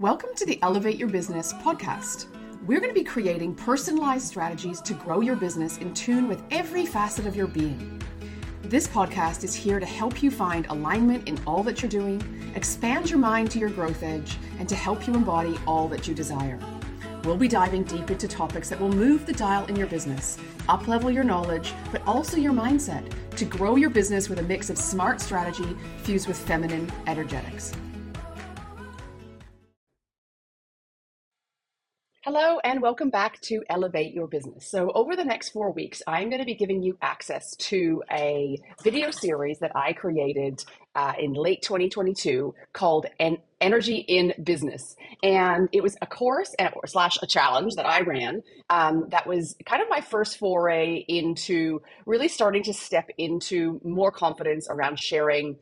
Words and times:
Welcome 0.00 0.30
to 0.36 0.46
the 0.46 0.62
Elevate 0.62 0.96
Your 0.96 1.08
Business 1.08 1.52
podcast. 1.54 2.26
We're 2.66 2.78
going 2.78 2.94
to 2.94 3.00
be 3.00 3.02
creating 3.02 3.56
personalized 3.56 4.28
strategies 4.28 4.80
to 4.82 4.94
grow 4.94 5.22
your 5.22 5.34
business 5.34 5.78
in 5.78 5.92
tune 5.92 6.28
with 6.28 6.40
every 6.52 6.86
facet 6.86 7.26
of 7.26 7.34
your 7.34 7.48
being. 7.48 8.00
This 8.62 8.86
podcast 8.86 9.42
is 9.42 9.56
here 9.56 9.80
to 9.80 9.86
help 9.86 10.22
you 10.22 10.30
find 10.30 10.66
alignment 10.66 11.28
in 11.28 11.36
all 11.48 11.64
that 11.64 11.82
you're 11.82 11.90
doing, 11.90 12.22
expand 12.54 13.10
your 13.10 13.18
mind 13.18 13.50
to 13.50 13.58
your 13.58 13.70
growth 13.70 14.04
edge, 14.04 14.36
and 14.60 14.68
to 14.68 14.76
help 14.76 15.04
you 15.08 15.14
embody 15.14 15.58
all 15.66 15.88
that 15.88 16.06
you 16.06 16.14
desire. 16.14 16.60
We'll 17.24 17.36
be 17.36 17.48
diving 17.48 17.82
deep 17.82 18.08
into 18.08 18.28
topics 18.28 18.68
that 18.68 18.80
will 18.80 18.92
move 18.92 19.26
the 19.26 19.32
dial 19.32 19.66
in 19.66 19.74
your 19.74 19.88
business, 19.88 20.38
uplevel 20.68 21.12
your 21.12 21.24
knowledge, 21.24 21.72
but 21.90 22.06
also 22.06 22.36
your 22.36 22.52
mindset 22.52 23.04
to 23.30 23.44
grow 23.44 23.74
your 23.74 23.90
business 23.90 24.28
with 24.28 24.38
a 24.38 24.44
mix 24.44 24.70
of 24.70 24.78
smart 24.78 25.20
strategy 25.20 25.76
fused 26.04 26.28
with 26.28 26.38
feminine 26.38 26.88
energetics. 27.08 27.72
Hello, 32.30 32.58
and 32.62 32.82
welcome 32.82 33.08
back 33.08 33.40
to 33.40 33.62
Elevate 33.70 34.12
Your 34.12 34.26
Business. 34.26 34.66
So, 34.66 34.92
over 34.92 35.16
the 35.16 35.24
next 35.24 35.48
four 35.48 35.72
weeks, 35.72 36.02
I'm 36.06 36.28
going 36.28 36.40
to 36.40 36.44
be 36.44 36.54
giving 36.54 36.82
you 36.82 36.98
access 37.00 37.56
to 37.56 38.02
a 38.12 38.58
video 38.84 39.10
series 39.10 39.60
that 39.60 39.72
I 39.74 39.94
created 39.94 40.62
uh, 40.94 41.14
in 41.18 41.32
late 41.32 41.62
2022 41.62 42.54
called 42.74 43.06
An 43.18 43.38
Energy 43.62 44.04
in 44.06 44.34
Business. 44.44 44.94
And 45.22 45.70
it 45.72 45.82
was 45.82 45.96
a 46.02 46.06
course 46.06 46.54
and, 46.58 46.74
slash 46.84 47.16
a 47.22 47.26
challenge 47.26 47.76
that 47.76 47.86
I 47.86 48.02
ran 48.02 48.42
um, 48.68 49.06
that 49.08 49.26
was 49.26 49.56
kind 49.64 49.80
of 49.80 49.88
my 49.88 50.02
first 50.02 50.38
foray 50.38 51.06
into 51.08 51.80
really 52.04 52.28
starting 52.28 52.62
to 52.64 52.74
step 52.74 53.08
into 53.16 53.80
more 53.82 54.10
confidence 54.10 54.68
around 54.68 55.00
sharing 55.00 55.56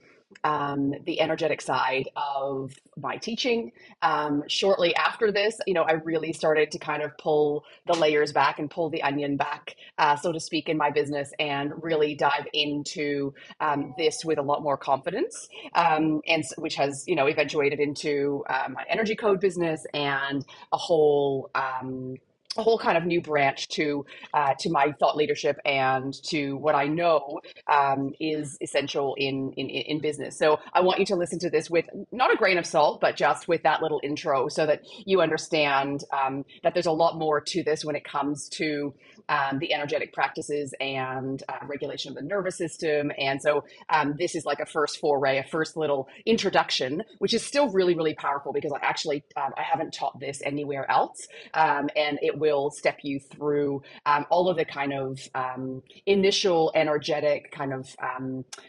um, 0.45 0.95
the 1.05 1.21
energetic 1.21 1.61
side 1.61 2.09
of 2.17 2.73
my 2.97 3.17
teaching. 3.17 3.73
Um, 4.03 4.43
shortly 4.49 4.95
after 4.97 5.33
this, 5.33 5.59
you 5.67 5.75
know, 5.75 5.83
I 5.83 5.93
really 5.93 6.33
started 6.33 6.71
to 6.73 6.79
kind 6.79 7.03
of 7.03 7.17
pull 7.19 7.65
the 7.87 7.95
layers 7.95 8.33
back 8.33 8.59
and 8.59 8.71
pull 8.71 8.91
the 8.91 9.03
onion 9.03 9.37
back, 9.37 9.77
uh, 9.99 10.17
so 10.17 10.33
to 10.33 10.41
speak, 10.41 10.69
in 10.69 10.77
my 10.77 10.91
business 10.91 11.33
and 11.39 11.73
really 11.83 12.15
dive 12.15 12.47
into 12.53 13.35
um, 13.61 13.95
this 13.99 14.25
with 14.25 14.39
a 14.39 14.43
lot 14.43 14.63
more 14.63 14.77
confidence, 14.77 15.49
um, 15.75 16.21
and 16.27 16.45
which 16.59 16.77
has, 16.77 17.05
you 17.07 17.15
know, 17.15 17.29
eventuated 17.29 17.81
into 17.81 18.45
uh, 18.49 18.69
my 18.71 18.85
energy 18.89 19.15
code 19.15 19.41
business 19.41 19.85
and 19.95 20.45
a 20.73 20.77
whole 20.77 21.51
um, 21.55 22.17
a 22.59 22.63
whole 22.63 22.79
kind 22.79 22.97
of 22.97 23.05
new 23.05 23.21
branch 23.21 23.69
to 23.69 24.05
uh, 24.35 24.55
to 24.59 24.71
my 24.71 24.93
thought 24.99 25.17
leadership 25.17 25.59
and 25.65 26.15
to 26.25 26.57
what 26.57 26.75
I 26.75 26.87
know 26.87 27.41
um, 27.73 28.13
is 28.21 28.57
essential 28.61 29.15
in, 29.19 29.53
in 29.57 29.69
in 29.69 30.01
business. 30.01 30.39
So 30.39 30.59
I 30.73 30.81
want 30.81 30.99
you 31.01 31.07
to 31.07 31.17
listen 31.17 31.39
to 31.41 31.51
this 31.51 31.71
with 31.71 31.87
not 32.13 32.33
a 32.33 32.37
grain 32.37 32.59
of 32.59 32.67
salt, 32.67 33.01
but 33.01 33.17
just 33.17 33.49
with 33.49 33.63
that 33.63 33.83
little 33.83 34.01
intro, 34.03 34.49
so 34.49 34.67
that 34.67 34.83
you 35.05 35.21
understand 35.21 36.05
um, 36.13 36.45
that 36.63 36.75
there's 36.75 36.87
a 36.87 36.93
lot 36.93 37.17
more 37.17 37.41
to 37.41 37.63
this 37.63 37.85
when 37.85 37.97
it 37.97 38.05
comes 38.05 38.49
to 38.51 38.95
um, 39.29 39.59
the 39.59 39.73
energetic 39.73 40.13
practices 40.13 40.75
and 40.81 41.43
uh, 41.49 41.67
regulation 41.67 42.11
of 42.11 42.17
the 42.17 42.23
nervous 42.23 42.57
system. 42.57 43.11
And 43.19 43.41
so 43.41 43.65
um, 43.89 44.15
this 44.19 44.35
is 44.35 44.45
like 44.45 44.61
a 44.61 44.67
first 44.67 44.99
foray, 44.99 45.39
a 45.39 45.45
first 45.45 45.77
little 45.77 46.09
introduction, 46.25 47.03
which 47.19 47.35
is 47.35 47.43
still 47.43 47.71
really, 47.71 47.95
really 47.95 48.15
powerful 48.15 48.53
because 48.53 48.73
I 48.73 48.85
actually 48.85 49.25
um, 49.37 49.53
I 49.57 49.63
haven't 49.63 49.93
taught 49.93 50.19
this 50.21 50.43
anywhere 50.45 50.91
else, 50.91 51.27
um, 51.55 51.89
and 51.97 52.19
it 52.23 52.39
will 52.39 52.71
step 52.71 52.99
you 53.03 53.21
through 53.21 53.83
um, 54.07 54.27
all 54.31 54.49
of 54.49 54.57
the 54.57 54.65
kind 54.65 54.93
of 54.93 55.19
um, 55.35 55.83
initial 56.07 56.73
energetic 56.75 57.51
kind 57.53 57.73
of 57.73 57.87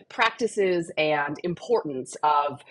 practices 0.10 0.92
and 0.98 1.38
importance 1.44 2.16
of 2.24 2.62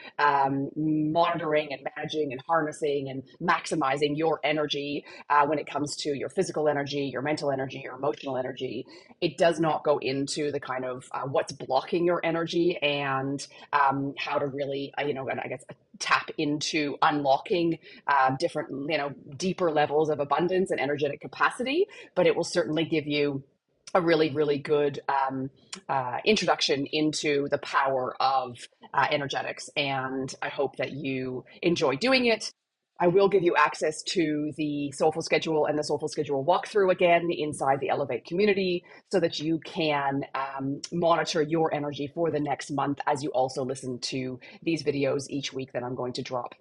monitoring 0.76 1.72
and 1.72 1.86
managing 1.96 2.32
and 2.32 2.40
harnessing 2.46 3.08
and 3.10 3.22
maximizing 3.40 4.16
your 4.16 4.40
energy 4.44 5.04
uh, 5.30 5.46
when 5.46 5.58
it 5.58 5.66
comes 5.66 5.96
to 5.96 6.16
your 6.16 6.28
physical 6.28 6.68
energy, 6.68 7.08
your 7.12 7.22
mental 7.22 7.50
energy 7.50 7.75
energy 7.76 7.88
or 7.88 7.96
emotional 7.96 8.36
energy, 8.36 8.86
it 9.20 9.36
does 9.38 9.60
not 9.60 9.84
go 9.84 9.98
into 9.98 10.50
the 10.50 10.60
kind 10.60 10.84
of 10.84 11.08
uh, 11.12 11.22
what's 11.22 11.52
blocking 11.52 12.04
your 12.04 12.20
energy 12.24 12.76
and 12.82 13.46
um, 13.72 14.14
how 14.18 14.38
to 14.38 14.46
really, 14.46 14.92
uh, 14.98 15.04
you 15.04 15.14
know, 15.14 15.28
I 15.28 15.48
guess 15.48 15.64
tap 15.98 16.30
into 16.36 16.96
unlocking 17.02 17.78
uh, 18.06 18.36
different, 18.38 18.68
you 18.90 18.98
know, 18.98 19.12
deeper 19.36 19.70
levels 19.70 20.10
of 20.10 20.20
abundance 20.20 20.70
and 20.70 20.80
energetic 20.80 21.20
capacity. 21.20 21.86
But 22.14 22.26
it 22.26 22.36
will 22.36 22.44
certainly 22.44 22.84
give 22.84 23.06
you 23.06 23.42
a 23.94 24.00
really, 24.00 24.30
really 24.30 24.58
good 24.58 25.00
um, 25.08 25.48
uh, 25.88 26.18
introduction 26.24 26.86
into 26.92 27.48
the 27.50 27.58
power 27.58 28.14
of 28.20 28.58
uh, 28.92 29.06
energetics. 29.10 29.70
And 29.76 30.34
I 30.42 30.48
hope 30.48 30.76
that 30.76 30.92
you 30.92 31.44
enjoy 31.62 31.96
doing 31.96 32.26
it. 32.26 32.50
I 32.98 33.08
will 33.08 33.28
give 33.28 33.42
you 33.42 33.54
access 33.56 34.02
to 34.04 34.52
the 34.56 34.90
Soulful 34.92 35.20
Schedule 35.20 35.66
and 35.66 35.78
the 35.78 35.84
Soulful 35.84 36.08
Schedule 36.08 36.44
walkthrough 36.44 36.90
again 36.90 37.30
inside 37.30 37.80
the 37.80 37.90
Elevate 37.90 38.24
community 38.24 38.84
so 39.10 39.20
that 39.20 39.38
you 39.38 39.58
can 39.60 40.24
um, 40.34 40.80
monitor 40.92 41.42
your 41.42 41.72
energy 41.74 42.06
for 42.06 42.30
the 42.30 42.40
next 42.40 42.70
month 42.70 42.98
as 43.06 43.22
you 43.22 43.30
also 43.30 43.64
listen 43.64 43.98
to 43.98 44.40
these 44.62 44.82
videos 44.82 45.26
each 45.28 45.52
week 45.52 45.72
that 45.72 45.82
I'm 45.82 45.94
going 45.94 46.14
to 46.14 46.22
drop. 46.22 46.54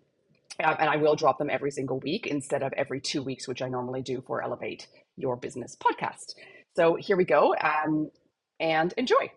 Uh, 0.62 0.76
and 0.80 0.90
I 0.90 0.98
will 0.98 1.16
drop 1.16 1.38
them 1.38 1.50
every 1.50 1.72
single 1.72 2.00
week 2.00 2.28
instead 2.28 2.64
of 2.64 2.74
every 2.74 3.00
two 3.00 3.22
weeks, 3.24 3.48
which 3.48 3.62
I 3.62 3.70
normally 3.70 4.02
do 4.02 4.22
for 4.26 4.44
Elevate 4.44 4.88
Your 5.18 5.38
Business 5.38 5.76
podcast. 5.76 6.36
So 6.76 6.96
here 6.96 7.16
we 7.16 7.26
go 7.26 7.56
um, 7.62 8.12
and 8.60 8.94
enjoy. 8.98 9.32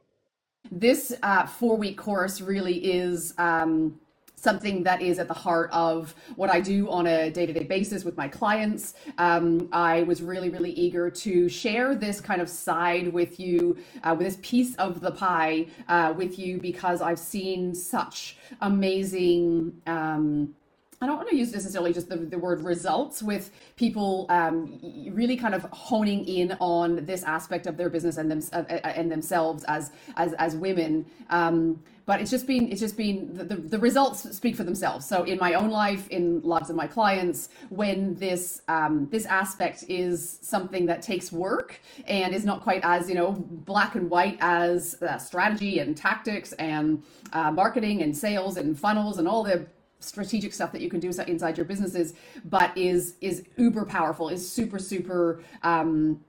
This 0.70 1.12
uh, 1.22 1.46
four 1.46 1.76
week 1.76 1.96
course 1.96 2.40
really 2.40 2.76
is. 2.92 3.34
Um, 3.38 4.00
something 4.40 4.82
that 4.84 5.02
is 5.02 5.18
at 5.18 5.28
the 5.28 5.34
heart 5.34 5.70
of 5.72 6.14
what 6.36 6.50
I 6.50 6.60
do 6.60 6.88
on 6.90 7.06
a 7.06 7.30
day 7.30 7.46
to 7.46 7.52
day 7.52 7.64
basis 7.64 8.04
with 8.04 8.16
my 8.16 8.28
clients. 8.28 8.94
Um, 9.18 9.68
I 9.72 10.02
was 10.04 10.22
really, 10.22 10.50
really 10.50 10.70
eager 10.72 11.10
to 11.10 11.48
share 11.48 11.94
this 11.94 12.20
kind 12.20 12.40
of 12.40 12.48
side 12.48 13.12
with 13.12 13.40
you, 13.40 13.76
uh, 14.04 14.14
with 14.16 14.26
this 14.26 14.38
piece 14.42 14.74
of 14.76 15.00
the 15.00 15.10
pie 15.10 15.66
uh, 15.88 16.14
with 16.16 16.38
you, 16.38 16.58
because 16.58 17.02
I've 17.02 17.18
seen 17.18 17.74
such 17.74 18.36
amazing. 18.60 19.80
Um, 19.86 20.54
I 21.00 21.06
don't 21.06 21.16
want 21.16 21.28
to 21.28 21.36
use 21.36 21.52
necessarily 21.52 21.92
just 21.92 22.08
the, 22.08 22.16
the 22.16 22.38
word 22.38 22.62
results 22.62 23.22
with 23.22 23.52
people 23.76 24.26
um, 24.30 24.80
really 25.12 25.36
kind 25.36 25.54
of 25.54 25.62
honing 25.70 26.26
in 26.26 26.56
on 26.58 27.04
this 27.06 27.22
aspect 27.22 27.68
of 27.68 27.76
their 27.76 27.88
business 27.88 28.16
and 28.16 28.28
them 28.28 28.42
uh, 28.52 28.64
uh, 28.68 28.88
and 28.88 29.10
themselves 29.10 29.64
as 29.64 29.92
as 30.16 30.32
as 30.34 30.56
women. 30.56 31.06
Um, 31.30 31.80
but 32.04 32.20
it's 32.20 32.30
just 32.32 32.48
been 32.48 32.72
it's 32.72 32.80
just 32.80 32.96
been 32.96 33.32
the, 33.32 33.44
the, 33.44 33.56
the, 33.56 33.78
results 33.78 34.34
speak 34.34 34.56
for 34.56 34.64
themselves. 34.64 35.06
So 35.06 35.22
in 35.22 35.38
my 35.38 35.54
own 35.54 35.70
life, 35.70 36.08
in 36.08 36.40
lots 36.40 36.68
of 36.68 36.74
my 36.74 36.88
clients, 36.88 37.50
when 37.68 38.16
this 38.16 38.62
um, 38.66 39.06
this 39.10 39.24
aspect 39.26 39.84
is 39.88 40.38
something 40.42 40.86
that 40.86 41.02
takes 41.02 41.30
work 41.30 41.80
and 42.08 42.34
is 42.34 42.44
not 42.44 42.62
quite 42.62 42.80
as 42.82 43.08
you 43.08 43.14
know 43.14 43.32
black 43.32 43.94
and 43.94 44.10
white 44.10 44.38
as 44.40 45.00
uh, 45.02 45.16
strategy 45.18 45.78
and 45.78 45.96
tactics 45.96 46.52
and 46.54 47.04
uh, 47.34 47.52
marketing 47.52 48.02
and 48.02 48.16
sales 48.16 48.56
and 48.56 48.76
funnels 48.76 49.18
and 49.18 49.28
all 49.28 49.44
the 49.44 49.64
strategic 50.00 50.52
stuff 50.52 50.72
that 50.72 50.80
you 50.80 50.88
can 50.88 51.00
do 51.00 51.08
inside 51.08 51.56
your 51.56 51.66
businesses, 51.66 52.14
but 52.44 52.76
is 52.76 53.14
is 53.20 53.44
uber 53.56 53.84
powerful, 53.84 54.28
is 54.28 54.48
super 54.48 54.78
super 54.78 55.42
um, 55.62 56.20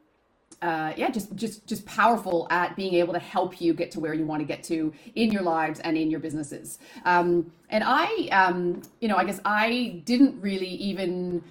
uh, 0.62 0.94
yeah, 0.98 1.10
just 1.10 1.34
just 1.36 1.66
just 1.66 1.86
powerful 1.86 2.48
at 2.50 2.76
being 2.76 2.94
able 2.96 3.14
to 3.14 3.20
help 3.20 3.62
you 3.62 3.74
get 3.74 3.92
to 3.92 4.00
where 4.00 4.14
you 4.14 4.26
want 4.26 4.42
to 4.42 4.46
get 4.46 4.62
to 4.64 4.94
in 5.16 5.32
your 5.32 5.42
lives 5.42 5.80
and 5.82 5.98
in 5.98 6.12
your 6.12 6.20
businesses. 6.20 6.80
Um, 7.06 7.52
and 7.70 7.84
I, 7.86 8.28
um, 8.32 8.82
you 9.00 9.08
know, 9.08 9.16
I 9.16 9.24
guess 9.24 9.40
I 9.46 10.02
didn't 10.06 10.40
really 10.42 10.68
even. 10.68 11.44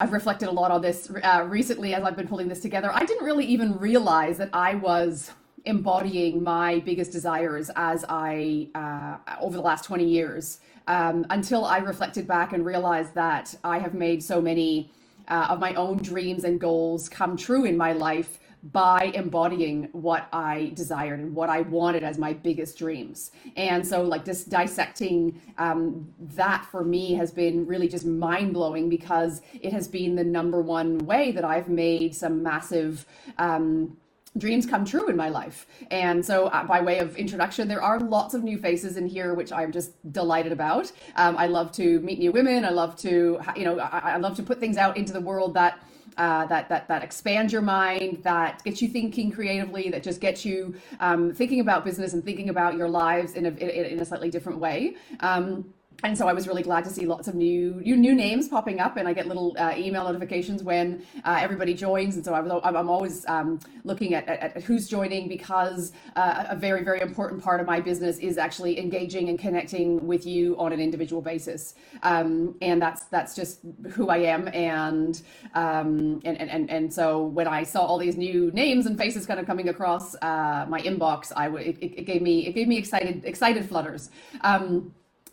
I've 0.00 0.12
reflected 0.12 0.48
a 0.48 0.52
lot 0.52 0.70
on 0.70 0.80
this 0.80 1.10
uh, 1.24 1.44
recently 1.48 1.92
as 1.94 2.04
I've 2.04 2.16
been 2.16 2.28
pulling 2.28 2.48
this 2.48 2.60
together. 2.60 2.90
I 2.92 3.04
didn't 3.04 3.24
really 3.24 3.46
even 3.46 3.76
realize 3.78 4.38
that 4.38 4.50
I 4.52 4.76
was 4.76 5.32
embodying 5.68 6.42
my 6.42 6.80
biggest 6.80 7.12
desires 7.12 7.70
as 7.76 8.04
I 8.08 8.68
uh, 8.74 9.36
over 9.40 9.56
the 9.56 9.62
last 9.62 9.84
20 9.84 10.04
years 10.04 10.60
um, 10.86 11.26
until 11.28 11.64
I 11.66 11.78
reflected 11.78 12.26
back 12.26 12.54
and 12.54 12.64
realized 12.64 13.14
that 13.14 13.54
I 13.62 13.78
have 13.78 13.92
made 13.92 14.22
so 14.22 14.40
many 14.40 14.90
uh, 15.28 15.48
of 15.50 15.60
my 15.60 15.74
own 15.74 15.98
dreams 15.98 16.44
and 16.44 16.58
goals 16.58 17.08
come 17.08 17.36
true 17.36 17.66
in 17.66 17.76
my 17.76 17.92
life 17.92 18.38
by 18.72 19.12
embodying 19.14 19.88
what 19.92 20.26
I 20.32 20.72
desired 20.74 21.20
and 21.20 21.34
what 21.34 21.50
I 21.50 21.60
wanted 21.60 22.02
as 22.02 22.18
my 22.18 22.32
biggest 22.32 22.76
dreams. 22.78 23.30
And 23.56 23.86
so, 23.86 24.02
like, 24.02 24.24
just 24.24 24.48
dissecting 24.48 25.40
um, 25.58 26.12
that 26.34 26.64
for 26.64 26.82
me 26.82 27.12
has 27.14 27.30
been 27.30 27.66
really 27.66 27.88
just 27.88 28.04
mind 28.04 28.54
blowing 28.54 28.88
because 28.88 29.42
it 29.60 29.72
has 29.72 29.86
been 29.86 30.16
the 30.16 30.24
number 30.24 30.60
one 30.60 30.98
way 30.98 31.30
that 31.32 31.44
I've 31.44 31.68
made 31.68 32.16
some 32.16 32.42
massive. 32.42 33.06
Um, 33.36 33.96
dreams 34.38 34.66
come 34.66 34.84
true 34.84 35.08
in 35.08 35.16
my 35.16 35.28
life. 35.28 35.66
And 35.90 36.24
so, 36.24 36.46
uh, 36.46 36.64
by 36.64 36.80
way 36.80 36.98
of 36.98 37.16
introduction, 37.16 37.68
there 37.68 37.82
are 37.82 37.98
lots 38.00 38.34
of 38.34 38.42
new 38.44 38.58
faces 38.58 38.96
in 38.96 39.06
here, 39.06 39.34
which 39.34 39.52
I'm 39.52 39.72
just 39.72 39.90
delighted 40.12 40.52
about. 40.52 40.90
Um, 41.16 41.36
I 41.36 41.46
love 41.46 41.72
to 41.72 42.00
meet 42.00 42.18
new 42.18 42.32
women. 42.32 42.64
I 42.64 42.70
love 42.70 42.96
to, 42.98 43.40
you 43.56 43.64
know, 43.64 43.78
I, 43.78 44.14
I 44.14 44.16
love 44.16 44.36
to 44.36 44.42
put 44.42 44.58
things 44.60 44.76
out 44.76 44.96
into 44.96 45.12
the 45.12 45.20
world 45.20 45.54
that. 45.54 45.80
Uh, 46.16 46.44
that 46.46 46.68
that 46.68 46.88
that 46.88 47.04
expands 47.04 47.52
your 47.52 47.62
mind, 47.62 48.18
that 48.24 48.60
gets 48.64 48.82
you 48.82 48.88
thinking 48.88 49.30
creatively, 49.30 49.88
that 49.88 50.02
just 50.02 50.20
gets 50.20 50.44
you 50.44 50.74
um, 50.98 51.32
thinking 51.32 51.60
about 51.60 51.84
business 51.84 52.12
and 52.12 52.24
thinking 52.24 52.48
about 52.48 52.76
your 52.76 52.88
lives 52.88 53.34
in 53.34 53.46
a 53.46 53.50
in, 53.50 53.70
in 53.92 54.00
a 54.00 54.04
slightly 54.04 54.28
different 54.28 54.58
way. 54.58 54.96
Um, 55.20 55.72
and 56.04 56.16
so 56.16 56.28
I 56.28 56.32
was 56.32 56.46
really 56.46 56.62
glad 56.62 56.84
to 56.84 56.90
see 56.90 57.06
lots 57.06 57.26
of 57.26 57.34
new 57.34 57.82
new, 57.84 58.14
names 58.14 58.46
popping 58.48 58.78
up, 58.78 58.96
and 58.96 59.08
I 59.08 59.12
get 59.12 59.26
little 59.26 59.56
uh, 59.58 59.74
email 59.76 60.04
notifications 60.04 60.62
when 60.62 61.02
uh, 61.24 61.38
everybody 61.40 61.74
joins. 61.74 62.14
And 62.14 62.24
so 62.24 62.34
I 62.34 62.40
was, 62.40 62.60
I'm 62.62 62.88
always 62.88 63.26
um, 63.26 63.58
looking 63.82 64.14
at, 64.14 64.28
at, 64.28 64.56
at, 64.56 64.62
who's 64.62 64.88
joining 64.88 65.28
because 65.28 65.90
uh, 66.14 66.44
a 66.50 66.56
very 66.56 66.84
very 66.84 67.00
important 67.00 67.42
part 67.42 67.60
of 67.60 67.66
my 67.66 67.80
business 67.80 68.18
is 68.18 68.38
actually 68.38 68.78
engaging 68.78 69.28
and 69.28 69.40
connecting 69.40 70.06
with 70.06 70.24
you 70.24 70.56
on 70.56 70.72
an 70.72 70.78
individual 70.78 71.20
basis, 71.20 71.74
um, 72.04 72.54
and 72.62 72.80
that's 72.80 73.06
that's 73.06 73.34
just 73.34 73.60
who 73.90 74.08
I 74.08 74.18
am. 74.18 74.48
And, 74.54 75.20
um, 75.54 76.20
and 76.24 76.40
and 76.40 76.48
and 76.48 76.70
and 76.70 76.94
so 76.94 77.24
when 77.24 77.48
I 77.48 77.64
saw 77.64 77.84
all 77.84 77.98
these 77.98 78.16
new 78.16 78.52
names 78.52 78.86
and 78.86 78.96
faces 78.96 79.26
kind 79.26 79.40
of 79.40 79.46
coming 79.46 79.68
across 79.68 80.14
uh, 80.22 80.64
my 80.68 80.80
inbox, 80.80 81.32
I 81.34 81.46
w- 81.46 81.70
it, 81.70 81.78
it 81.82 82.04
gave 82.04 82.22
me 82.22 82.46
it 82.46 82.52
gave 82.52 82.68
me 82.68 82.78
excited 82.78 83.24
excited 83.24 83.68
flutters. 83.68 84.10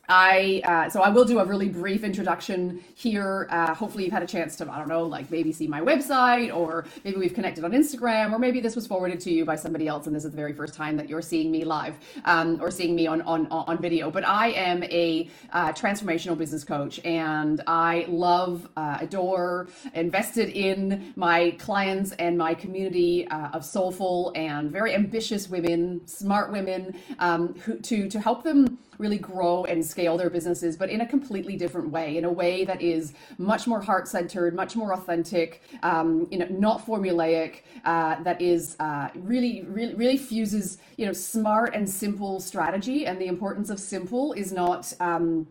I 0.07 0.62
uh, 0.66 0.90
so 0.90 1.02
I 1.02 1.10
will 1.10 1.25
do 1.25 1.40
a 1.40 1.46
really 1.46 1.69
brief 1.69 2.04
introduction 2.04 2.84
here. 2.96 3.48
Uh, 3.50 3.74
hopefully, 3.74 4.04
you've 4.04 4.13
had 4.13 4.24
a 4.24 4.28
chance 4.28 4.56
to 4.57 4.72
I 4.72 4.78
don't 4.80 4.88
know, 4.88 5.04
like 5.04 5.31
maybe 5.31 5.52
see 5.52 5.68
my 5.68 5.81
website, 5.81 6.56
or 6.56 6.86
maybe 7.04 7.18
we've 7.18 7.34
connected 7.34 7.63
on 7.63 7.72
Instagram, 7.72 8.31
or 8.31 8.40
maybe 8.40 8.60
this 8.60 8.75
was 8.75 8.86
forwarded 8.86 9.19
to 9.22 9.31
you 9.31 9.46
by 9.46 9.56
somebody 9.56 9.88
else, 9.88 10.07
and 10.07 10.16
this 10.16 10.25
is 10.25 10.31
the 10.31 10.38
very 10.38 10.54
first 10.54 10.74
time 10.74 10.98
that 10.98 11.10
you're 11.10 11.22
seeing 11.22 11.52
me 11.52 11.63
live 11.63 11.96
um, 12.25 12.60
or 12.62 12.69
seeing 12.69 12.96
me 12.96 13.07
on 13.07 13.22
on 13.24 13.48
on 13.48 13.78
video. 13.80 14.12
But 14.12 14.28
I 14.28 14.50
am 14.50 14.84
a 14.84 15.30
uh, 15.54 15.72
transformational 15.74 16.38
business 16.38 16.63
coach, 16.63 17.00
and 17.04 17.62
I 17.68 18.06
love, 18.08 18.69
uh, 18.78 18.98
adore, 19.01 19.68
invested 19.94 20.50
in 20.50 21.13
my 21.16 21.51
clients 21.60 22.12
and 22.13 22.38
my 22.38 22.54
community 22.54 23.28
uh, 23.30 23.50
of 23.50 23.66
soulful 23.66 24.31
and 24.36 24.72
very 24.72 24.94
ambitious 24.94 25.50
women, 25.50 26.06
smart 26.08 26.51
women, 26.51 26.96
um, 27.19 27.56
who 27.60 27.80
to 27.80 28.08
to 28.10 28.19
help 28.19 28.44
them 28.44 28.78
really 28.98 29.18
grow 29.18 29.66
and 29.66 29.86
scale 29.86 30.18
their 30.18 30.30
businesses, 30.30 30.78
but 30.78 30.90
in 30.90 31.02
a 31.02 31.06
completely 31.06 31.56
different 31.56 31.90
way, 31.90 32.18
in 32.18 32.26
a 32.26 32.32
way 32.32 32.66
that 32.66 32.82
is 32.82 33.14
much 33.38 33.68
more 33.68 33.82
heart 33.82 34.08
centered, 34.08 34.56
much 34.56 34.76
more 34.76 34.94
authentic, 34.94 35.62
um, 35.84 36.28
you 36.32 36.38
know, 36.38 36.48
not 36.50 36.86
formulaic, 36.86 37.62
uh, 37.86 38.22
that 38.24 38.42
is 38.42 38.76
uh, 38.80 39.10
really, 39.16 39.64
really, 39.64 39.94
really 39.96 40.18
fuses, 40.18 40.78
you 40.98 41.06
know, 41.06 41.14
smart 41.14 41.76
and 41.76 41.90
simple 41.90 42.40
strategy. 42.40 43.06
And 43.06 43.20
the 43.20 43.28
importance 43.28 43.70
of 43.70 43.80
simple 43.80 44.34
is 44.34 44.52
not. 44.52 44.94
Um, 45.00 45.48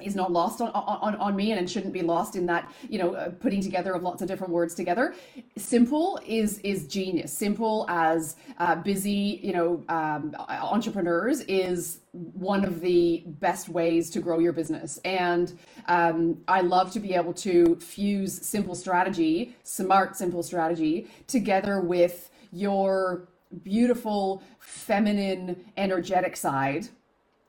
is 0.00 0.14
not 0.14 0.32
lost 0.32 0.60
on, 0.60 0.70
on, 0.70 1.14
on 1.16 1.36
me 1.36 1.52
and 1.52 1.70
shouldn't 1.70 1.92
be 1.92 2.02
lost 2.02 2.36
in 2.36 2.46
that 2.46 2.70
you 2.88 2.98
know 2.98 3.14
uh, 3.14 3.30
putting 3.30 3.60
together 3.60 3.92
of 3.92 4.02
lots 4.02 4.22
of 4.22 4.28
different 4.28 4.52
words 4.52 4.74
together. 4.74 5.14
Simple 5.56 6.18
is 6.26 6.58
is 6.58 6.86
genius. 6.86 7.32
Simple 7.32 7.86
as 7.88 8.36
uh, 8.58 8.74
busy 8.76 9.40
you 9.42 9.52
know 9.52 9.84
um, 9.88 10.34
entrepreneurs 10.48 11.40
is 11.42 12.00
one 12.12 12.64
of 12.64 12.80
the 12.80 13.24
best 13.26 13.68
ways 13.68 14.10
to 14.10 14.20
grow 14.20 14.38
your 14.38 14.52
business. 14.52 14.98
And 15.04 15.56
um, 15.86 16.38
i 16.48 16.60
love 16.60 16.92
to 16.92 17.00
be 17.00 17.14
able 17.14 17.32
to 17.32 17.76
fuse 17.76 18.46
simple 18.46 18.74
strategy 18.74 19.54
smart 19.62 20.16
simple 20.16 20.42
strategy 20.42 21.08
together 21.26 21.80
with 21.80 22.30
your 22.52 23.28
beautiful 23.62 24.42
feminine 24.58 25.64
energetic 25.76 26.36
side 26.36 26.88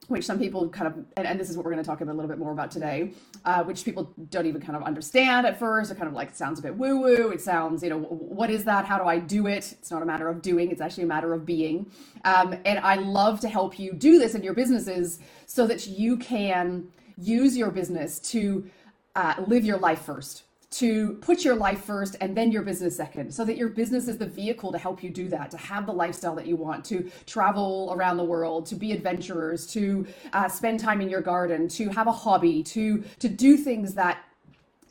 which 0.07 0.25
some 0.25 0.37
people 0.39 0.69
kind 0.69 0.87
of, 0.87 1.05
and, 1.17 1.27
and, 1.27 1.39
this 1.39 1.49
is 1.49 1.57
what 1.57 1.65
we're 1.65 1.71
going 1.71 1.83
to 1.83 1.87
talk 1.87 2.01
a 2.01 2.05
little 2.05 2.27
bit 2.27 2.37
more 2.37 2.51
about 2.51 2.71
today, 2.71 3.11
uh, 3.43 3.63
which 3.63 3.83
people 3.83 4.11
don't 4.29 4.45
even 4.45 4.61
kind 4.61 4.75
of 4.75 4.83
understand 4.83 5.45
at 5.45 5.57
first. 5.59 5.91
It 5.91 5.95
kind 5.95 6.07
of 6.07 6.13
like 6.13 6.33
sounds 6.35 6.59
a 6.59 6.61
bit 6.61 6.75
woo 6.75 6.99
woo. 7.01 7.31
It 7.31 7.41
sounds, 7.41 7.83
you 7.83 7.89
know, 7.89 7.99
what 7.99 8.49
is 8.49 8.63
that? 8.65 8.85
How 8.85 8.97
do 8.97 9.05
I 9.05 9.19
do 9.19 9.47
it? 9.47 9.73
It's 9.73 9.91
not 9.91 10.01
a 10.01 10.05
matter 10.05 10.27
of 10.27 10.41
doing, 10.41 10.71
it's 10.71 10.81
actually 10.81 11.03
a 11.03 11.07
matter 11.07 11.33
of 11.33 11.45
being. 11.45 11.89
Um, 12.23 12.55
and 12.65 12.79
I 12.79 12.95
love 12.95 13.39
to 13.41 13.49
help 13.49 13.79
you 13.79 13.93
do 13.93 14.19
this 14.19 14.35
in 14.35 14.43
your 14.43 14.53
businesses 14.53 15.19
so 15.45 15.67
that 15.67 15.87
you 15.87 16.17
can 16.17 16.87
use 17.17 17.57
your 17.57 17.71
business 17.71 18.19
to 18.19 18.69
uh, 19.15 19.35
live 19.47 19.65
your 19.65 19.77
life 19.77 20.01
first 20.01 20.44
to 20.71 21.13
put 21.15 21.43
your 21.43 21.55
life 21.55 21.83
first 21.83 22.15
and 22.21 22.35
then 22.35 22.51
your 22.51 22.61
business 22.61 22.95
second 22.95 23.33
so 23.33 23.45
that 23.45 23.57
your 23.57 23.69
business 23.69 24.07
is 24.07 24.17
the 24.17 24.25
vehicle 24.25 24.71
to 24.71 24.77
help 24.77 25.03
you 25.03 25.09
do 25.09 25.27
that 25.29 25.51
to 25.51 25.57
have 25.57 25.85
the 25.85 25.93
lifestyle 25.93 26.35
that 26.35 26.47
you 26.47 26.55
want 26.55 26.83
to 26.85 27.09
travel 27.25 27.93
around 27.95 28.17
the 28.17 28.23
world 28.23 28.65
to 28.65 28.75
be 28.75 28.91
adventurers 28.91 29.67
to 29.67 30.05
uh, 30.33 30.47
spend 30.47 30.79
time 30.79 31.01
in 31.01 31.09
your 31.09 31.21
garden 31.21 31.67
to 31.67 31.89
have 31.89 32.07
a 32.07 32.11
hobby 32.11 32.63
to 32.63 33.03
to 33.19 33.29
do 33.29 33.57
things 33.57 33.93
that 33.93 34.19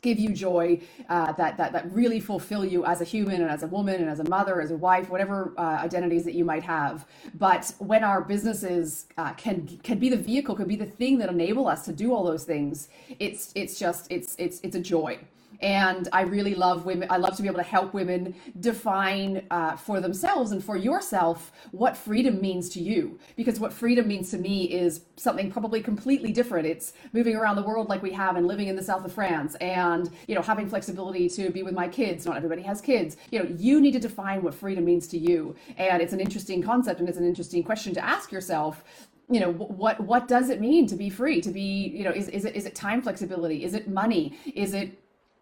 give 0.01 0.19
you 0.19 0.29
joy 0.31 0.79
uh, 1.09 1.31
that, 1.33 1.57
that 1.57 1.73
that 1.73 1.91
really 1.91 2.19
fulfill 2.19 2.63
you 2.63 2.85
as 2.85 3.01
a 3.01 3.03
human 3.03 3.41
and 3.41 3.49
as 3.49 3.63
a 3.63 3.67
woman 3.67 3.95
and 3.95 4.09
as 4.09 4.19
a 4.19 4.29
mother 4.29 4.61
as 4.61 4.71
a 4.71 4.77
wife 4.77 5.09
whatever 5.09 5.53
uh, 5.57 5.61
identities 5.61 6.23
that 6.23 6.35
you 6.35 6.45
might 6.45 6.63
have. 6.63 7.07
But 7.35 7.73
when 7.79 8.03
our 8.03 8.21
businesses 8.21 9.07
uh, 9.17 9.33
can 9.33 9.67
can 9.83 9.99
be 9.99 10.09
the 10.09 10.17
vehicle 10.17 10.55
could 10.55 10.67
be 10.67 10.75
the 10.75 10.85
thing 10.85 11.17
that 11.19 11.29
enable 11.29 11.67
us 11.67 11.85
to 11.85 11.93
do 11.93 12.13
all 12.13 12.23
those 12.23 12.43
things 12.43 12.89
it's 13.19 13.51
it's 13.55 13.79
just 13.79 14.07
it's 14.11 14.35
it's 14.37 14.59
it's 14.63 14.75
a 14.75 14.79
joy 14.79 15.17
and 15.61 16.07
I 16.11 16.21
really 16.21 16.55
love 16.55 16.85
women. 16.85 17.07
I 17.11 17.17
love 17.17 17.35
to 17.37 17.41
be 17.41 17.47
able 17.47 17.57
to 17.57 17.63
help 17.63 17.93
women 17.93 18.35
define 18.59 19.45
uh, 19.51 19.75
for 19.75 20.01
themselves 20.01 20.51
and 20.51 20.63
for 20.63 20.77
yourself 20.77 21.51
what 21.71 21.95
freedom 21.97 22.41
means 22.41 22.69
to 22.69 22.81
you. 22.81 23.19
Because 23.35 23.59
what 23.59 23.73
freedom 23.73 24.07
means 24.07 24.31
to 24.31 24.37
me 24.37 24.65
is 24.65 25.01
something 25.17 25.51
probably 25.51 25.81
completely 25.81 26.31
different. 26.31 26.67
It's 26.67 26.93
moving 27.13 27.35
around 27.35 27.55
the 27.55 27.63
world 27.63 27.89
like 27.89 28.01
we 28.01 28.11
have 28.11 28.35
and 28.35 28.47
living 28.47 28.67
in 28.67 28.75
the 28.75 28.83
south 28.83 29.05
of 29.05 29.13
France, 29.13 29.55
and 29.55 30.09
you 30.27 30.35
know 30.35 30.41
having 30.41 30.67
flexibility 30.67 31.29
to 31.29 31.49
be 31.49 31.63
with 31.63 31.73
my 31.73 31.87
kids. 31.87 32.25
Not 32.25 32.37
everybody 32.37 32.61
has 32.63 32.81
kids. 32.81 33.17
You 33.31 33.39
know, 33.39 33.55
you 33.57 33.81
need 33.81 33.93
to 33.93 33.99
define 33.99 34.43
what 34.43 34.53
freedom 34.53 34.85
means 34.85 35.07
to 35.09 35.17
you, 35.17 35.55
and 35.77 36.01
it's 36.01 36.13
an 36.13 36.19
interesting 36.19 36.61
concept 36.61 36.99
and 36.99 37.09
it's 37.09 37.17
an 37.17 37.25
interesting 37.25 37.63
question 37.63 37.93
to 37.93 38.03
ask 38.03 38.31
yourself 38.31 38.83
you 39.29 39.39
know 39.39 39.51
what 39.53 39.99
what 40.01 40.27
does 40.27 40.49
it 40.49 40.61
mean 40.61 40.85
to 40.85 40.95
be 40.95 41.09
free 41.09 41.41
to 41.41 41.49
be 41.49 41.91
you 41.95 42.03
know 42.03 42.11
is, 42.11 42.29
is 42.29 42.45
it 42.45 42.55
is 42.55 42.65
it 42.65 42.75
time 42.75 43.01
flexibility 43.01 43.63
is 43.63 43.73
it 43.73 43.87
money 43.87 44.37
is 44.53 44.73
it 44.73 44.99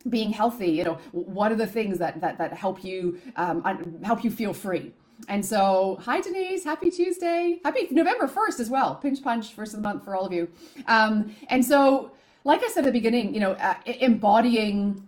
being 0.09 0.31
healthy 0.31 0.69
you 0.69 0.83
know 0.83 0.97
what 1.11 1.51
are 1.51 1.55
the 1.55 1.67
things 1.67 1.97
that 1.97 2.19
that, 2.21 2.37
that 2.37 2.53
help 2.53 2.83
you 2.83 3.19
um, 3.35 3.63
help 4.03 4.23
you 4.23 4.31
feel 4.31 4.53
free? 4.53 4.91
And 5.29 5.45
so 5.45 5.99
hi 6.01 6.21
denise 6.21 6.63
happy 6.63 6.91
tuesday. 6.91 7.59
Happy 7.63 7.87
november 7.91 8.27
1st 8.27 8.59
as 8.59 8.69
well. 8.69 8.95
Pinch 8.95 9.23
punch 9.23 9.53
first 9.53 9.73
of 9.73 9.81
the 9.81 9.87
month 9.87 10.03
for 10.03 10.15
all 10.15 10.25
of 10.25 10.33
you. 10.33 10.49
Um, 10.87 11.35
and 11.49 11.63
so 11.63 12.11
like 12.45 12.61
i 12.63 12.67
said 12.67 12.79
at 12.79 12.85
the 12.85 12.91
beginning 12.91 13.33
you 13.33 13.39
know 13.39 13.53
uh, 13.53 13.75
embodying 13.85 15.07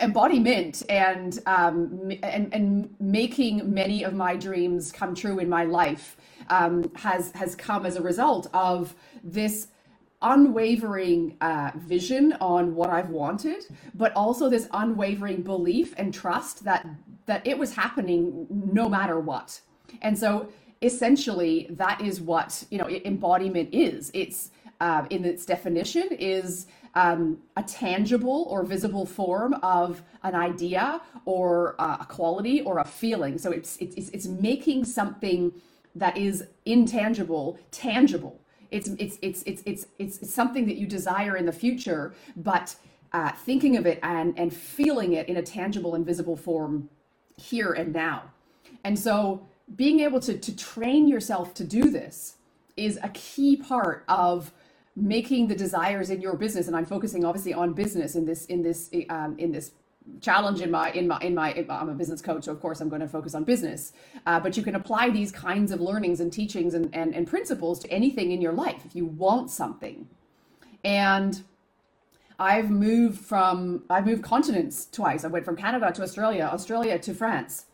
embodiment 0.00 0.82
and 0.88 1.38
um, 1.46 2.10
and 2.22 2.52
and 2.52 2.94
making 2.98 3.72
many 3.72 4.02
of 4.02 4.12
my 4.12 4.34
dreams 4.36 4.90
come 4.90 5.14
true 5.14 5.38
in 5.38 5.48
my 5.48 5.64
life 5.64 6.16
um, 6.50 6.90
has 6.96 7.30
has 7.32 7.54
come 7.54 7.86
as 7.86 7.96
a 7.96 8.02
result 8.02 8.48
of 8.52 8.94
this 9.22 9.68
unwavering 10.22 11.36
uh, 11.40 11.72
vision 11.76 12.34
on 12.40 12.74
what 12.74 12.90
I've 12.90 13.10
wanted, 13.10 13.64
but 13.94 14.12
also 14.14 14.48
this 14.48 14.68
unwavering 14.72 15.42
belief 15.42 15.94
and 15.96 16.12
trust 16.12 16.64
that 16.64 16.86
that 17.26 17.46
it 17.46 17.56
was 17.56 17.74
happening 17.74 18.46
no 18.50 18.88
matter 18.88 19.20
what. 19.20 19.60
And 20.00 20.18
so 20.18 20.48
essentially, 20.82 21.68
that 21.70 22.00
is 22.00 22.20
what 22.20 22.64
you 22.70 22.78
know 22.78 22.88
embodiment 22.88 23.68
is. 23.72 24.10
It's 24.14 24.50
uh, 24.80 25.06
in 25.10 25.24
its 25.24 25.46
definition 25.46 26.08
is 26.18 26.66
um, 26.94 27.38
a 27.56 27.62
tangible 27.62 28.46
or 28.50 28.64
visible 28.64 29.06
form 29.06 29.54
of 29.62 30.02
an 30.24 30.34
idea 30.34 31.00
or 31.24 31.76
uh, 31.78 31.98
a 32.00 32.06
quality 32.06 32.62
or 32.62 32.78
a 32.78 32.84
feeling. 32.84 33.38
So 33.38 33.50
it's 33.50 33.76
it's 33.78 34.08
it's 34.10 34.26
making 34.26 34.84
something 34.84 35.52
that 35.94 36.16
is 36.16 36.44
intangible 36.64 37.58
tangible 37.70 38.41
it's 38.72 38.88
it's 38.98 39.18
it's 39.22 39.42
it's 39.44 39.62
it's 39.66 39.86
it's 39.98 40.34
something 40.34 40.66
that 40.66 40.76
you 40.76 40.86
desire 40.86 41.36
in 41.36 41.46
the 41.46 41.52
future, 41.52 42.14
but 42.36 42.74
uh, 43.12 43.32
thinking 43.32 43.76
of 43.76 43.86
it 43.86 44.00
and 44.02 44.36
and 44.38 44.52
feeling 44.52 45.12
it 45.12 45.28
in 45.28 45.36
a 45.36 45.42
tangible 45.42 45.94
and 45.94 46.04
visible 46.04 46.36
form 46.36 46.88
here 47.36 47.72
and 47.72 47.92
now. 47.92 48.24
And 48.84 48.98
so 48.98 49.46
being 49.76 50.00
able 50.00 50.20
to 50.20 50.38
to 50.38 50.56
train 50.56 51.06
yourself 51.06 51.54
to 51.54 51.64
do 51.64 51.90
this 51.90 52.36
is 52.76 52.98
a 53.02 53.10
key 53.10 53.56
part 53.56 54.04
of 54.08 54.52
making 54.96 55.48
the 55.48 55.54
desires 55.54 56.10
in 56.10 56.20
your 56.20 56.36
business 56.36 56.66
and 56.68 56.76
i'm 56.76 56.84
focusing 56.84 57.24
obviously 57.24 57.54
on 57.54 57.72
business 57.72 58.14
in 58.14 58.26
this 58.26 58.44
in 58.46 58.62
this 58.62 58.90
um, 59.08 59.34
in 59.38 59.50
this 59.52 59.72
challenge 60.20 60.60
in 60.60 60.70
my 60.70 60.90
in 60.92 61.06
my 61.08 61.18
in 61.20 61.34
my 61.34 61.52
i'm 61.68 61.88
a 61.88 61.94
business 61.94 62.22
coach 62.22 62.44
so 62.44 62.52
of 62.52 62.60
course 62.60 62.80
i'm 62.80 62.88
going 62.88 63.00
to 63.00 63.08
focus 63.08 63.34
on 63.34 63.44
business 63.44 63.92
uh, 64.26 64.38
but 64.38 64.56
you 64.56 64.62
can 64.62 64.74
apply 64.74 65.10
these 65.10 65.32
kinds 65.32 65.72
of 65.72 65.80
learnings 65.80 66.20
and 66.20 66.32
teachings 66.32 66.74
and, 66.74 66.88
and, 66.94 67.14
and 67.14 67.26
principles 67.26 67.78
to 67.78 67.90
anything 67.90 68.30
in 68.32 68.40
your 68.40 68.52
life 68.52 68.82
if 68.84 68.94
you 68.94 69.04
want 69.04 69.50
something 69.50 70.08
and 70.84 71.42
i've 72.38 72.70
moved 72.70 73.18
from 73.18 73.82
i've 73.90 74.06
moved 74.06 74.22
continents 74.22 74.86
twice 74.90 75.24
i 75.24 75.28
went 75.28 75.44
from 75.44 75.56
canada 75.56 75.90
to 75.92 76.02
australia 76.02 76.48
australia 76.52 76.98
to 76.98 77.14
france 77.14 77.66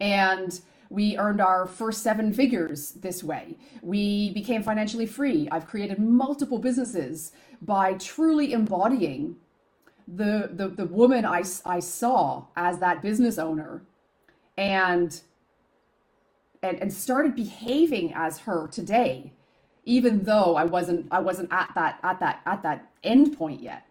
and 0.00 0.60
we 0.88 1.16
earned 1.18 1.40
our 1.40 1.66
first 1.66 2.02
seven 2.02 2.32
figures 2.32 2.92
this 2.92 3.24
way. 3.24 3.56
We 3.82 4.32
became 4.32 4.62
financially 4.62 5.06
free. 5.06 5.48
I've 5.50 5.66
created 5.66 5.98
multiple 5.98 6.58
businesses 6.58 7.32
by 7.60 7.94
truly 7.94 8.52
embodying 8.52 9.36
the 10.06 10.50
the 10.52 10.68
the 10.68 10.86
woman 10.86 11.24
I 11.24 11.42
I 11.64 11.80
saw 11.80 12.46
as 12.56 12.78
that 12.78 13.02
business 13.02 13.38
owner, 13.38 13.82
and 14.56 15.20
and 16.62 16.80
and 16.80 16.92
started 16.92 17.34
behaving 17.34 18.12
as 18.14 18.40
her 18.40 18.68
today, 18.68 19.32
even 19.84 20.24
though 20.24 20.56
I 20.56 20.64
wasn't 20.64 21.06
I 21.10 21.20
wasn't 21.20 21.52
at 21.52 21.70
that 21.74 21.98
at 22.02 22.20
that 22.20 22.40
at 22.46 22.62
that 22.62 22.90
end 23.02 23.36
point 23.36 23.60
yet. 23.62 23.86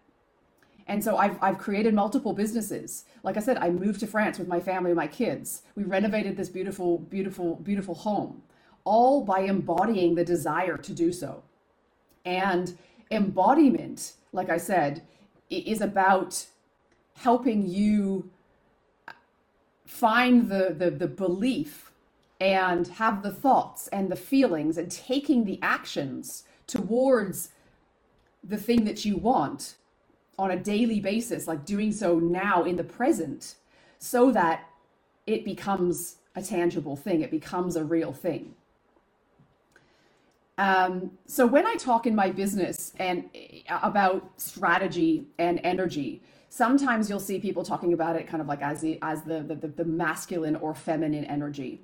And 0.88 1.02
so 1.02 1.16
I've, 1.16 1.36
I've 1.42 1.58
created 1.58 1.94
multiple 1.94 2.32
businesses. 2.32 3.06
Like 3.24 3.36
I 3.36 3.40
said, 3.40 3.58
I 3.58 3.70
moved 3.70 4.00
to 4.00 4.06
France 4.06 4.38
with 4.38 4.46
my 4.46 4.60
family 4.60 4.92
and 4.92 4.96
my 4.96 5.08
kids. 5.08 5.62
We 5.74 5.82
renovated 5.82 6.36
this 6.36 6.48
beautiful, 6.48 6.98
beautiful, 6.98 7.56
beautiful 7.56 7.94
home, 7.94 8.42
all 8.84 9.24
by 9.24 9.40
embodying 9.40 10.14
the 10.14 10.24
desire 10.24 10.76
to 10.76 10.92
do 10.92 11.12
so. 11.12 11.42
And 12.24 12.78
embodiment, 13.10 14.12
like 14.32 14.48
I 14.48 14.58
said, 14.58 15.02
is 15.50 15.80
about 15.80 16.46
helping 17.16 17.66
you 17.66 18.30
find 19.84 20.48
the, 20.50 20.74
the, 20.76 20.90
the 20.90 21.06
belief 21.06 21.90
and 22.40 22.86
have 22.88 23.22
the 23.22 23.32
thoughts 23.32 23.88
and 23.88 24.10
the 24.10 24.16
feelings 24.16 24.76
and 24.76 24.90
taking 24.90 25.44
the 25.44 25.58
actions 25.62 26.44
towards 26.66 27.50
the 28.44 28.56
thing 28.56 28.84
that 28.84 29.04
you 29.04 29.16
want 29.16 29.76
on 30.38 30.50
a 30.50 30.56
daily 30.56 31.00
basis, 31.00 31.46
like 31.46 31.64
doing 31.64 31.92
so 31.92 32.18
now 32.18 32.62
in 32.64 32.76
the 32.76 32.84
present, 32.84 33.54
so 33.98 34.30
that 34.30 34.68
it 35.26 35.44
becomes 35.44 36.16
a 36.34 36.42
tangible 36.42 36.96
thing, 36.96 37.22
it 37.22 37.30
becomes 37.30 37.76
a 37.76 37.84
real 37.84 38.12
thing. 38.12 38.54
Um, 40.58 41.10
so 41.26 41.46
when 41.46 41.66
I 41.66 41.74
talk 41.74 42.06
in 42.06 42.14
my 42.14 42.30
business 42.30 42.92
and 42.98 43.28
uh, 43.68 43.80
about 43.82 44.40
strategy 44.40 45.26
and 45.38 45.60
energy, 45.62 46.22
sometimes 46.48 47.10
you'll 47.10 47.20
see 47.20 47.38
people 47.38 47.62
talking 47.62 47.92
about 47.92 48.16
it 48.16 48.26
kind 48.26 48.40
of 48.40 48.46
like 48.46 48.62
as 48.62 48.80
the 48.80 48.98
as 49.02 49.22
the 49.22 49.42
the, 49.42 49.54
the 49.68 49.84
masculine 49.84 50.56
or 50.56 50.74
feminine 50.74 51.24
energy. 51.24 51.82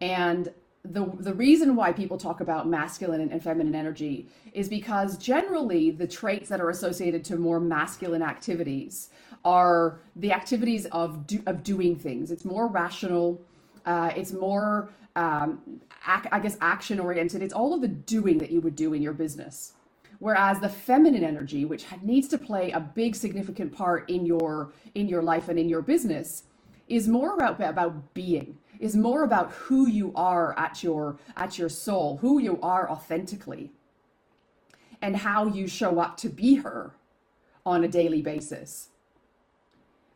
And 0.00 0.52
the 0.84 1.04
the 1.20 1.34
reason 1.34 1.76
why 1.76 1.92
people 1.92 2.18
talk 2.18 2.40
about 2.40 2.66
masculine 2.66 3.20
and, 3.20 3.30
and 3.30 3.42
feminine 3.42 3.74
energy 3.74 4.26
is 4.52 4.68
because 4.68 5.16
generally 5.18 5.90
the 5.92 6.06
traits 6.06 6.48
that 6.48 6.60
are 6.60 6.70
associated 6.70 7.24
to 7.26 7.36
more 7.36 7.60
masculine 7.60 8.22
activities 8.22 9.10
are 9.44 10.00
the 10.16 10.32
activities 10.32 10.86
of 10.86 11.26
do, 11.26 11.40
of 11.46 11.62
doing 11.62 11.94
things. 11.94 12.32
It's 12.32 12.44
more 12.44 12.66
rational. 12.66 13.40
Uh, 13.86 14.10
it's 14.16 14.32
more 14.32 14.90
um, 15.18 15.80
ac- 16.08 16.28
I 16.30 16.38
guess 16.40 16.56
action 16.60 17.00
oriented. 17.00 17.42
It's 17.42 17.54
all 17.54 17.74
of 17.74 17.80
the 17.80 17.88
doing 17.88 18.38
that 18.38 18.50
you 18.52 18.60
would 18.60 18.76
do 18.76 18.94
in 18.94 19.02
your 19.02 19.12
business. 19.12 19.72
Whereas 20.20 20.60
the 20.60 20.68
feminine 20.68 21.24
energy, 21.24 21.64
which 21.64 21.86
needs 22.02 22.28
to 22.28 22.38
play 22.38 22.70
a 22.70 22.80
big 22.80 23.16
significant 23.16 23.72
part 23.72 24.08
in 24.08 24.26
your 24.26 24.72
in 24.94 25.08
your 25.08 25.22
life 25.22 25.48
and 25.48 25.58
in 25.58 25.68
your 25.68 25.82
business, 25.82 26.44
is 26.88 27.08
more 27.08 27.34
about 27.34 27.60
about 27.60 28.14
being 28.14 28.58
is 28.80 28.96
more 28.96 29.24
about 29.24 29.50
who 29.52 29.88
you 29.88 30.12
are 30.14 30.56
at 30.58 30.82
your 30.84 31.18
at 31.36 31.58
your 31.58 31.68
soul, 31.68 32.18
who 32.18 32.38
you 32.40 32.60
are 32.62 32.90
authentically, 32.90 33.72
and 35.02 35.16
how 35.16 35.46
you 35.46 35.68
show 35.68 36.00
up 36.00 36.16
to 36.18 36.28
be 36.28 36.56
her 36.56 36.92
on 37.66 37.84
a 37.84 37.88
daily 37.88 38.22
basis. 38.22 38.90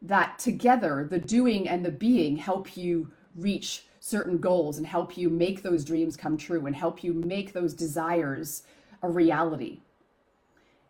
That 0.02 0.38
together, 0.38 1.06
the 1.11 1.21
doing 1.21 1.68
and 1.68 1.85
the 1.85 1.92
being 1.92 2.37
help 2.37 2.76
you 2.76 3.11
reach 3.37 3.85
certain 4.04 4.37
goals 4.37 4.78
and 4.78 4.87
help 4.87 5.16
you 5.16 5.30
make 5.30 5.62
those 5.62 5.85
dreams 5.85 6.16
come 6.16 6.37
true 6.37 6.66
and 6.66 6.75
help 6.75 7.04
you 7.04 7.12
make 7.12 7.52
those 7.52 7.73
desires 7.73 8.64
a 9.00 9.09
reality. 9.09 9.78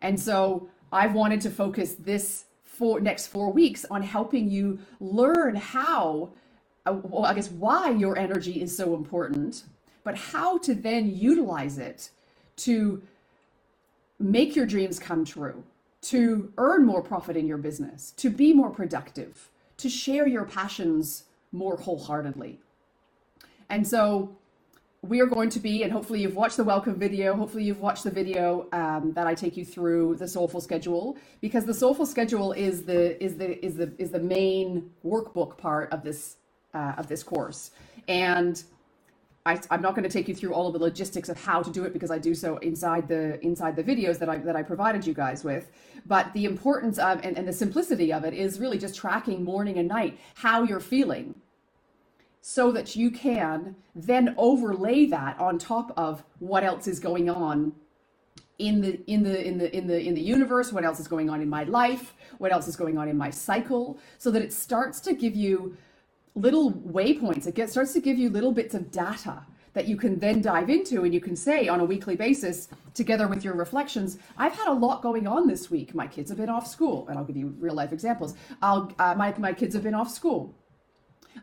And 0.01 0.19
so 0.19 0.67
I've 0.91 1.13
wanted 1.13 1.39
to 1.41 1.51
focus 1.51 1.93
this 1.93 2.45
for 2.63 2.99
next 2.99 3.27
four 3.27 3.51
weeks 3.51 3.85
on 3.85 4.01
helping 4.01 4.49
you 4.49 4.79
learn 4.99 5.53
how 5.53 6.31
uh, 6.87 6.93
well, 7.03 7.25
I 7.25 7.35
guess 7.35 7.51
why 7.51 7.91
your 7.91 8.17
energy 8.17 8.59
is 8.63 8.75
so 8.75 8.95
important, 8.95 9.63
but 10.03 10.17
how 10.17 10.57
to 10.57 10.73
then 10.73 11.15
utilize 11.15 11.77
it 11.77 12.09
to 12.57 12.99
make 14.19 14.55
your 14.55 14.65
dreams 14.65 14.97
come 14.97 15.23
true, 15.23 15.63
to 16.01 16.51
earn 16.57 16.83
more 16.83 17.03
profit 17.03 17.37
in 17.37 17.45
your 17.45 17.59
business, 17.59 18.11
to 18.17 18.31
be 18.31 18.53
more 18.53 18.71
productive, 18.71 19.51
to 19.77 19.87
share 19.87 20.27
your 20.27 20.45
passions 20.45 21.25
more 21.51 21.77
wholeheartedly. 21.77 22.59
And 23.69 23.87
so 23.87 24.35
we 25.01 25.19
are 25.19 25.25
going 25.25 25.49
to 25.49 25.59
be, 25.59 25.83
and 25.83 25.91
hopefully 25.91 26.21
you've 26.21 26.35
watched 26.35 26.57
the 26.57 26.63
welcome 26.63 26.95
video. 26.95 27.35
Hopefully 27.35 27.63
you've 27.63 27.81
watched 27.81 28.05
the 28.05 28.11
video 28.11 28.67
um, 28.71 29.11
that 29.13 29.27
I 29.27 29.35
take 29.35 29.57
you 29.57 29.65
through 29.65 30.15
the 30.15 30.27
soulful 30.27 30.61
schedule, 30.61 31.17
because 31.41 31.65
the 31.65 31.73
soulful 31.73 32.05
schedule 32.05 32.53
is 32.53 32.83
the 32.83 33.21
is 33.21 33.35
the 33.35 33.63
is 33.63 33.75
the 33.75 33.91
is 33.97 34.11
the 34.11 34.19
main 34.19 34.89
workbook 35.05 35.57
part 35.57 35.91
of 35.91 36.03
this 36.03 36.37
uh, 36.73 36.93
of 36.97 37.07
this 37.07 37.21
course. 37.21 37.71
And 38.07 38.63
I, 39.45 39.59
am 39.71 39.81
not 39.81 39.93
going 39.93 40.03
to 40.03 40.09
take 40.09 40.29
you 40.29 40.35
through 40.35 40.53
all 40.53 40.67
of 40.67 40.73
the 40.73 40.79
logistics 40.79 41.27
of 41.27 41.37
how 41.37 41.61
to 41.61 41.69
do 41.69 41.83
it 41.83 41.91
because 41.91 42.09
I 42.09 42.17
do 42.17 42.33
so 42.33 42.55
inside 42.57 43.09
the 43.09 43.43
inside 43.45 43.75
the 43.75 43.83
videos 43.83 44.19
that 44.19 44.29
I 44.29 44.37
that 44.37 44.55
I 44.55 44.63
provided 44.63 45.05
you 45.05 45.13
guys 45.13 45.43
with. 45.43 45.69
But 46.05 46.31
the 46.31 46.45
importance 46.45 46.97
of 46.97 47.19
and, 47.25 47.37
and 47.37 47.45
the 47.45 47.53
simplicity 47.53 48.13
of 48.13 48.23
it 48.23 48.33
is 48.33 48.57
really 48.57 48.77
just 48.77 48.95
tracking 48.95 49.43
morning 49.43 49.77
and 49.77 49.89
night 49.89 50.17
how 50.35 50.63
you're 50.63 50.79
feeling 50.79 51.35
so 52.45 52.73
that 52.73 52.93
you 52.93 53.09
can 53.09 53.73
then 53.95 54.35
overlay 54.37 55.05
that 55.05 55.39
on 55.39 55.57
top 55.57 55.93
of 55.95 56.25
what 56.39 56.61
else 56.61 56.87
is 56.87 56.99
going 56.99 57.29
on 57.29 57.71
in 58.59 58.81
the 58.81 58.99
in 59.09 59.23
the 59.23 59.47
in 59.47 59.57
the 59.57 59.75
in 59.75 59.87
the 59.87 59.99
in 59.99 60.13
the 60.13 60.21
universe 60.21 60.73
what 60.73 60.83
else 60.83 60.99
is 60.99 61.07
going 61.07 61.29
on 61.29 61.41
in 61.41 61.49
my 61.49 61.63
life 61.63 62.13
what 62.39 62.51
else 62.51 62.67
is 62.67 62.75
going 62.75 62.97
on 62.97 63.07
in 63.07 63.17
my 63.17 63.29
cycle 63.29 63.97
so 64.17 64.29
that 64.29 64.41
it 64.41 64.51
starts 64.51 64.99
to 64.99 65.13
give 65.13 65.35
you 65.35 65.75
little 66.35 66.71
waypoints. 66.71 67.47
It 67.47 67.55
gets, 67.55 67.71
starts 67.71 67.93
to 67.93 68.01
give 68.01 68.17
you 68.17 68.29
little 68.29 68.51
bits 68.51 68.73
of 68.73 68.91
data 68.91 69.45
that 69.73 69.87
you 69.87 69.95
can 69.95 70.19
then 70.19 70.41
dive 70.41 70.69
into 70.69 71.03
and 71.03 71.13
you 71.13 71.21
can 71.21 71.35
say 71.35 71.67
on 71.67 71.79
a 71.79 71.85
weekly 71.85 72.15
basis 72.15 72.67
together 72.93 73.27
with 73.27 73.43
your 73.43 73.55
reflections 73.55 74.19
i've 74.37 74.53
had 74.53 74.67
a 74.67 74.73
lot 74.73 75.01
going 75.01 75.25
on 75.25 75.47
this 75.47 75.71
week. 75.71 75.95
My 75.95 76.07
kids 76.07 76.29
have 76.29 76.37
been 76.37 76.49
off 76.49 76.67
school 76.67 77.07
and 77.07 77.17
i'll 77.17 77.25
give 77.25 77.37
you 77.37 77.55
real 77.59 77.73
life 77.73 77.93
examples. 77.93 78.35
I'll, 78.61 78.91
uh, 78.99 79.15
my, 79.15 79.33
my 79.37 79.53
kids 79.53 79.73
have 79.73 79.83
been 79.83 79.95
off 79.95 80.11
school 80.11 80.53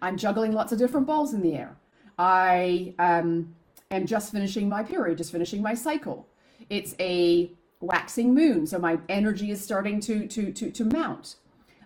i'm 0.03 0.17
juggling 0.17 0.53
lots 0.53 0.73
of 0.73 0.79
different 0.79 1.07
balls 1.07 1.35
in 1.35 1.43
the 1.43 1.55
air. 1.55 1.77
I 2.19 2.95
um, 2.99 3.55
am 3.91 4.07
just 4.07 4.31
finishing 4.33 4.69
my 4.69 4.83
period 4.83 5.19
just 5.19 5.33
finishing 5.33 5.63
my 5.63 5.75
cycle. 5.75 6.29
It's 6.69 6.95
a 7.01 7.51
waxing 7.81 8.35
moon 8.35 8.67
so 8.67 8.79
my 8.79 8.99
energy 9.09 9.51
is 9.51 9.63
starting 9.63 10.01
to 10.01 10.27
to 10.29 10.53
to, 10.53 10.71
to 10.71 10.85
mount. 10.85 11.37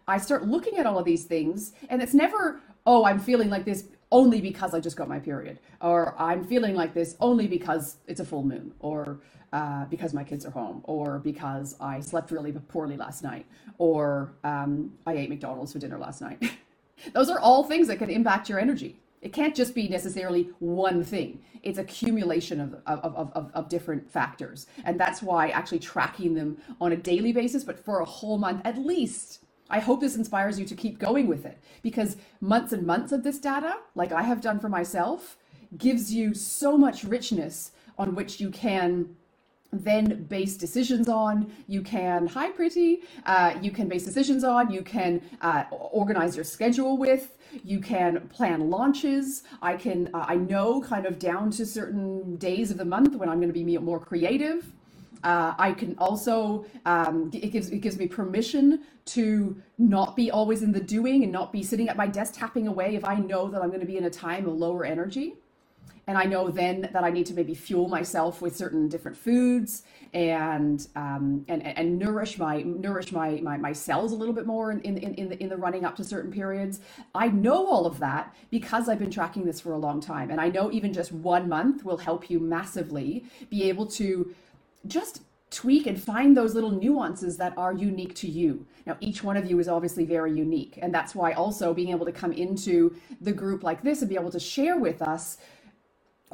I 0.06 0.18
start 0.18 0.46
looking 0.46 0.76
at 0.78 0.87
all 0.87 0.99
of 0.99 1.04
these 1.04 1.25
things, 1.25 1.73
and 1.88 2.02
it's 2.02 2.14
never 2.14 2.61
oh, 2.87 3.04
I'm 3.04 3.18
feeling 3.18 3.49
like 3.49 3.64
this 3.64 3.84
only 4.12 4.40
because 4.40 4.75
I 4.75 4.80
just 4.80 4.96
got 4.96 5.08
my 5.08 5.18
period, 5.18 5.58
or 5.80 6.14
I'm 6.18 6.44
feeling 6.44 6.75
like 6.75 6.94
this 6.94 7.16
only 7.20 7.46
because 7.46 7.96
it's 8.06 8.20
a 8.20 8.25
full 8.25 8.42
moon, 8.44 8.73
or 8.80 9.20
uh, 9.52 9.87
because 9.87 10.12
my 10.12 10.25
kids 10.25 10.44
are 10.44 10.50
home, 10.50 10.82
or 10.84 11.18
because 11.18 11.76
I 11.80 12.00
slept 12.00 12.30
really 12.30 12.52
poorly 12.52 12.96
last 12.96 13.23
night, 13.23 13.46
or 13.78 14.32
um, 14.44 14.92
I 15.06 15.14
ate 15.14 15.30
McDonald's 15.30 15.73
for 15.73 15.78
dinner 15.78 15.99
last 15.99 16.20
night. 16.20 16.42
Those 17.13 17.31
are 17.31 17.39
all 17.39 17.65
things 17.65 17.89
that 17.89 17.99
can 17.99 18.11
impact 18.11 18.49
your 18.49 18.59
energy. 18.59 19.01
It 19.21 19.33
can't 19.33 19.55
just 19.55 19.75
be 19.75 19.89
necessarily 19.89 20.51
one 20.59 21.03
thing. 21.03 21.43
It's 21.63 21.79
accumulation 21.79 22.61
of, 22.61 22.75
of, 22.87 23.15
of, 23.15 23.33
of, 23.33 23.51
of 23.55 23.69
different 23.71 24.11
factors. 24.11 24.67
And 24.85 25.01
that's 25.01 25.23
why 25.23 25.49
actually 25.49 25.79
tracking 25.79 26.35
them 26.35 26.59
on 26.79 26.93
a 26.93 26.97
daily 26.97 27.33
basis, 27.33 27.65
but 27.65 27.83
for 27.83 28.01
a 28.01 28.05
whole 28.05 28.37
month 28.37 28.61
at 28.67 28.77
least, 28.77 29.45
I 29.71 29.81
hope 29.81 30.01
this 30.01 30.17
inspires 30.17 30.61
you 30.61 30.67
to 30.67 30.75
keep 30.75 30.99
going 30.99 31.27
with 31.27 31.47
it 31.47 31.59
because 31.83 32.19
months 32.43 32.75
and 32.75 32.87
months 32.87 33.13
of 33.13 33.23
this 33.23 33.39
data, 33.39 33.77
like 33.95 34.13
I 34.13 34.23
have 34.23 34.43
done 34.43 34.61
for 34.61 34.69
myself, 34.69 35.39
gives 35.79 36.13
you 36.13 36.35
so 36.35 36.77
much 36.77 37.03
richness 37.03 37.73
on 37.97 38.15
which 38.15 38.41
you 38.41 38.51
can 38.51 39.17
then 39.83 40.25
base 40.25 40.57
decisions 40.57 41.09
on. 41.09 41.52
You 41.66 41.83
can 41.83 42.26
hi 42.26 42.50
pretty 42.50 43.02
uh, 43.26 43.54
you 43.61 43.71
can 43.71 43.88
base 43.88 44.04
decisions 44.04 44.45
on 44.45 44.71
you 44.71 44.83
can 44.83 45.23
uh, 45.40 45.64
organize 45.71 46.37
your 46.37 46.45
schedule 46.45 46.97
with 46.97 47.37
you 47.62 47.81
can 47.81 48.28
plan 48.28 48.71
launches. 48.71 49.43
I 49.62 49.76
can 49.76 50.11
uh, 50.14 50.26
i 50.28 50.37
know 50.37 50.81
kind 50.81 51.07
of 51.07 51.19
down 51.19 51.50
to 51.52 51.66
certain 51.66 52.37
days 52.37 52.71
of 52.71 52.78
the 52.78 52.85
month 52.85 53.16
when 53.16 53.28
i'm 53.28 53.38
going 53.38 53.52
to 53.52 53.64
be 53.64 53.78
more 53.78 54.00
creative. 54.00 54.73
Uh, 55.25 55.54
I 55.59 55.73
can 55.73 55.97
also 55.97 56.66
um, 56.85 57.31
it 57.33 57.50
gives 57.50 57.71
it 57.71 57.78
gives 57.78 57.99
me 57.99 58.07
permission 58.07 58.81
to 59.07 59.57
not 59.78 60.16
be 60.16 60.31
always 60.31 60.62
in 60.62 60.71
the 60.71 60.81
doing 60.81 61.23
and 61.23 61.33
not 61.33 61.50
be 61.50 61.62
sitting 61.62 61.88
at 61.88 61.97
my 61.97 62.07
desk 62.07 62.35
tapping 62.37 62.69
away 62.69 62.95
if 62.95 63.04
I 63.04 63.16
know 63.16 63.49
that 63.49 63.62
I'm 63.62 63.69
going 63.69 63.81
to 63.81 63.87
be 63.87 63.97
in 63.97 64.04
a 64.04 64.11
time 64.11 64.47
of 64.47 64.54
lower 64.54 64.85
energy. 64.85 65.35
And 66.06 66.18
I 66.18 66.25
know 66.25 66.49
then 66.49 66.82
that 66.92 67.04
I 67.04 67.11
need 67.11 67.26
to 67.26 67.34
maybe 67.34 67.54
fuel 67.54 67.88
myself 67.88 68.42
with 68.42 68.56
certain 68.56 68.88
different 68.88 69.16
foods 69.16 69.82
and 70.12 70.87
um, 70.96 71.44
and, 71.49 71.66
and 71.66 71.99
nourish 71.99 72.38
my 72.38 72.62
nourish 72.62 73.12
my, 73.12 73.40
my, 73.42 73.56
my 73.56 73.73
cells 73.73 74.12
a 74.12 74.16
little 74.16 74.34
bit 74.34 74.46
more 74.46 74.70
in, 74.70 74.80
in, 74.80 74.99
in, 74.99 75.28
the, 75.30 75.42
in 75.42 75.49
the 75.49 75.56
running 75.56 75.84
up 75.84 75.96
to 75.96 76.04
certain 76.04 76.30
periods. 76.30 76.80
I 77.14 77.28
know 77.28 77.66
all 77.66 77.87
of 77.87 77.99
that 78.00 78.34
because 78.50 78.88
I've 78.88 78.99
been 78.99 79.11
tracking 79.11 79.44
this 79.44 79.61
for 79.61 79.73
a 79.73 79.78
long 79.78 80.00
time. 80.00 80.30
And 80.30 80.40
I 80.40 80.49
know 80.49 80.70
even 80.73 80.92
just 80.92 81.12
one 81.12 81.49
month 81.49 81.84
will 81.84 81.99
help 81.99 82.30
you 82.30 82.38
massively 82.40 83.25
be 83.50 83.68
able 83.68 83.87
to 83.87 84.34
just 84.87 85.23
tweak 85.50 85.87
and 85.87 86.02
find 86.02 86.37
those 86.37 86.54
little 86.54 86.70
nuances 86.70 87.37
that 87.37 87.56
are 87.56 87.73
unique 87.73 88.14
to 88.16 88.28
you. 88.28 88.66
Now, 88.87 88.96
each 89.00 89.23
one 89.23 89.37
of 89.37 89.49
you 89.49 89.61
is 89.61 89.68
obviously 89.68 90.04
very 90.04 90.32
unique. 90.32 90.78
And 90.82 90.92
that's 90.92 91.14
why 91.14 91.32
also 91.32 91.73
being 91.73 91.90
able 91.90 92.06
to 92.06 92.12
come 92.12 92.32
into 92.32 92.96
the 93.20 93.32
group 93.32 93.62
like 93.62 93.82
this 93.82 94.00
and 94.02 94.08
be 94.08 94.16
able 94.16 94.32
to 94.32 94.40
share 94.40 94.76
with 94.78 95.00
us 95.00 95.38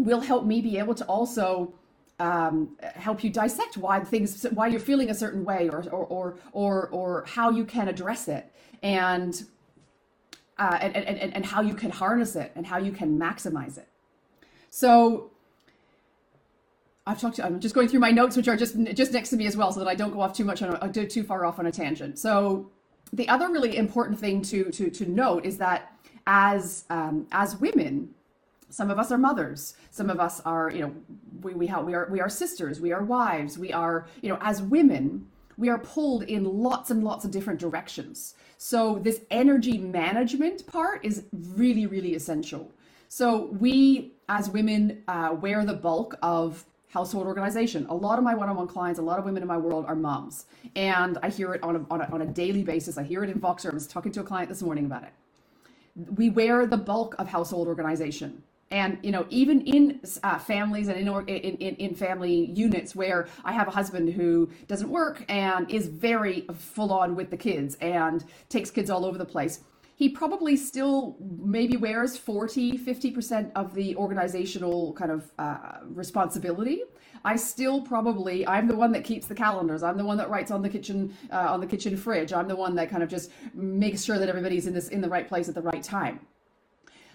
will 0.04 0.21
help 0.21 0.45
me 0.45 0.61
be 0.61 0.78
able 0.78 0.95
to 0.95 1.04
also 1.04 1.73
um, 2.19 2.76
help 2.95 3.25
you 3.25 3.30
dissect 3.30 3.76
why 3.76 4.00
things, 4.00 4.47
why 4.52 4.66
you're 4.66 4.80
feeling 4.80 5.11
a 5.11 5.14
certain 5.14 5.45
way, 5.45 5.69
or 5.69 5.83
or 5.90 6.04
or 6.07 6.37
or, 6.52 6.88
or 6.88 7.25
how 7.26 7.50
you 7.50 7.64
can 7.64 7.88
address 7.88 8.28
it, 8.28 8.52
and, 8.83 9.45
uh, 10.59 10.78
and 10.80 10.97
and 10.97 11.35
and 11.35 11.45
how 11.47 11.62
you 11.62 11.75
can 11.75 11.90
harness 11.90 12.37
it, 12.37 12.52
and 12.57 12.66
how 12.66 12.78
you 12.78 12.92
can 12.92 13.19
maximize 13.19 13.78
it. 13.78 13.88
So 14.71 15.30
I've 17.07 17.21
talked 17.21 17.37
to, 17.37 17.45
I'm 17.47 17.59
just 17.59 17.75
going 17.75 17.88
through 17.88 18.00
my 18.00 18.11
notes, 18.11 18.37
which 18.37 18.49
are 18.49 18.57
just 18.57 18.76
just 18.95 19.12
next 19.12 19.30
to 19.30 19.37
me 19.37 19.47
as 19.47 19.57
well, 19.57 19.73
so 19.73 19.80
that 19.80 19.88
I 19.88 19.95
don't 19.95 20.12
go 20.12 20.21
off 20.21 20.33
too 20.33 20.45
much 20.45 20.62
on 20.62 20.76
a, 20.80 20.88
too 21.07 21.25
far 21.25 21.45
off 21.45 21.59
on 21.59 21.66
a 21.66 21.73
tangent. 21.73 22.19
So 22.19 22.71
the 23.12 23.28
other 23.28 23.49
really 23.49 23.76
important 23.76 24.19
thing 24.19 24.42
to 24.42 24.71
to 24.71 24.90
to 24.90 25.11
note 25.11 25.45
is 25.45 25.57
that 25.59 25.92
as 26.26 26.85
um, 26.90 27.26
as 27.33 27.57
women, 27.57 28.14
some 28.70 28.90
of 28.90 28.98
us 28.98 29.12
are 29.12 29.18
mothers, 29.18 29.74
some 29.90 30.10
of 30.10 30.20
us 30.20 30.40
are 30.44 30.70
you 30.70 30.80
know 30.80 30.94
we 31.42 31.54
we 31.54 31.66
we 31.66 31.94
are 31.94 32.08
we 32.10 32.20
are 32.20 32.28
sisters, 32.28 32.80
we 32.80 32.92
are 32.92 33.02
wives, 33.02 33.58
we 33.58 33.72
are 33.72 34.06
you 34.22 34.28
know 34.28 34.38
as 34.40 34.62
women 34.62 35.26
we 35.58 35.68
are 35.68 35.78
pulled 35.78 36.22
in 36.22 36.44
lots 36.44 36.90
and 36.90 37.04
lots 37.04 37.24
of 37.26 37.30
different 37.30 37.60
directions. 37.60 38.34
So 38.56 38.98
this 38.98 39.20
energy 39.30 39.76
management 39.76 40.66
part 40.66 41.04
is 41.04 41.24
really 41.32 41.86
really 41.86 42.14
essential. 42.14 42.72
So 43.08 43.46
we 43.58 44.12
as 44.28 44.48
women 44.48 45.02
uh, 45.08 45.36
wear 45.40 45.64
the 45.64 45.74
bulk 45.74 46.16
of 46.22 46.64
household 46.90 47.26
organization. 47.26 47.86
A 47.88 47.94
lot 47.94 48.18
of 48.18 48.24
my 48.24 48.34
one-on-one 48.34 48.66
clients, 48.68 48.98
a 48.98 49.02
lot 49.02 49.18
of 49.18 49.24
women 49.24 49.42
in 49.42 49.48
my 49.48 49.56
world 49.56 49.84
are 49.86 49.94
moms, 49.94 50.46
and 50.76 51.18
I 51.22 51.28
hear 51.28 51.54
it 51.54 51.62
on 51.62 51.76
a, 51.76 51.86
on 51.90 52.00
a, 52.00 52.04
on 52.12 52.22
a 52.22 52.26
daily 52.26 52.62
basis. 52.64 52.98
I 52.98 53.04
hear 53.04 53.22
it 53.24 53.30
in 53.30 53.40
Voxer. 53.40 53.70
I 53.70 53.74
was 53.74 53.86
talking 53.86 54.12
to 54.12 54.20
a 54.20 54.24
client 54.24 54.48
this 54.48 54.62
morning 54.62 54.86
about 54.86 55.04
it. 55.04 55.12
We 56.16 56.30
wear 56.30 56.66
the 56.66 56.76
bulk 56.76 57.14
of 57.18 57.28
household 57.28 57.68
organization. 57.68 58.42
And 58.70 58.98
you 59.02 59.10
know, 59.10 59.26
even 59.30 59.62
in 59.62 60.00
uh, 60.22 60.38
families 60.38 60.86
and 60.88 60.96
in, 60.96 61.08
in, 61.08 61.56
in 61.56 61.74
in 61.76 61.94
family 61.94 62.52
units 62.52 62.94
where 62.94 63.26
I 63.44 63.52
have 63.52 63.66
a 63.66 63.72
husband 63.72 64.12
who 64.12 64.48
doesn't 64.68 64.88
work 64.88 65.24
and 65.28 65.68
is 65.68 65.88
very 65.88 66.46
full 66.54 66.92
on 66.92 67.16
with 67.16 67.30
the 67.30 67.36
kids 67.36 67.76
and 67.80 68.24
takes 68.48 68.70
kids 68.70 68.88
all 68.88 69.04
over 69.04 69.18
the 69.18 69.24
place, 69.24 69.60
he 69.96 70.08
probably 70.08 70.56
still 70.56 71.16
maybe 71.20 71.76
wears 71.76 72.16
40 72.16 72.78
50% 72.78 73.50
of 73.56 73.74
the 73.74 73.96
organizational 73.96 74.92
kind 74.92 75.10
of 75.10 75.30
uh, 75.38 75.78
responsibility. 75.86 76.82
I 77.24 77.36
still 77.36 77.82
probably 77.82 78.46
i'm 78.46 78.66
the 78.68 78.76
one 78.76 78.92
that 78.92 79.04
keeps 79.04 79.26
the 79.26 79.34
calendars. 79.34 79.82
I'm 79.82 79.98
the 79.98 80.04
one 80.04 80.16
that 80.18 80.30
writes 80.30 80.52
on 80.52 80.62
the 80.62 80.68
kitchen 80.68 81.14
uh, 81.32 81.52
on 81.52 81.60
the 81.60 81.66
kitchen 81.66 81.96
fridge. 81.96 82.32
I'm 82.32 82.46
the 82.46 82.56
one 82.56 82.76
that 82.76 82.88
kind 82.88 83.02
of 83.02 83.08
just 83.08 83.30
makes 83.52 84.04
sure 84.04 84.18
that 84.20 84.28
everybody's 84.28 84.68
in 84.68 84.74
this 84.74 84.88
in 84.88 85.00
the 85.00 85.08
right 85.08 85.28
place 85.28 85.48
at 85.48 85.56
the 85.56 85.62
right 85.62 85.82
time 85.82 86.20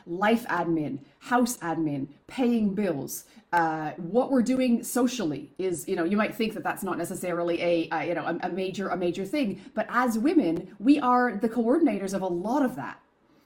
life 0.06 0.46
admin, 0.48 1.00
house 1.20 1.58
admin, 1.58 2.08
paying 2.28 2.74
bills, 2.74 3.26
uh, 3.54 3.92
what 3.92 4.32
we're 4.32 4.42
doing 4.42 4.84
socially 4.84 5.52
is, 5.58 5.88
you 5.88 5.96
know, 5.96 6.04
you 6.04 6.18
might 6.18 6.36
think 6.36 6.54
that 6.54 6.64
that's 6.64 6.84
not 6.84 6.98
necessarily 6.98 7.62
a, 7.62 8.08
you 8.08 8.14
know, 8.14 8.26
a, 8.26 8.48
a 8.48 8.50
major, 8.50 8.90
a 8.90 8.98
major 8.98 9.26
thing, 9.26 9.62
but 9.74 9.86
as 9.90 10.18
women, 10.18 10.76
we 10.80 11.00
are 11.00 11.38
the 11.38 11.50
coordinators 11.50 12.14
of 12.14 12.22
a 12.22 12.28
lot 12.28 12.64
of 12.64 12.76
that. 12.76 13.00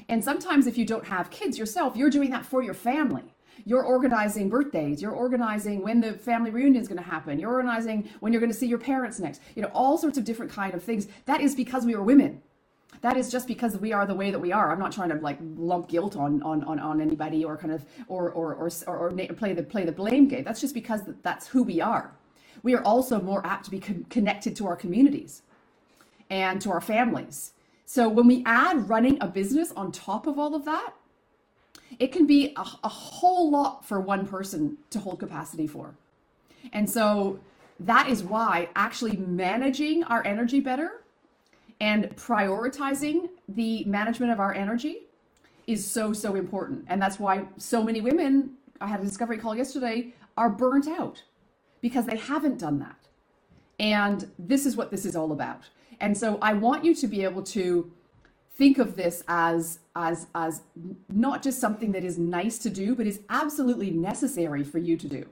And 0.07 0.23
sometimes 0.23 0.65
if 0.65 0.77
you 0.77 0.85
don't 0.85 1.05
have 1.05 1.29
kids 1.29 1.57
yourself, 1.57 1.95
you're 1.95 2.09
doing 2.09 2.31
that 2.31 2.45
for 2.45 2.63
your 2.63 2.73
family. 2.73 3.35
You're 3.65 3.83
organizing 3.83 4.49
birthdays. 4.49 5.01
You're 5.01 5.11
organizing 5.11 5.83
when 5.83 6.01
the 6.01 6.13
family 6.13 6.49
reunion 6.49 6.81
is 6.81 6.87
going 6.87 6.97
to 6.97 7.07
happen. 7.07 7.39
You're 7.39 7.51
organizing 7.51 8.09
when 8.19 8.33
you're 8.33 8.39
going 8.39 8.51
to 8.51 8.57
see 8.57 8.67
your 8.67 8.79
parents 8.79 9.19
next. 9.19 9.41
You 9.55 9.61
know, 9.61 9.69
all 9.73 9.97
sorts 9.97 10.17
of 10.17 10.23
different 10.23 10.51
kind 10.51 10.73
of 10.73 10.83
things. 10.83 11.07
That 11.25 11.41
is 11.41 11.55
because 11.55 11.85
we 11.85 11.93
are 11.93 12.01
women 12.01 12.41
that 13.01 13.17
is 13.17 13.31
just 13.31 13.47
because 13.47 13.77
we 13.77 13.93
are 13.93 14.05
the 14.05 14.15
way 14.15 14.31
that 14.31 14.39
we 14.39 14.51
are. 14.51 14.71
I'm 14.71 14.79
not 14.79 14.91
trying 14.91 15.09
to 15.09 15.15
like 15.15 15.37
lump 15.57 15.89
guilt 15.89 16.15
on 16.17 16.41
on 16.43 16.63
on, 16.65 16.79
on 16.79 17.01
anybody 17.01 17.45
or 17.45 17.57
kind 17.57 17.73
of 17.73 17.85
or 18.07 18.31
or 18.31 18.55
or 18.55 18.69
or, 18.87 18.97
or 18.97 19.11
play 19.11 19.53
the 19.53 19.63
play 19.63 19.85
the 19.85 19.91
blame 19.91 20.27
game. 20.27 20.43
That's 20.43 20.61
just 20.61 20.73
because 20.73 21.01
that's 21.23 21.47
who 21.47 21.63
we 21.63 21.81
are. 21.81 22.13
We 22.63 22.75
are 22.75 22.83
also 22.83 23.21
more 23.21 23.45
apt 23.45 23.65
to 23.65 23.71
be 23.71 23.79
con- 23.79 24.05
connected 24.09 24.55
to 24.57 24.67
our 24.67 24.75
communities 24.75 25.43
and 26.29 26.61
to 26.61 26.71
our 26.71 26.81
families. 26.81 27.53
So 27.85 28.09
when 28.09 28.27
we 28.27 28.43
add 28.45 28.89
running 28.89 29.17
a 29.21 29.27
business 29.27 29.71
on 29.73 29.91
top 29.91 30.27
of 30.27 30.39
all 30.39 30.55
of 30.55 30.65
that, 30.65 30.93
it 31.99 32.11
can 32.11 32.27
be 32.27 32.53
a, 32.57 32.61
a 32.83 32.89
whole 32.89 33.49
lot 33.51 33.85
for 33.85 33.99
one 33.99 34.27
person 34.27 34.77
to 34.91 34.99
hold 34.99 35.19
capacity 35.19 35.67
for. 35.67 35.95
And 36.73 36.89
so 36.89 37.39
that 37.79 38.09
is 38.09 38.23
why 38.23 38.69
actually 38.75 39.17
managing 39.17 40.03
our 40.05 40.25
energy 40.25 40.59
better 40.59 41.03
and 41.79 42.09
prioritizing 42.15 43.29
the 43.47 43.83
management 43.85 44.31
of 44.31 44.39
our 44.39 44.53
energy 44.53 45.07
is 45.67 45.85
so, 45.85 46.13
so 46.13 46.35
important. 46.35 46.85
And 46.87 47.01
that's 47.01 47.19
why 47.19 47.45
so 47.57 47.83
many 47.83 48.01
women, 48.01 48.51
I 48.81 48.87
had 48.87 48.99
a 48.99 49.03
discovery 49.03 49.37
call 49.37 49.55
yesterday, 49.55 50.13
are 50.35 50.49
burnt 50.49 50.87
out 50.87 51.23
because 51.81 52.05
they 52.05 52.17
haven't 52.17 52.57
done 52.57 52.79
that. 52.79 53.07
And 53.79 54.29
this 54.37 54.65
is 54.65 54.75
what 54.75 54.91
this 54.91 55.05
is 55.05 55.15
all 55.15 55.31
about. 55.31 55.69
And 56.01 56.17
so 56.17 56.37
I 56.41 56.53
want 56.53 56.83
you 56.83 56.93
to 56.95 57.07
be 57.07 57.23
able 57.23 57.43
to 57.43 57.91
think 58.55 58.77
of 58.77 58.97
this 58.97 59.23
as 59.29 59.79
as 59.95 60.27
as 60.35 60.61
not 61.07 61.41
just 61.41 61.61
something 61.61 61.93
that 61.93 62.03
is 62.03 62.17
nice 62.17 62.57
to 62.57 62.69
do 62.69 62.93
but 62.93 63.07
is 63.07 63.21
absolutely 63.29 63.89
necessary 63.89 64.63
for 64.63 64.79
you 64.79 64.97
to 64.97 65.07
do. 65.07 65.25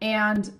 And 0.00 0.50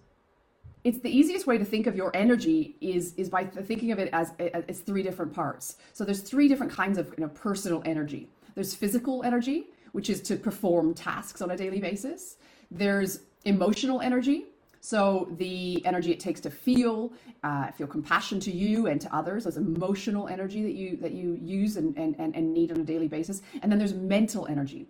it's 0.85 0.99
the 1.01 1.09
easiest 1.09 1.47
way 1.47 1.57
to 1.57 1.65
think 1.65 1.87
of 1.87 1.97
your 1.97 2.11
energy 2.15 2.77
is 2.81 3.15
is 3.15 3.31
by 3.31 3.45
thinking 3.45 3.91
of 3.91 3.99
it 3.99 4.11
as 4.13 4.33
it's 4.39 4.81
three 4.81 5.03
different 5.03 5.33
parts. 5.33 5.77
So 5.95 6.05
there's 6.05 6.21
three 6.21 6.47
different 6.47 6.73
kinds 6.73 6.99
of 6.99 7.09
you 7.17 7.25
know, 7.25 7.31
personal 7.31 7.83
energy. 7.87 8.29
There's 8.55 8.75
physical 8.75 9.25
energy, 9.25 9.69
which 9.93 10.11
is 10.11 10.21
to 10.23 10.37
perform 10.37 10.95
tasks 10.95 11.41
on 11.41 11.51
a 11.51 11.57
daily 11.57 11.81
basis. 11.81 12.37
There's 12.71 13.21
emotional 13.45 14.01
energy, 14.01 14.45
so 14.81 15.27
the 15.39 15.85
energy 15.87 16.13
it 16.13 16.21
takes 16.21 16.41
to 16.43 16.51
feel, 16.51 17.13
uh, 17.43 17.71
feel 17.73 17.87
compassion 17.87 18.39
to 18.41 18.53
you 18.53 18.87
and 18.87 19.01
to 19.01 19.15
others. 19.17 19.45
There's 19.45 19.57
emotional 19.57 20.29
energy 20.29 20.63
that 20.63 20.75
you 20.75 20.99
that 20.99 21.13
you 21.13 21.39
use 21.43 21.79
and, 21.79 21.97
and, 21.97 22.15
and 22.19 22.53
need 22.53 22.71
on 22.71 22.81
a 22.81 22.85
daily 22.85 23.09
basis. 23.09 23.41
And 23.63 23.73
then 23.73 23.79
there's 23.79 23.95
mental 23.95 24.47
energy. 24.47 24.87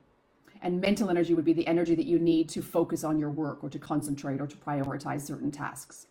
And 0.64 0.80
mental 0.80 1.10
energy 1.10 1.34
would 1.34 1.44
be 1.44 1.52
the 1.52 1.66
energy 1.66 1.94
that 1.94 2.06
you 2.06 2.18
need 2.18 2.48
to 2.48 2.62
focus 2.62 3.04
on 3.04 3.18
your 3.18 3.30
work 3.30 3.62
or 3.62 3.68
to 3.68 3.78
concentrate 3.78 4.40
or 4.40 4.46
to 4.46 4.56
prioritize 4.56 5.20
certain 5.20 5.50
tasks. 5.50 6.06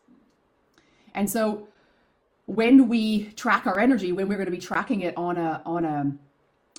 And 1.15 1.27
so 1.27 1.67
when 2.45 2.87
we 2.87 3.31
track 3.31 3.65
our 3.65 3.79
energy, 3.79 4.11
when 4.11 4.27
we're 4.27 4.35
going 4.35 4.45
to 4.45 4.51
be 4.51 4.59
tracking 4.59 5.01
it 5.01 5.17
on 5.17 5.37
a 5.37 5.61
on 5.65 5.85
a 5.85 6.15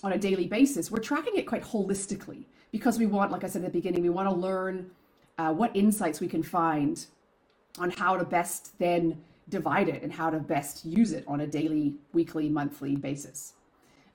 on 0.04 0.12
a 0.12 0.18
daily 0.18 0.46
basis, 0.46 0.90
we're 0.90 1.00
tracking 1.00 1.34
it 1.37 1.46
quite 1.46 1.64
holistically 1.64 2.44
because 2.70 2.98
we 2.98 3.06
want, 3.06 3.32
like 3.32 3.42
I 3.42 3.48
said 3.48 3.64
at 3.64 3.72
the 3.72 3.78
beginning, 3.78 4.02
we 4.02 4.10
want 4.10 4.28
to 4.28 4.34
learn 4.34 4.90
uh, 5.38 5.52
what 5.52 5.74
insights 5.74 6.20
we 6.20 6.28
can 6.28 6.44
find 6.44 7.04
on 7.80 7.90
how 7.90 8.16
to 8.16 8.24
best 8.24 8.78
then 8.78 9.20
divide 9.48 9.88
it 9.88 10.02
and 10.02 10.12
how 10.12 10.30
to 10.30 10.38
best 10.38 10.84
use 10.84 11.10
it 11.12 11.24
on 11.26 11.40
a 11.40 11.46
daily, 11.46 11.94
weekly, 12.12 12.48
monthly 12.48 12.94
basis. 12.94 13.54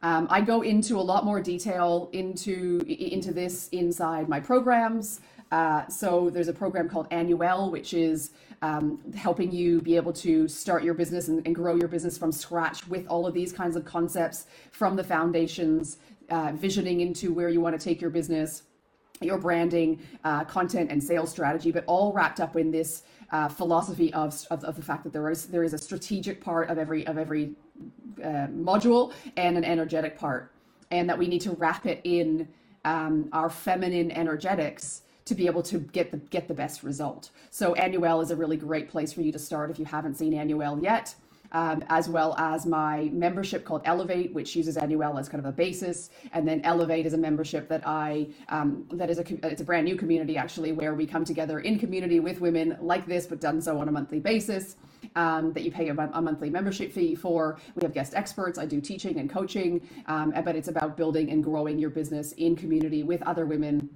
Um, 0.02 0.28
I 0.30 0.42
go 0.42 0.62
into 0.62 0.98
a 0.98 1.02
lot 1.02 1.26
more 1.26 1.42
detail 1.42 2.10
into 2.14 2.80
into 2.88 3.34
this 3.34 3.68
inside 3.70 4.30
my 4.30 4.40
programs. 4.40 5.20
Uh, 5.52 5.88
so 5.88 6.30
there's 6.30 6.48
a 6.48 6.54
program 6.54 6.88
called 6.88 7.08
Annuel, 7.12 7.72
which 7.72 7.94
is 7.94 8.32
um, 8.62 9.00
helping 9.16 9.52
you 9.52 9.82
be 9.82 9.96
able 9.96 10.14
to 10.14 10.48
start 10.48 10.84
your 10.84 10.94
business 10.94 11.28
and, 11.28 11.46
and, 11.46 11.56
grow 11.56 11.76
your 11.76 11.88
business 11.88 12.18
from 12.18 12.32
scratch 12.32 12.88
with 12.88 13.08
all 13.08 13.26
of 13.26 13.34
these 13.34 13.52
kinds 13.52 13.76
of 13.76 13.86
concepts 13.86 14.46
from 14.72 14.96
the 14.96 15.04
foundations, 15.04 15.98
uh, 16.30 16.52
visioning 16.54 17.02
into 17.02 17.34
where 17.34 17.50
you 17.50 17.62
want 17.62 17.78
to 17.78 17.84
take 17.84 18.02
your 18.02 18.10
business, 18.10 18.64
your 19.22 19.38
branding, 19.38 20.00
uh, 20.24 20.44
content, 20.44 20.92
and 20.92 21.02
sales 21.02 21.32
strategy, 21.32 21.72
but 21.72 21.84
all 21.88 22.12
wrapped 22.14 22.40
up 22.40 22.56
in 22.58 22.70
this 22.70 23.04
uh, 23.32 23.48
philosophy 23.48 24.14
of, 24.14 24.46
of, 24.52 24.64
of 24.64 24.76
the 24.76 24.82
fact 24.82 25.04
that 25.04 25.14
there 25.14 25.30
is 25.30 25.46
there 25.48 25.64
is 25.64 25.74
a 25.74 25.78
strategic 25.78 26.42
part 26.42 26.70
of 26.70 26.78
every 26.78 27.08
of 27.08 27.18
every 27.18 27.56
uh, 28.24 28.48
module 28.48 29.14
and 29.38 29.58
an 29.58 29.64
energetic 29.64 30.18
part, 30.18 30.52
and 30.92 31.10
that 31.10 31.18
we 31.18 31.28
need 31.28 31.42
to 31.42 31.52
wrap 31.52 31.86
it 31.86 32.02
in 32.04 32.48
um, 32.86 33.30
our 33.34 33.50
feminine 33.50 34.12
energetics 34.12 35.04
to 35.26 35.36
be 35.36 35.46
able 35.46 35.62
to 35.62 35.80
get 35.80 36.12
the 36.12 36.18
get 36.18 36.48
the 36.48 36.54
best 36.54 36.84
result. 36.84 37.30
So 37.52 37.76
Annuel 37.76 38.22
is 38.22 38.32
a 38.32 38.36
really 38.36 38.58
great 38.58 38.90
place 38.90 39.14
for 39.14 39.22
you 39.22 39.32
to 39.32 39.40
start 39.40 39.70
if 39.70 39.78
you 39.78 39.86
haven't 39.86 40.16
seen 40.16 40.34
Annuel 40.34 40.80
yet 40.82 41.16
um, 41.52 41.84
as 41.90 42.10
well 42.10 42.36
as 42.38 42.66
my 42.66 43.10
membership 43.12 43.66
called 43.66 43.82
Elevate, 43.86 44.34
which 44.34 44.56
uses 44.56 44.78
Annuel 44.78 45.18
as 45.18 45.30
kind 45.30 45.44
of 45.44 45.50
a 45.50 45.52
basis, 45.52 46.10
and 46.34 46.48
then 46.48 46.62
Elevate 46.62 47.06
is 47.06 47.14
a 47.14 47.18
membership 47.18 47.68
that 47.70 47.86
I 47.86 48.28
um, 48.50 48.86
that 48.94 49.10
is 49.10 49.20
a 49.20 49.48
it's 49.48 49.62
a 49.62 49.66
brand 49.66 49.86
new 49.86 49.96
community 49.96 50.38
actually 50.38 50.72
where 50.72 50.94
we 50.94 51.06
come 51.06 51.26
together 51.26 51.60
in 51.60 51.80
community 51.80 52.20
with 52.20 52.42
women 52.42 52.78
like 52.82 53.06
this, 53.06 53.26
but 53.26 53.40
done 53.40 53.62
so 53.62 53.80
on 53.80 53.88
a 53.88 53.92
monthly 53.92 54.20
basis. 54.20 54.76
Um, 55.16 55.54
that 55.54 55.64
you 55.64 55.72
pay 55.72 55.88
a, 55.88 55.94
a, 55.94 56.22
monthly 56.22 56.50
membership 56.50 56.92
fee 56.92 57.16
for. 57.16 57.58
We 57.76 57.84
have 57.84 57.94
guest 57.94 58.14
experts. 58.16 58.60
I 58.60 58.66
do 58.66 58.82
teaching 58.82 59.18
and 59.18 59.30
coaching, 59.30 59.88
um, 60.08 60.34
but 60.44 60.58
it's 60.58 60.68
about 60.68 60.98
building 60.98 61.32
and 61.32 61.42
growing 61.42 61.80
your 61.80 61.90
business 61.90 62.34
in 62.34 62.56
community 62.56 63.04
with 63.04 63.22
other 63.24 63.46
women 63.46 63.90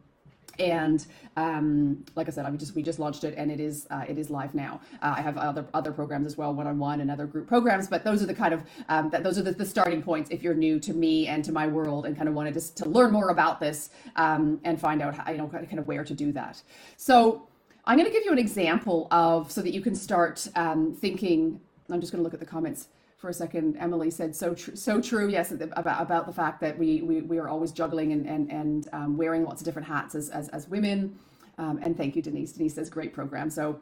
and 0.59 1.05
um, 1.35 2.03
like 2.15 2.27
I 2.27 2.31
said, 2.31 2.45
I 2.45 2.51
just 2.51 2.75
we 2.75 2.83
just 2.83 2.99
launched 2.99 3.23
it 3.23 3.33
and 3.37 3.51
it 3.51 3.59
is 3.59 3.87
uh, 3.89 4.05
it 4.07 4.17
is 4.17 4.29
live 4.29 4.53
now. 4.53 4.81
Uh, 5.01 5.15
I 5.17 5.21
have 5.21 5.37
other 5.37 5.65
other 5.73 5.91
programs 5.91 6.27
as 6.27 6.37
well, 6.37 6.53
one 6.53 6.67
on 6.67 6.77
one 6.77 7.01
and 7.01 7.09
other 7.09 7.25
group 7.25 7.47
programs. 7.47 7.87
But 7.87 8.03
those 8.03 8.21
are 8.21 8.25
the 8.25 8.33
kind 8.33 8.53
of 8.53 8.63
um, 8.89 9.09
that 9.09 9.23
those 9.23 9.37
are 9.37 9.41
the, 9.41 9.51
the, 9.51 9.65
starting 9.65 10.01
points 10.03 10.29
if 10.29 10.43
you're 10.43 10.53
new 10.53 10.79
to 10.79 10.93
me 10.93 11.27
and 11.27 11.43
to 11.45 11.51
my 11.51 11.67
world 11.67 12.05
and 12.05 12.15
kind 12.15 12.29
of 12.29 12.35
wanted 12.35 12.53
to, 12.53 12.75
to 12.75 12.89
learn 12.89 13.11
more 13.11 13.29
about 13.29 13.59
this 13.59 13.89
um, 14.15 14.59
and 14.63 14.79
find 14.79 15.01
out 15.01 15.15
how, 15.15 15.31
you 15.31 15.37
know 15.37 15.47
kind 15.47 15.79
of 15.79 15.87
where 15.87 16.03
to 16.03 16.13
do 16.13 16.31
that. 16.31 16.61
So 16.97 17.47
I'm 17.85 17.97
going 17.97 18.07
to 18.07 18.13
give 18.13 18.25
you 18.25 18.31
an 18.31 18.39
example 18.39 19.07
of 19.11 19.51
so 19.51 19.61
that 19.61 19.73
you 19.73 19.81
can 19.81 19.95
start 19.95 20.47
um, 20.55 20.93
thinking. 20.93 21.59
I'm 21.89 21.99
just 21.99 22.11
going 22.11 22.19
to 22.19 22.23
look 22.23 22.33
at 22.33 22.39
the 22.39 22.45
comments 22.45 22.87
for 23.23 23.29
a 23.29 23.33
second. 23.33 23.77
Emily 23.77 24.11
said 24.11 24.35
so 24.35 24.53
true, 24.53 24.75
so 24.75 24.99
true. 24.99 25.29
Yes, 25.29 25.53
about 25.53 26.01
about 26.01 26.25
the 26.27 26.33
fact 26.33 26.59
that 26.59 26.77
we 26.77 27.01
we, 27.01 27.21
we 27.21 27.37
are 27.37 27.47
always 27.47 27.71
juggling 27.71 28.11
and 28.11 28.27
and 28.27 28.51
and 28.51 28.89
um, 28.91 29.15
wearing 29.15 29.45
lots 29.45 29.61
of 29.61 29.65
different 29.65 29.87
hats 29.87 30.13
as 30.13 30.29
as, 30.29 30.49
as 30.49 30.67
women. 30.67 31.17
Um, 31.57 31.79
and 31.81 31.95
thank 31.95 32.17
you, 32.17 32.21
Denise. 32.21 32.51
Denise 32.51 32.75
says 32.75 32.89
great 32.89 33.13
program. 33.13 33.49
So, 33.49 33.79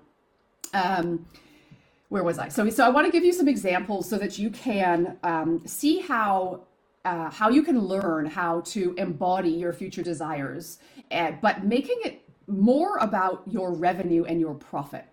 um, 0.76 1.26
where 2.10 2.24
was 2.24 2.38
I? 2.38 2.50
So 2.50 2.70
so 2.70 2.86
I 2.86 2.90
want 2.90 3.08
to 3.08 3.12
give 3.12 3.26
you 3.26 3.34
some 3.34 3.48
examples 3.48 4.08
so 4.08 4.20
that 4.20 4.38
you 4.38 4.52
can 4.52 5.18
um, 5.24 5.64
see 5.66 6.00
how. 6.02 6.62
Uh, 7.04 7.32
how 7.32 7.50
you 7.50 7.64
can 7.64 7.80
learn 7.80 8.28
how 8.28 8.62
to 8.62 8.94
embody 8.96 9.50
your 9.50 9.74
future 9.74 10.04
desires, 10.04 10.78
uh, 11.10 11.32
but 11.42 11.66
making 11.66 11.98
it 12.06 12.22
more 12.46 12.98
about 12.98 13.42
your 13.48 13.74
revenue 13.74 14.24
and 14.26 14.40
your 14.40 14.54
profit. 14.54 15.06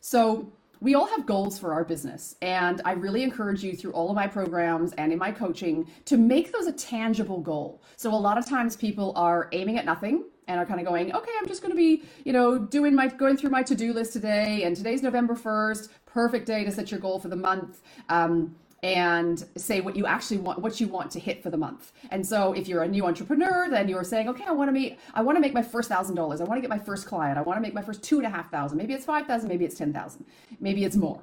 So, 0.00 0.50
we 0.80 0.94
all 0.94 1.06
have 1.06 1.26
goals 1.26 1.58
for 1.58 1.72
our 1.72 1.84
business. 1.84 2.36
And 2.42 2.80
I 2.84 2.92
really 2.92 3.22
encourage 3.22 3.62
you 3.62 3.76
through 3.76 3.92
all 3.92 4.10
of 4.10 4.16
my 4.16 4.26
programs 4.26 4.92
and 4.94 5.12
in 5.12 5.18
my 5.18 5.32
coaching 5.32 5.86
to 6.06 6.16
make 6.16 6.52
those 6.52 6.66
a 6.66 6.72
tangible 6.72 7.40
goal. 7.40 7.82
So 7.96 8.10
a 8.10 8.16
lot 8.16 8.38
of 8.38 8.46
times 8.46 8.76
people 8.76 9.12
are 9.16 9.48
aiming 9.52 9.78
at 9.78 9.84
nothing 9.84 10.24
and 10.46 10.60
are 10.60 10.66
kind 10.66 10.80
of 10.80 10.86
going, 10.86 11.14
okay, 11.14 11.30
I'm 11.40 11.48
just 11.48 11.62
going 11.62 11.72
to 11.72 11.76
be, 11.76 12.02
you 12.24 12.32
know, 12.32 12.58
doing 12.58 12.94
my, 12.94 13.08
going 13.08 13.36
through 13.36 13.50
my 13.50 13.62
to-do 13.62 13.92
list 13.92 14.12
today. 14.12 14.64
And 14.64 14.76
today's 14.76 15.02
November 15.02 15.34
1st, 15.34 15.88
perfect 16.06 16.46
day 16.46 16.64
to 16.64 16.70
set 16.70 16.90
your 16.90 17.00
goal 17.00 17.18
for 17.18 17.28
the 17.28 17.36
month. 17.36 17.82
Um, 18.08 18.54
and 18.84 19.46
say 19.56 19.80
what 19.80 19.96
you 19.96 20.04
actually 20.04 20.36
want 20.36 20.58
what 20.58 20.78
you 20.78 20.86
want 20.86 21.10
to 21.10 21.18
hit 21.18 21.42
for 21.42 21.48
the 21.48 21.56
month. 21.56 21.90
And 22.10 22.24
so 22.24 22.52
if 22.52 22.68
you're 22.68 22.82
a 22.82 22.88
new 22.88 23.06
entrepreneur 23.06 23.66
then 23.70 23.88
you're 23.88 24.04
saying 24.04 24.28
okay 24.28 24.44
i 24.46 24.52
want 24.52 24.68
to 24.68 24.72
make 24.72 24.98
i 25.14 25.22
want 25.22 25.36
to 25.36 25.40
make 25.40 25.54
my 25.54 25.62
first 25.62 25.88
thousand 25.88 26.16
dollars. 26.16 26.42
I 26.42 26.44
want 26.44 26.58
to 26.58 26.60
get 26.60 26.68
my 26.68 26.78
first 26.78 27.06
client. 27.06 27.38
I 27.38 27.40
want 27.40 27.56
to 27.56 27.62
make 27.62 27.72
my 27.72 27.80
first 27.80 28.02
two 28.02 28.18
and 28.18 28.26
a 28.26 28.28
half 28.28 28.50
thousand. 28.50 28.76
Maybe 28.76 28.92
it's 28.92 29.06
five 29.06 29.26
thousand 29.26 29.48
maybe 29.48 29.64
it's 29.64 29.74
ten 29.74 29.90
thousand. 29.90 30.26
Maybe 30.60 30.84
it's 30.84 30.96
more. 30.96 31.22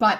But 0.00 0.18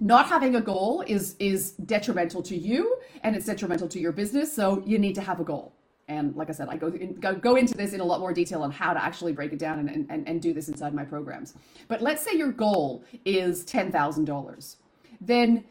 not 0.00 0.26
having 0.26 0.54
a 0.56 0.60
goal 0.60 1.02
is 1.06 1.34
is 1.38 1.72
detrimental 1.94 2.42
to 2.42 2.56
you 2.56 2.98
and 3.22 3.34
it's 3.34 3.46
detrimental 3.46 3.88
to 3.88 3.98
your 3.98 4.12
business 4.12 4.54
so 4.54 4.82
you 4.84 4.98
need 4.98 5.14
to 5.14 5.22
have 5.22 5.40
a 5.40 5.44
goal. 5.44 5.72
And 6.08 6.36
like 6.36 6.50
i 6.50 6.52
said 6.52 6.68
i 6.68 6.76
go, 6.76 6.88
in, 6.88 7.14
go, 7.14 7.34
go 7.34 7.56
into 7.56 7.74
this 7.74 7.94
in 7.94 8.00
a 8.00 8.04
lot 8.04 8.20
more 8.20 8.34
detail 8.34 8.62
on 8.62 8.70
how 8.70 8.92
to 8.92 9.02
actually 9.02 9.32
break 9.32 9.54
it 9.54 9.58
down 9.58 9.78
and, 9.78 9.88
and, 10.10 10.28
and 10.28 10.42
do 10.42 10.52
this 10.52 10.68
inside 10.68 10.92
my 10.92 11.04
programs. 11.04 11.54
But 11.88 12.02
let's 12.02 12.22
say 12.22 12.36
your 12.36 12.52
goal 12.52 13.02
is 13.24 13.64
$10000 13.64 14.76
then 15.22 15.64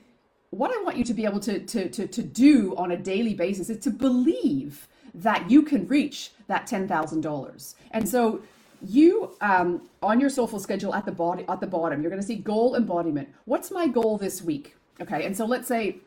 what 0.51 0.71
I 0.77 0.81
want 0.83 0.97
you 0.97 1.03
to 1.05 1.13
be 1.13 1.25
able 1.25 1.39
to, 1.41 1.59
to, 1.59 1.89
to, 1.89 2.07
to 2.07 2.23
do 2.23 2.75
on 2.75 2.91
a 2.91 2.97
daily 2.97 3.33
basis 3.33 3.69
is 3.69 3.79
to 3.79 3.89
believe 3.89 4.87
that 5.13 5.49
you 5.49 5.63
can 5.63 5.87
reach 5.87 6.31
that 6.47 6.67
$10,000. 6.67 7.75
And 7.91 8.07
so 8.07 8.41
you 8.85 9.35
um, 9.41 9.89
on 10.01 10.19
your 10.19 10.29
soulful 10.29 10.59
schedule 10.59 10.93
at 10.93 11.05
the 11.05 11.11
body 11.11 11.45
at 11.47 11.59
the 11.61 11.67
bottom, 11.67 12.01
you're 12.01 12.09
going 12.09 12.21
to 12.21 12.27
see 12.27 12.35
goal 12.35 12.75
embodiment. 12.75 13.29
What's 13.45 13.71
my 13.71 13.87
goal 13.87 14.17
this 14.17 14.41
week? 14.41 14.75
Okay. 15.01 15.25
And 15.25 15.35
so 15.35 15.45
let's 15.45 15.67
say 15.67 15.97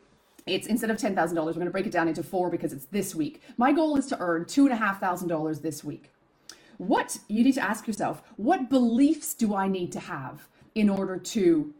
it's 0.45 0.67
instead 0.67 0.91
of 0.91 0.97
$10,000, 0.97 1.15
we're 1.35 1.53
going 1.53 1.65
to 1.65 1.71
break 1.71 1.87
it 1.87 1.91
down 1.91 2.07
into 2.07 2.21
four 2.21 2.49
because 2.49 2.71
it's 2.71 2.85
this 2.85 3.15
week. 3.15 3.41
My 3.57 3.71
goal 3.71 3.97
is 3.97 4.05
to 4.07 4.19
earn 4.19 4.45
two 4.45 4.65
and 4.65 4.73
a 4.73 4.77
half 4.77 4.99
thousand 4.99 5.27
dollars 5.27 5.61
this 5.61 5.83
week. 5.83 6.11
What 6.77 7.17
you 7.29 7.43
need 7.43 7.53
to 7.53 7.63
ask 7.63 7.87
yourself, 7.87 8.21
what 8.35 8.69
beliefs 8.69 9.33
do 9.33 9.55
I 9.55 9.67
need 9.67 9.91
to 9.93 9.99
have 9.99 10.47
in 10.75 10.89
order 10.89 11.17
to 11.17 11.73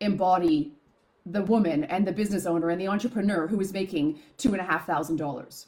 embody 0.00 0.72
the 1.26 1.42
woman 1.42 1.84
and 1.84 2.06
the 2.06 2.12
business 2.12 2.46
owner 2.46 2.70
and 2.70 2.80
the 2.80 2.88
entrepreneur 2.88 3.46
who 3.48 3.60
is 3.60 3.72
making 3.72 4.20
two 4.38 4.52
and 4.52 4.60
a 4.60 4.64
half 4.64 4.86
thousand 4.86 5.16
dollars? 5.16 5.66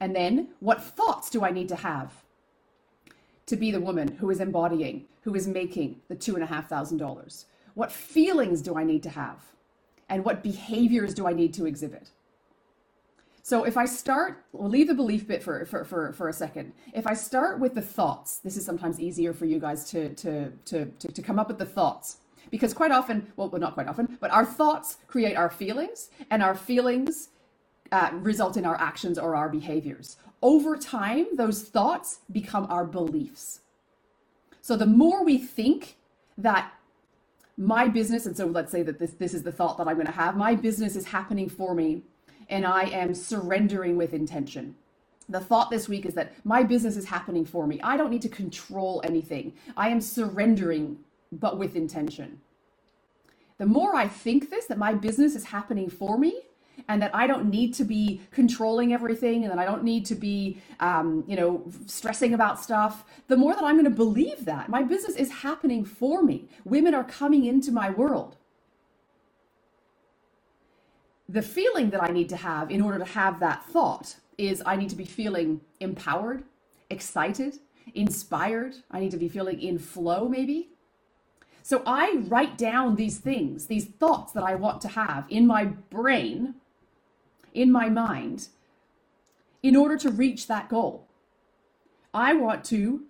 And 0.00 0.14
then 0.14 0.48
what 0.60 0.82
thoughts 0.82 1.30
do 1.30 1.44
I 1.44 1.50
need 1.50 1.68
to 1.68 1.76
have 1.76 2.12
to 3.46 3.56
be 3.56 3.70
the 3.70 3.80
woman 3.80 4.16
who 4.16 4.30
is 4.30 4.40
embodying, 4.40 5.04
who 5.22 5.34
is 5.34 5.46
making 5.46 6.00
the 6.08 6.14
two 6.14 6.34
and 6.34 6.44
a 6.44 6.46
half 6.46 6.68
thousand 6.68 6.98
dollars? 6.98 7.46
What 7.74 7.92
feelings 7.92 8.62
do 8.62 8.76
I 8.76 8.84
need 8.84 9.02
to 9.04 9.10
have? 9.10 9.38
And 10.08 10.24
what 10.24 10.42
behaviors 10.42 11.14
do 11.14 11.26
I 11.26 11.32
need 11.32 11.52
to 11.54 11.66
exhibit? 11.66 12.10
So 13.42 13.62
if 13.62 13.76
I 13.76 13.84
start, 13.84 14.44
we'll 14.52 14.68
leave 14.68 14.88
the 14.88 14.94
belief 14.94 15.28
bit 15.28 15.40
for, 15.42 15.64
for, 15.66 15.84
for, 15.84 16.12
for 16.12 16.28
a 16.28 16.32
second. 16.32 16.72
If 16.94 17.06
I 17.06 17.14
start 17.14 17.60
with 17.60 17.74
the 17.74 17.80
thoughts, 17.80 18.38
this 18.38 18.56
is 18.56 18.64
sometimes 18.64 18.98
easier 18.98 19.32
for 19.32 19.44
you 19.46 19.60
guys 19.60 19.88
to, 19.90 20.12
to, 20.14 20.50
to, 20.64 20.86
to, 20.86 21.12
to 21.12 21.22
come 21.22 21.38
up 21.38 21.46
with 21.46 21.58
the 21.58 21.64
thoughts 21.64 22.16
because 22.50 22.74
quite 22.74 22.90
often, 22.90 23.32
well, 23.36 23.50
not 23.58 23.74
quite 23.74 23.88
often, 23.88 24.18
but 24.20 24.30
our 24.30 24.44
thoughts 24.44 24.98
create 25.06 25.36
our 25.36 25.50
feelings, 25.50 26.10
and 26.30 26.42
our 26.42 26.54
feelings 26.54 27.30
uh, 27.92 28.10
result 28.14 28.56
in 28.56 28.64
our 28.64 28.80
actions 28.80 29.18
or 29.18 29.34
our 29.34 29.48
behaviors. 29.48 30.16
Over 30.42 30.76
time, 30.76 31.26
those 31.34 31.62
thoughts 31.62 32.20
become 32.30 32.66
our 32.70 32.84
beliefs. 32.84 33.60
So 34.60 34.76
the 34.76 34.86
more 34.86 35.24
we 35.24 35.38
think 35.38 35.96
that 36.38 36.72
my 37.56 37.88
business, 37.88 38.26
and 38.26 38.36
so 38.36 38.46
let's 38.46 38.70
say 38.70 38.82
that 38.82 38.98
this, 38.98 39.12
this 39.12 39.32
is 39.32 39.42
the 39.42 39.52
thought 39.52 39.78
that 39.78 39.88
I'm 39.88 39.94
going 39.94 40.06
to 40.06 40.12
have, 40.12 40.36
my 40.36 40.54
business 40.54 40.94
is 40.94 41.06
happening 41.06 41.48
for 41.48 41.74
me, 41.74 42.02
and 42.48 42.66
I 42.66 42.82
am 42.82 43.14
surrendering 43.14 43.96
with 43.96 44.12
intention. 44.12 44.74
The 45.28 45.40
thought 45.40 45.70
this 45.70 45.88
week 45.88 46.06
is 46.06 46.14
that 46.14 46.32
my 46.44 46.62
business 46.62 46.96
is 46.96 47.06
happening 47.06 47.44
for 47.44 47.66
me. 47.66 47.80
I 47.82 47.96
don't 47.96 48.10
need 48.10 48.22
to 48.22 48.28
control 48.28 49.00
anything. 49.04 49.54
I 49.76 49.88
am 49.88 50.00
surrendering 50.00 50.98
but 51.32 51.58
with 51.58 51.76
intention. 51.76 52.40
The 53.58 53.66
more 53.66 53.94
I 53.96 54.06
think 54.06 54.50
this, 54.50 54.66
that 54.66 54.78
my 54.78 54.92
business 54.92 55.34
is 55.34 55.44
happening 55.44 55.88
for 55.88 56.18
me, 56.18 56.42
and 56.88 57.00
that 57.00 57.14
I 57.14 57.26
don't 57.26 57.48
need 57.48 57.72
to 57.74 57.84
be 57.84 58.20
controlling 58.30 58.92
everything, 58.92 59.44
and 59.44 59.50
that 59.50 59.58
I 59.58 59.64
don't 59.64 59.82
need 59.82 60.04
to 60.06 60.14
be, 60.14 60.60
um, 60.80 61.24
you 61.26 61.34
know, 61.34 61.64
stressing 61.86 62.34
about 62.34 62.62
stuff, 62.62 63.04
the 63.28 63.36
more 63.36 63.54
that 63.54 63.64
I'm 63.64 63.76
going 63.76 63.84
to 63.84 63.90
believe 63.90 64.44
that 64.44 64.68
my 64.68 64.82
business 64.82 65.16
is 65.16 65.30
happening 65.30 65.84
for 65.84 66.22
me. 66.22 66.48
Women 66.64 66.94
are 66.94 67.04
coming 67.04 67.46
into 67.46 67.72
my 67.72 67.90
world. 67.90 68.36
The 71.28 71.42
feeling 71.42 71.90
that 71.90 72.02
I 72.02 72.08
need 72.08 72.28
to 72.28 72.36
have 72.36 72.70
in 72.70 72.82
order 72.82 72.98
to 72.98 73.04
have 73.04 73.40
that 73.40 73.64
thought 73.64 74.16
is 74.38 74.62
I 74.66 74.76
need 74.76 74.90
to 74.90 74.96
be 74.96 75.06
feeling 75.06 75.62
empowered, 75.80 76.44
excited, 76.90 77.58
inspired. 77.94 78.76
I 78.90 79.00
need 79.00 79.10
to 79.12 79.16
be 79.16 79.28
feeling 79.28 79.60
in 79.60 79.78
flow, 79.78 80.28
maybe. 80.28 80.68
So 81.66 81.82
I 81.84 82.22
write 82.28 82.56
down 82.56 82.94
these 82.94 83.18
things, 83.18 83.66
these 83.66 83.86
thoughts 83.86 84.30
that 84.34 84.44
I 84.44 84.54
want 84.54 84.80
to 84.82 84.88
have 84.88 85.26
in 85.28 85.48
my 85.48 85.64
brain, 85.64 86.54
in 87.54 87.72
my 87.72 87.88
mind, 87.88 88.46
in 89.64 89.74
order 89.74 89.98
to 89.98 90.10
reach 90.10 90.46
that 90.46 90.68
goal. 90.68 91.08
I 92.14 92.34
want 92.34 92.64
to 92.66 93.02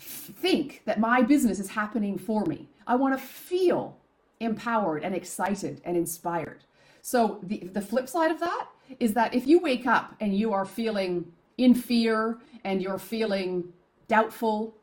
think 0.00 0.80
that 0.86 0.98
my 0.98 1.20
business 1.20 1.58
is 1.58 1.68
happening 1.68 2.16
for 2.16 2.46
me. 2.46 2.70
I 2.86 2.94
want 2.96 3.12
to 3.12 3.22
feel 3.22 3.98
empowered 4.40 5.04
and 5.04 5.14
excited 5.14 5.82
and 5.84 5.98
inspired. 5.98 6.64
So 7.02 7.38
the, 7.42 7.68
the 7.70 7.82
flip 7.82 8.08
side 8.08 8.30
of 8.30 8.40
that 8.40 8.68
is 8.98 9.12
that 9.12 9.34
if 9.34 9.46
you 9.46 9.58
wake 9.58 9.86
up 9.86 10.14
and 10.20 10.34
you 10.34 10.54
are 10.54 10.64
feeling 10.64 11.30
in 11.58 11.74
fear 11.74 12.38
and 12.64 12.80
you're 12.80 12.98
feeling 12.98 13.74
doubtful 14.08 14.74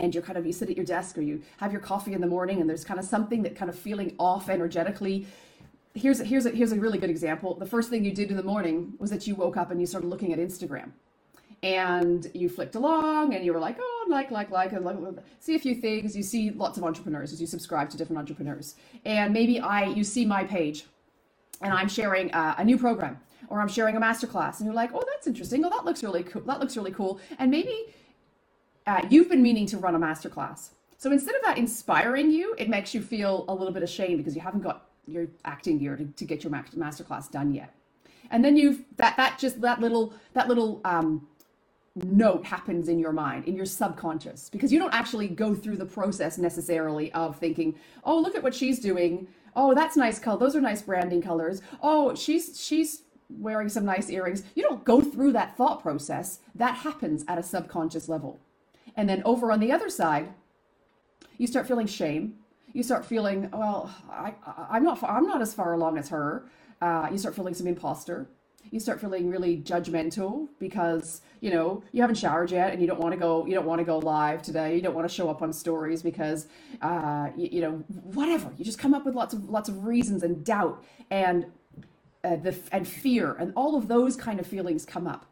and 0.00 0.14
you're 0.14 0.22
kind 0.22 0.38
of 0.38 0.46
you 0.46 0.52
sit 0.52 0.70
at 0.70 0.76
your 0.76 0.86
desk 0.86 1.18
or 1.18 1.20
you 1.20 1.42
have 1.58 1.72
your 1.72 1.80
coffee 1.80 2.14
in 2.14 2.20
the 2.20 2.26
morning 2.26 2.60
and 2.60 2.68
there's 2.68 2.84
kind 2.84 2.98
of 2.98 3.06
something 3.06 3.42
that 3.42 3.54
kind 3.54 3.68
of 3.68 3.78
feeling 3.78 4.14
off 4.18 4.48
energetically. 4.48 5.26
Here's 5.94 6.20
a, 6.20 6.24
here's 6.24 6.46
a, 6.46 6.50
here's 6.50 6.72
a 6.72 6.76
really 6.76 6.98
good 6.98 7.10
example. 7.10 7.54
The 7.54 7.66
first 7.66 7.90
thing 7.90 8.04
you 8.04 8.12
did 8.12 8.30
in 8.30 8.36
the 8.36 8.42
morning 8.42 8.94
was 8.98 9.10
that 9.10 9.26
you 9.26 9.34
woke 9.34 9.56
up 9.56 9.70
and 9.70 9.80
you 9.80 9.86
started 9.86 10.08
looking 10.08 10.32
at 10.32 10.38
instagram. 10.38 10.90
And 11.62 12.30
you 12.32 12.48
flicked 12.48 12.74
along 12.74 13.34
and 13.34 13.44
you 13.44 13.52
were 13.52 13.58
like 13.58 13.76
oh 13.78 14.06
like 14.08 14.30
like 14.30 14.50
like 14.50 14.72
and 14.72 14.82
like, 14.82 14.96
see 15.40 15.54
a 15.54 15.58
few 15.58 15.74
things. 15.74 16.16
You 16.16 16.22
see 16.22 16.50
lots 16.50 16.78
of 16.78 16.84
entrepreneurs 16.84 17.34
as 17.34 17.40
you 17.40 17.46
subscribe 17.46 17.90
to 17.90 17.98
different 17.98 18.18
entrepreneurs. 18.18 18.76
And 19.04 19.34
maybe 19.34 19.60
i 19.60 19.84
you 19.84 20.02
see 20.02 20.24
my 20.24 20.42
page 20.42 20.86
and 21.60 21.70
i'm 21.74 21.88
sharing 21.88 22.32
uh, 22.32 22.54
a 22.56 22.64
new 22.64 22.78
program 22.78 23.18
or 23.48 23.60
i'm 23.60 23.68
sharing 23.68 23.94
a 23.94 24.00
masterclass 24.00 24.60
and 24.60 24.64
you're 24.64 24.74
like 24.74 24.94
oh 24.94 25.04
that's 25.12 25.26
interesting. 25.26 25.62
Oh 25.62 25.68
that 25.68 25.84
looks 25.84 26.02
really 26.02 26.22
cool. 26.22 26.40
That 26.42 26.60
looks 26.60 26.78
really 26.78 26.92
cool. 26.92 27.20
And 27.38 27.50
maybe 27.50 27.92
uh, 28.90 29.06
you've 29.08 29.28
been 29.28 29.42
meaning 29.42 29.66
to 29.66 29.78
run 29.78 29.94
a 29.94 29.98
masterclass. 29.98 30.70
So 30.98 31.12
instead 31.12 31.36
of 31.36 31.42
that 31.42 31.56
inspiring 31.58 32.30
you, 32.30 32.54
it 32.58 32.68
makes 32.68 32.92
you 32.92 33.00
feel 33.00 33.44
a 33.48 33.54
little 33.54 33.72
bit 33.72 33.84
ashamed 33.84 34.18
because 34.18 34.34
you 34.34 34.42
haven't 34.42 34.62
got 34.62 34.88
your 35.06 35.28
acting 35.44 35.78
gear 35.78 35.96
to, 35.96 36.04
to 36.04 36.24
get 36.24 36.42
your 36.42 36.52
masterclass 36.52 37.30
done 37.30 37.54
yet. 37.54 37.72
And 38.32 38.44
then 38.44 38.56
you've 38.56 38.82
that 38.96 39.16
that 39.16 39.38
just 39.38 39.60
that 39.60 39.80
little 39.80 40.12
that 40.34 40.48
little 40.48 40.80
um, 40.84 41.28
note 41.94 42.44
happens 42.44 42.88
in 42.88 42.98
your 42.98 43.12
mind, 43.12 43.44
in 43.44 43.54
your 43.54 43.64
subconscious, 43.64 44.50
because 44.50 44.72
you 44.72 44.78
don't 44.80 44.94
actually 44.94 45.28
go 45.28 45.54
through 45.54 45.76
the 45.76 45.86
process 45.86 46.36
necessarily 46.36 47.12
of 47.12 47.38
thinking, 47.38 47.76
oh, 48.04 48.18
look 48.20 48.34
at 48.34 48.42
what 48.42 48.54
she's 48.54 48.80
doing. 48.80 49.28
Oh, 49.54 49.72
that's 49.72 49.96
nice 49.96 50.18
color. 50.18 50.38
Those 50.38 50.56
are 50.56 50.60
nice 50.60 50.82
branding 50.82 51.22
colors. 51.22 51.62
Oh, 51.80 52.14
she's 52.14 52.60
she's 52.60 53.02
wearing 53.28 53.68
some 53.68 53.84
nice 53.84 54.10
earrings. 54.10 54.42
You 54.56 54.64
don't 54.64 54.84
go 54.84 55.00
through 55.00 55.32
that 55.32 55.56
thought 55.56 55.80
process. 55.80 56.40
That 56.56 56.74
happens 56.74 57.24
at 57.28 57.38
a 57.38 57.42
subconscious 57.42 58.08
level. 58.08 58.40
And 58.96 59.08
then 59.08 59.22
over 59.24 59.52
on 59.52 59.60
the 59.60 59.72
other 59.72 59.88
side, 59.88 60.32
you 61.38 61.46
start 61.46 61.66
feeling 61.66 61.86
shame. 61.86 62.36
You 62.72 62.82
start 62.82 63.04
feeling, 63.04 63.50
well, 63.52 63.90
I, 64.10 64.34
I'm 64.70 64.84
not, 64.84 65.02
I'm 65.02 65.26
not 65.26 65.42
as 65.42 65.54
far 65.54 65.72
along 65.72 65.98
as 65.98 66.08
her. 66.10 66.46
Uh, 66.80 67.08
you 67.10 67.18
start 67.18 67.34
feeling 67.34 67.54
some 67.54 67.66
imposter. 67.66 68.28
you 68.70 68.80
start 68.80 69.00
feeling 69.00 69.28
really 69.30 69.58
judgmental 69.58 70.48
because 70.58 71.22
you 71.40 71.50
know 71.50 71.82
you 71.92 72.00
haven't 72.00 72.16
showered 72.16 72.50
yet 72.50 72.72
and 72.72 72.80
you 72.80 72.86
don't 72.86 73.00
want 73.00 73.12
to 73.12 73.18
go 73.18 73.46
you 73.46 73.54
don't 73.54 73.66
want 73.66 73.78
to 73.78 73.84
go 73.84 73.98
live 73.98 74.42
today 74.42 74.76
you 74.76 74.82
don't 74.82 74.94
want 74.94 75.08
to 75.08 75.14
show 75.14 75.28
up 75.28 75.42
on 75.42 75.52
stories 75.52 76.02
because 76.02 76.46
uh, 76.82 77.28
you, 77.36 77.48
you, 77.52 77.60
know 77.60 77.72
whatever 78.14 78.50
you 78.56 78.64
just 78.64 78.78
come 78.78 78.94
up 78.94 79.04
with 79.04 79.14
lots 79.14 79.34
of 79.34 79.48
lots 79.48 79.68
of 79.68 79.84
reasons 79.84 80.22
and 80.22 80.44
doubt 80.44 80.84
and 81.10 81.46
uh, 82.24 82.36
the 82.36 82.54
and 82.72 82.86
fear 82.86 83.34
and 83.34 83.52
all 83.56 83.76
of 83.76 83.88
those 83.88 84.16
kind 84.16 84.38
of 84.38 84.46
feelings 84.46 84.84
come 84.84 85.06
up 85.06 85.26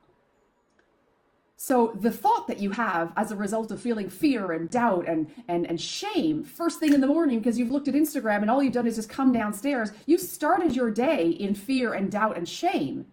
so 1.60 1.92
the 1.98 2.12
thought 2.12 2.46
that 2.46 2.60
you 2.60 2.70
have 2.70 3.12
as 3.16 3.32
a 3.32 3.36
result 3.36 3.72
of 3.72 3.82
feeling 3.82 4.08
fear 4.08 4.52
and 4.52 4.70
doubt 4.70 5.08
and, 5.08 5.28
and, 5.48 5.66
and 5.66 5.80
shame 5.80 6.44
first 6.44 6.78
thing 6.78 6.94
in 6.94 7.00
the 7.00 7.06
morning 7.08 7.40
because 7.40 7.58
you've 7.58 7.72
looked 7.72 7.88
at 7.88 7.94
Instagram 7.94 8.42
and 8.42 8.50
all 8.50 8.62
you've 8.62 8.72
done 8.72 8.86
is 8.86 8.94
just 8.94 9.08
come 9.08 9.32
downstairs, 9.32 9.90
you 10.06 10.18
started 10.18 10.76
your 10.76 10.88
day 10.88 11.30
in 11.30 11.56
fear 11.56 11.94
and 11.94 12.12
doubt 12.12 12.36
and 12.36 12.48
shame. 12.48 13.06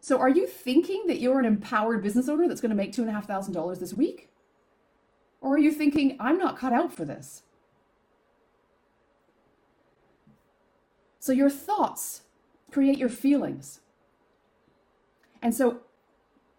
So 0.00 0.18
are 0.18 0.30
you 0.30 0.46
thinking 0.46 1.06
that 1.08 1.20
you're 1.20 1.38
an 1.38 1.44
empowered 1.44 2.02
business 2.02 2.26
owner 2.26 2.48
that's 2.48 2.62
going 2.62 2.70
to 2.70 2.76
make 2.76 2.94
two 2.94 3.02
and 3.02 3.10
a 3.10 3.12
half 3.12 3.26
thousand 3.26 3.52
dollars 3.52 3.80
this 3.80 3.92
week? 3.92 4.30
Or 5.42 5.52
are 5.54 5.58
you 5.58 5.70
thinking, 5.70 6.16
I'm 6.18 6.38
not 6.38 6.56
cut 6.56 6.72
out 6.72 6.90
for 6.90 7.04
this? 7.04 7.42
So 11.20 11.32
your 11.32 11.50
thoughts 11.50 12.22
create 12.72 12.96
your 12.96 13.10
feelings. 13.10 13.80
And 15.42 15.54
so 15.54 15.80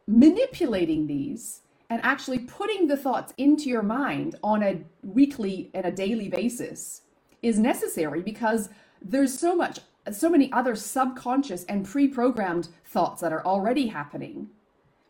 manipulating 0.08 1.08
these 1.08 1.62
and 1.90 2.02
actually 2.04 2.40
putting 2.40 2.88
the 2.88 2.98
thoughts 2.98 3.34
into 3.38 3.70
your 3.70 3.84
mind 3.84 4.36
on 4.44 4.64
a 4.64 4.82
weekly 5.04 5.70
and 5.74 5.86
a 5.86 5.92
daily 5.92 6.30
basis 6.30 7.02
is 7.42 7.60
necessary 7.60 8.22
because 8.22 8.70
there's 9.02 9.38
so 9.38 9.56
much 9.56 9.80
so 10.12 10.30
many 10.30 10.52
other 10.52 10.76
subconscious 10.76 11.64
and 11.66 11.84
pre-programmed 11.84 12.68
thoughts 12.86 13.22
that 13.22 13.34
are 13.34 13.44
already 13.44 13.88
happening 13.88 14.48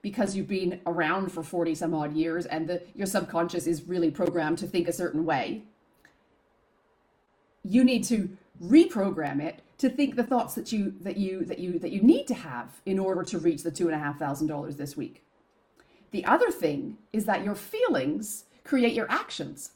because 0.01 0.35
you've 0.35 0.47
been 0.47 0.79
around 0.85 1.31
for 1.31 1.43
40 1.43 1.75
some 1.75 1.93
odd 1.93 2.13
years 2.13 2.45
and 2.45 2.67
the, 2.67 2.81
your 2.93 3.07
subconscious 3.07 3.67
is 3.67 3.87
really 3.87 4.09
programmed 4.09 4.57
to 4.57 4.67
think 4.67 4.87
a 4.87 4.93
certain 4.93 5.25
way. 5.25 5.63
You 7.63 7.83
need 7.83 8.05
to 8.05 8.29
reprogram 8.63 9.41
it 9.41 9.61
to 9.77 9.89
think 9.89 10.15
the 10.15 10.23
thoughts 10.23 10.55
that 10.55 10.71
you 10.71 10.93
that 11.01 11.17
you 11.17 11.43
that 11.45 11.59
you 11.59 11.79
that 11.79 11.91
you 11.91 12.01
need 12.01 12.27
to 12.27 12.33
have 12.33 12.81
in 12.85 12.99
order 12.99 13.23
to 13.23 13.39
reach 13.39 13.63
the 13.63 13.71
two 13.71 13.87
and 13.87 13.95
a 13.95 13.99
half 13.99 14.17
thousand 14.17 14.47
dollars 14.47 14.77
this 14.77 14.95
week. 14.95 15.23
The 16.11 16.25
other 16.25 16.49
thing 16.51 16.97
is 17.11 17.25
that 17.25 17.43
your 17.43 17.55
feelings 17.55 18.45
create 18.63 18.93
your 18.93 19.09
actions. 19.11 19.71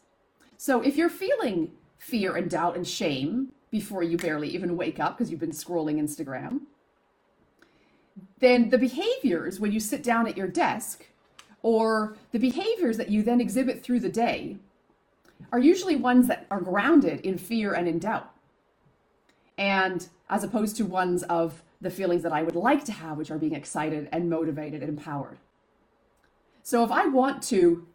So 0.58 0.82
if 0.82 0.96
you're 0.96 1.10
feeling 1.10 1.72
fear 1.98 2.36
and 2.36 2.50
doubt 2.50 2.76
and 2.76 2.88
shame 2.88 3.52
before 3.72 4.04
you 4.04 4.18
barely 4.18 4.50
even 4.50 4.78
wake 4.78 5.00
up 5.00 5.18
because 5.18 5.30
you've 5.30 5.40
been 5.40 5.52
scrolling 5.52 6.00
Instagram, 6.00 6.62
then 8.40 8.70
the 8.70 8.78
behaviors 8.78 9.60
when 9.60 9.72
you 9.72 9.80
sit 9.80 10.02
down 10.02 10.28
at 10.28 10.38
your 10.38 10.48
desk 10.48 11.06
or 11.62 12.16
the 12.32 12.40
behaviors 12.40 12.98
that 12.98 13.10
you 13.10 13.22
then 13.22 13.42
exhibit 13.42 13.84
through 13.84 14.00
the 14.00 14.10
day 14.10 14.58
are 15.52 15.60
usually 15.60 15.96
ones 15.96 16.28
that 16.28 16.46
are 16.50 16.62
grounded 16.62 17.20
in 17.22 17.38
fear 17.38 17.74
and 17.74 17.88
in 17.88 18.00
doubt 18.00 18.32
and 19.60 20.08
as 20.30 20.44
opposed 20.44 20.78
to 20.78 20.86
ones 20.86 21.22
of 21.24 21.62
the 21.82 21.90
feelings 21.90 22.24
that 22.24 22.32
I 22.32 22.44
would 22.44 22.56
like 22.56 22.86
to 22.86 22.92
have, 22.94 23.18
which 23.18 23.30
are 23.30 23.38
being 23.38 23.54
excited 23.54 24.08
and 24.12 24.30
motivated 24.30 24.82
and 24.82 24.90
empowered. 24.90 25.38
So 26.64 26.84
if 26.84 26.92
I 26.92 27.08
want 27.08 27.44
to 27.44 27.86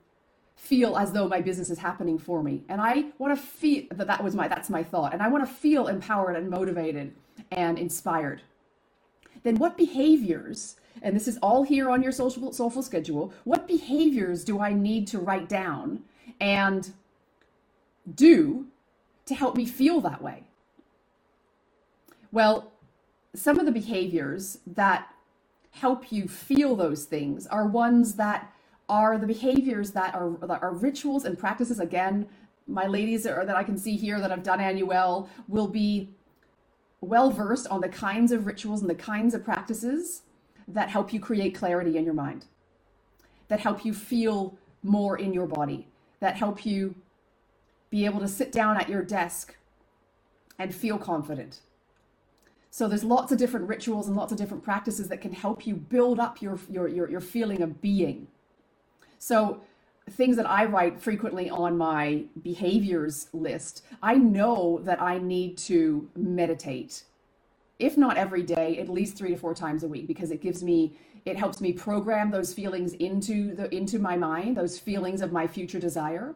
feel 0.56 0.96
as 0.96 1.12
though 1.12 1.26
my 1.26 1.40
business 1.40 1.70
is 1.70 1.78
happening 1.78 2.18
for 2.18 2.42
me, 2.42 2.64
and 2.68 2.80
I 2.80 3.06
want 3.18 3.36
to 3.36 3.42
feel 3.42 3.84
that 3.90 4.06
that 4.06 4.22
was 4.22 4.34
my 4.34 4.46
that's 4.46 4.70
my 4.70 4.82
thought, 4.82 5.12
and 5.12 5.22
I 5.22 5.28
want 5.28 5.46
to 5.46 5.52
feel 5.52 5.88
empowered 5.88 6.36
and 6.36 6.50
motivated 6.50 7.14
and 7.50 7.78
inspired, 7.78 8.42
then 9.42 9.56
what 9.56 9.76
behaviors? 9.76 10.76
And 11.02 11.16
this 11.16 11.26
is 11.26 11.38
all 11.38 11.62
here 11.62 11.90
on 11.90 12.02
your 12.02 12.12
social 12.12 12.52
soulful 12.52 12.82
schedule. 12.82 13.32
What 13.44 13.66
behaviors 13.66 14.44
do 14.44 14.60
I 14.60 14.72
need 14.72 15.06
to 15.08 15.18
write 15.18 15.48
down 15.48 16.02
and 16.40 16.92
do 18.14 18.66
to 19.26 19.34
help 19.34 19.56
me 19.56 19.66
feel 19.66 20.00
that 20.02 20.22
way? 20.22 20.44
Well, 22.34 22.72
some 23.32 23.60
of 23.60 23.64
the 23.64 23.70
behaviors 23.70 24.58
that 24.66 25.06
help 25.70 26.10
you 26.10 26.26
feel 26.26 26.74
those 26.74 27.04
things 27.04 27.46
are 27.46 27.64
ones 27.64 28.14
that 28.16 28.52
are 28.88 29.16
the 29.18 29.26
behaviors 29.28 29.92
that 29.92 30.16
are 30.16 30.36
that 30.42 30.60
are 30.60 30.74
rituals 30.74 31.24
and 31.24 31.38
practices. 31.38 31.78
Again 31.78 32.26
my 32.66 32.86
ladies 32.86 33.26
are, 33.26 33.44
that 33.44 33.56
i 33.56 33.62
can 33.62 33.76
see 33.76 33.94
here 33.94 34.18
that 34.18 34.30
have 34.30 34.42
done 34.42 34.58
annuel 34.58 35.28
will 35.48 35.68
be 35.68 36.08
well 37.02 37.30
versed 37.30 37.66
on 37.68 37.82
the 37.82 37.88
kinds 37.88 38.32
of 38.32 38.46
rituals 38.46 38.80
and 38.80 38.88
the 38.88 38.94
kinds 38.94 39.34
of 39.34 39.44
practices 39.44 40.22
that 40.66 40.88
help 40.88 41.12
you 41.12 41.20
create 41.20 41.54
clarity 41.54 41.98
in 41.98 42.06
your 42.06 42.14
mind 42.14 42.46
that 43.48 43.60
help 43.60 43.84
you 43.84 43.92
feel 43.92 44.56
more 44.82 45.18
in 45.18 45.34
your 45.34 45.46
body 45.46 45.86
that 46.20 46.36
help 46.36 46.64
you 46.64 46.94
be 47.90 48.06
able 48.06 48.18
to 48.18 48.28
sit 48.28 48.50
down 48.50 48.78
at 48.78 48.88
your 48.88 49.02
desk 49.02 49.54
and 50.58 50.74
feel 50.74 50.96
confident 50.96 51.60
so 52.74 52.88
there's 52.88 53.04
lots 53.04 53.30
of 53.30 53.38
different 53.38 53.68
rituals 53.68 54.08
and 54.08 54.16
lots 54.16 54.32
of 54.32 54.38
different 54.38 54.64
practices 54.64 55.06
that 55.06 55.20
can 55.20 55.32
help 55.32 55.64
you 55.64 55.76
build 55.76 56.18
up 56.18 56.42
your 56.42 56.58
your 56.68 56.88
your, 56.88 57.08
your 57.08 57.20
feeling 57.20 57.62
of 57.62 57.80
being. 57.80 58.26
So 59.20 59.60
things 60.10 60.36
that 60.38 60.50
I 60.50 60.64
write 60.64 61.00
frequently 61.00 61.48
on 61.48 61.78
my 61.78 62.24
behaviors 62.42 63.28
list, 63.32 63.84
I 64.02 64.16
know 64.16 64.80
that 64.82 65.00
I 65.00 65.18
need 65.18 65.56
to 65.58 66.10
meditate. 66.16 67.04
If 67.78 67.96
not 67.96 68.16
every 68.16 68.42
day, 68.42 68.78
at 68.78 68.88
least 68.88 69.16
3 69.16 69.30
to 69.30 69.36
4 69.36 69.54
times 69.54 69.84
a 69.84 69.88
week 69.88 70.08
because 70.08 70.32
it 70.32 70.40
gives 70.42 70.64
me 70.64 70.98
it 71.24 71.36
helps 71.36 71.60
me 71.60 71.72
program 71.72 72.32
those 72.32 72.52
feelings 72.52 72.94
into 72.94 73.54
the 73.54 73.72
into 73.72 74.00
my 74.00 74.16
mind, 74.16 74.56
those 74.56 74.80
feelings 74.80 75.22
of 75.22 75.30
my 75.30 75.46
future 75.46 75.78
desire 75.78 76.34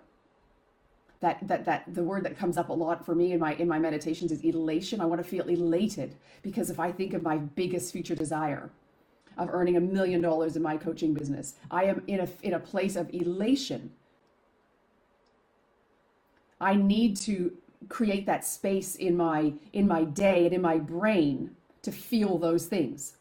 that 1.21 1.47
that 1.49 1.65
that 1.67 1.85
the 1.95 2.05
word 2.05 2.25
that 2.25 2.39
comes 2.39 2.57
up 2.59 2.69
a 2.69 2.73
lot 2.73 3.05
for 3.05 3.15
me 3.15 3.33
in 3.33 3.41
my 3.41 3.55
in 3.55 3.69
my 3.69 3.79
meditations 3.79 4.33
is 4.33 4.43
elation. 4.43 5.01
I 5.01 5.07
want 5.07 5.23
to 5.23 5.29
feel 5.29 5.49
elated 5.49 6.17
because 6.43 6.71
if 6.71 6.81
I 6.81 6.93
think 6.93 7.15
of 7.15 7.23
my 7.23 7.39
biggest 7.39 7.93
future 7.93 8.15
desire 8.15 8.71
of 9.39 9.49
earning 9.53 9.77
a 9.77 9.81
million 9.81 10.21
dollars 10.21 10.57
in 10.57 10.63
my 10.63 10.77
coaching 10.77 11.15
business, 11.15 11.55
I 11.71 11.85
am 11.85 12.03
in 12.07 12.21
a 12.21 12.29
in 12.43 12.55
a 12.55 12.61
place 12.61 12.97
of 12.97 13.13
elation. 13.15 13.93
I 16.61 16.75
need 16.77 17.17
to 17.19 17.53
create 17.89 18.27
that 18.27 18.45
space 18.45 18.97
in 18.97 19.17
my 19.17 19.55
in 19.73 19.89
my 19.89 20.05
day 20.05 20.47
and 20.47 20.55
in 20.55 20.63
my 20.63 20.79
brain 20.79 21.57
to 21.83 21.93
feel 21.93 22.39
those 22.39 22.67
things. 22.67 23.17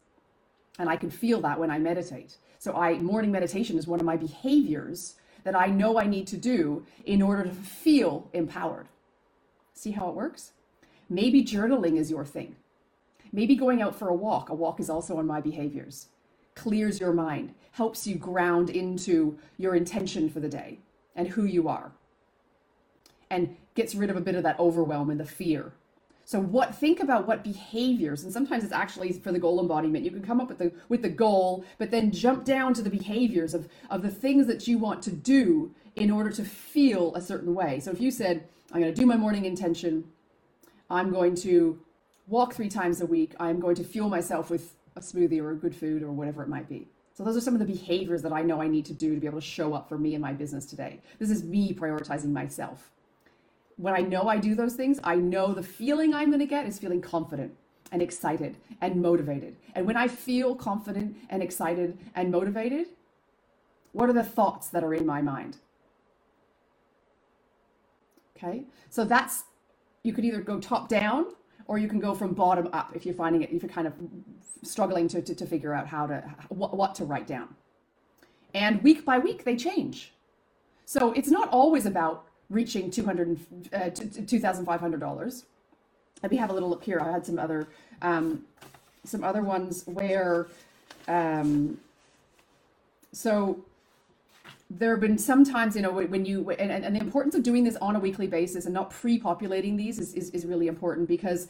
And 0.78 0.88
I 0.90 0.96
can 0.96 1.10
feel 1.10 1.40
that 1.42 1.60
when 1.60 1.70
I 1.70 1.78
meditate. 1.78 2.38
So 2.58 2.76
I 2.76 2.98
morning 2.98 3.32
meditation 3.32 3.78
is 3.78 3.86
one 3.88 4.00
of 4.00 4.06
my 4.06 4.16
behaviors 4.16 5.16
that 5.44 5.56
I 5.56 5.66
know 5.66 5.98
I 5.98 6.06
need 6.06 6.26
to 6.28 6.36
do 6.36 6.84
in 7.04 7.22
order 7.22 7.44
to 7.44 7.50
feel 7.50 8.28
empowered. 8.32 8.88
See 9.72 9.92
how 9.92 10.08
it 10.08 10.14
works? 10.14 10.52
Maybe 11.08 11.44
journaling 11.44 11.96
is 11.96 12.10
your 12.10 12.24
thing. 12.24 12.56
Maybe 13.32 13.56
going 13.56 13.82
out 13.82 13.94
for 13.94 14.08
a 14.08 14.14
walk. 14.14 14.48
A 14.48 14.54
walk 14.54 14.80
is 14.80 14.90
also 14.90 15.18
on 15.18 15.26
my 15.26 15.40
behaviors. 15.40 16.08
Clears 16.54 17.00
your 17.00 17.12
mind, 17.12 17.54
helps 17.72 18.06
you 18.06 18.16
ground 18.16 18.70
into 18.70 19.38
your 19.56 19.74
intention 19.74 20.28
for 20.28 20.40
the 20.40 20.48
day 20.48 20.80
and 21.14 21.28
who 21.28 21.44
you 21.44 21.68
are, 21.68 21.92
and 23.30 23.56
gets 23.74 23.94
rid 23.94 24.10
of 24.10 24.16
a 24.16 24.20
bit 24.20 24.34
of 24.34 24.42
that 24.42 24.58
overwhelm 24.58 25.10
and 25.10 25.20
the 25.20 25.24
fear 25.24 25.72
so 26.28 26.38
what 26.38 26.74
think 26.74 27.00
about 27.00 27.26
what 27.26 27.42
behaviors, 27.42 28.22
and 28.22 28.30
sometimes 28.30 28.62
it's 28.62 28.70
actually 28.70 29.12
for 29.12 29.32
the 29.32 29.38
goal 29.38 29.58
embodiment. 29.60 30.04
You 30.04 30.10
can 30.10 30.20
come 30.20 30.42
up 30.42 30.50
with 30.50 30.58
the 30.58 30.72
with 30.90 31.00
the 31.00 31.08
goal, 31.08 31.64
but 31.78 31.90
then 31.90 32.12
jump 32.12 32.44
down 32.44 32.74
to 32.74 32.82
the 32.82 32.90
behaviors 32.90 33.54
of, 33.54 33.66
of 33.88 34.02
the 34.02 34.10
things 34.10 34.46
that 34.46 34.68
you 34.68 34.76
want 34.76 35.02
to 35.04 35.10
do 35.10 35.74
in 35.96 36.10
order 36.10 36.30
to 36.32 36.44
feel 36.44 37.14
a 37.14 37.22
certain 37.22 37.54
way. 37.54 37.80
So 37.80 37.90
if 37.92 37.98
you 37.98 38.10
said, 38.10 38.46
I'm 38.70 38.80
gonna 38.82 38.92
do 38.92 39.06
my 39.06 39.16
morning 39.16 39.46
intention, 39.46 40.04
I'm 40.90 41.10
going 41.10 41.34
to 41.36 41.80
walk 42.26 42.52
three 42.52 42.68
times 42.68 43.00
a 43.00 43.06
week, 43.06 43.34
I'm 43.40 43.58
going 43.58 43.76
to 43.76 43.82
fuel 43.82 44.10
myself 44.10 44.50
with 44.50 44.74
a 44.96 45.00
smoothie 45.00 45.40
or 45.40 45.52
a 45.52 45.56
good 45.56 45.74
food 45.74 46.02
or 46.02 46.12
whatever 46.12 46.42
it 46.42 46.50
might 46.50 46.68
be. 46.68 46.88
So 47.14 47.24
those 47.24 47.38
are 47.38 47.40
some 47.40 47.54
of 47.54 47.60
the 47.60 47.64
behaviors 47.64 48.20
that 48.20 48.34
I 48.34 48.42
know 48.42 48.60
I 48.60 48.68
need 48.68 48.84
to 48.84 48.92
do 48.92 49.14
to 49.14 49.20
be 49.20 49.26
able 49.26 49.40
to 49.40 49.46
show 49.46 49.72
up 49.72 49.88
for 49.88 49.96
me 49.96 50.14
and 50.14 50.20
my 50.20 50.34
business 50.34 50.66
today. 50.66 51.00
This 51.18 51.30
is 51.30 51.42
me 51.42 51.72
prioritizing 51.72 52.32
myself 52.32 52.90
when 53.78 53.94
I 53.94 54.00
know 54.00 54.28
I 54.28 54.36
do 54.38 54.54
those 54.54 54.74
things, 54.74 55.00
I 55.02 55.14
know 55.14 55.54
the 55.54 55.62
feeling 55.62 56.12
I'm 56.12 56.28
going 56.28 56.40
to 56.40 56.46
get 56.46 56.66
is 56.66 56.78
feeling 56.78 57.00
confident 57.00 57.52
and 57.92 58.02
excited 58.02 58.56
and 58.80 59.00
motivated. 59.00 59.56
And 59.74 59.86
when 59.86 59.96
I 59.96 60.08
feel 60.08 60.54
confident 60.54 61.16
and 61.30 61.42
excited 61.42 61.96
and 62.14 62.30
motivated, 62.30 62.88
what 63.92 64.10
are 64.10 64.12
the 64.12 64.24
thoughts 64.24 64.68
that 64.68 64.84
are 64.84 64.94
in 64.94 65.06
my 65.06 65.22
mind? 65.22 65.56
Okay, 68.36 68.64
so 68.90 69.04
that's 69.04 69.44
you 70.02 70.12
could 70.12 70.24
either 70.24 70.40
go 70.40 70.60
top 70.60 70.88
down 70.88 71.26
or 71.66 71.78
you 71.78 71.88
can 71.88 72.00
go 72.00 72.14
from 72.14 72.34
bottom 72.34 72.68
up 72.72 72.92
if 72.94 73.06
you're 73.06 73.14
finding 73.14 73.42
it, 73.42 73.50
if 73.50 73.62
you're 73.62 73.70
kind 73.70 73.86
of 73.86 73.94
struggling 74.62 75.08
to, 75.08 75.22
to, 75.22 75.34
to 75.34 75.46
figure 75.46 75.74
out 75.74 75.86
how 75.86 76.06
to, 76.06 76.22
what, 76.48 76.76
what 76.76 76.94
to 76.96 77.04
write 77.04 77.26
down. 77.26 77.48
And 78.54 78.82
week 78.82 79.04
by 79.04 79.18
week, 79.18 79.44
they 79.44 79.56
change. 79.56 80.12
So 80.84 81.12
it's 81.12 81.28
not 81.28 81.48
always 81.50 81.84
about 81.84 82.27
reaching 82.50 82.90
200 82.90 83.38
uh, 83.72 83.78
$2,500. 83.78 85.44
Let 86.22 86.32
me 86.32 86.38
have 86.38 86.50
a 86.50 86.52
little 86.52 86.68
look 86.68 86.82
here. 86.82 87.00
I 87.00 87.12
had 87.12 87.24
some 87.24 87.38
other 87.38 87.68
um, 88.02 88.44
some 89.04 89.24
other 89.24 89.42
ones 89.42 89.84
where, 89.86 90.48
um, 91.06 91.78
so 93.12 93.64
there 94.70 94.90
have 94.90 95.00
been 95.00 95.18
some 95.18 95.44
times, 95.44 95.74
you 95.74 95.82
know, 95.82 95.90
when 95.90 96.26
you, 96.26 96.50
and, 96.50 96.84
and 96.84 96.94
the 96.94 97.00
importance 97.00 97.34
of 97.34 97.42
doing 97.42 97.64
this 97.64 97.76
on 97.76 97.96
a 97.96 97.98
weekly 97.98 98.26
basis 98.26 98.66
and 98.66 98.74
not 98.74 98.90
pre-populating 98.90 99.76
these 99.76 99.98
is, 99.98 100.12
is, 100.14 100.30
is 100.30 100.44
really 100.44 100.66
important 100.68 101.08
because 101.08 101.48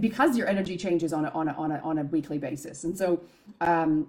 because 0.00 0.36
your 0.36 0.46
energy 0.48 0.76
changes 0.76 1.12
on 1.12 1.26
a, 1.26 1.28
on 1.30 1.48
a, 1.48 1.52
on 1.52 1.72
a, 1.72 1.78
on 1.80 1.98
a 1.98 2.04
weekly 2.04 2.38
basis. 2.38 2.84
And 2.84 2.96
so, 2.96 3.20
um, 3.60 4.08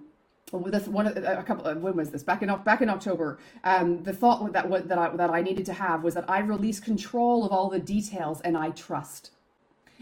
with 0.52 0.72
this 0.72 0.86
one 0.86 1.06
a 1.08 1.42
couple 1.42 1.64
of, 1.64 1.78
when 1.78 1.96
was 1.96 2.10
this? 2.10 2.22
Back 2.22 2.42
in 2.42 2.54
back 2.64 2.80
in 2.80 2.88
October. 2.88 3.38
Um, 3.64 4.02
the 4.04 4.12
thought 4.12 4.52
that 4.52 4.88
that 4.88 4.98
I, 4.98 5.16
that 5.16 5.30
I 5.30 5.42
needed 5.42 5.66
to 5.66 5.72
have 5.72 6.04
was 6.04 6.14
that 6.14 6.28
I 6.30 6.38
release 6.38 6.78
control 6.78 7.44
of 7.44 7.50
all 7.50 7.68
the 7.68 7.80
details 7.80 8.40
and 8.42 8.56
I 8.56 8.70
trust. 8.70 9.32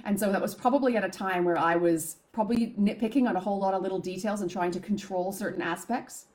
And 0.05 0.19
so 0.19 0.31
that 0.33 0.43
was 0.43 0.55
probably 0.55 0.97
at 0.97 1.05
a 1.05 1.09
time 1.09 1.45
where 1.45 1.57
I 1.57 1.77
was 1.77 2.17
probably 2.33 2.75
nitpicking 2.79 3.29
on 3.29 3.37
a 3.37 3.41
whole 3.41 3.59
lot 3.59 3.75
of 3.75 3.83
little 3.83 4.01
details 4.01 4.43
and 4.43 4.51
trying 4.51 4.73
to 4.73 4.81
control 4.81 5.33
certain 5.33 5.63
aspects. 5.63 6.27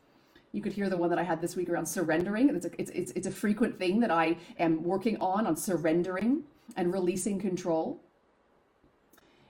You 0.53 0.61
could 0.61 0.73
hear 0.73 0.89
the 0.89 0.97
one 0.97 1.09
that 1.11 1.19
I 1.19 1.23
had 1.23 1.41
this 1.41 1.55
week 1.55 1.69
around 1.69 1.85
surrendering. 1.85 2.49
It's 2.49 2.65
a, 2.65 2.71
it's, 2.81 2.89
it's, 2.91 3.11
it's 3.11 3.27
a 3.27 3.31
frequent 3.31 3.77
thing 3.77 3.99
that 3.99 4.09
I 4.09 4.37
am 4.57 4.81
working 4.83 5.17
on 5.17 5.45
on 5.45 5.55
surrendering 5.55 6.43
and 6.77 6.91
releasing 6.91 7.37
control. 7.37 8.01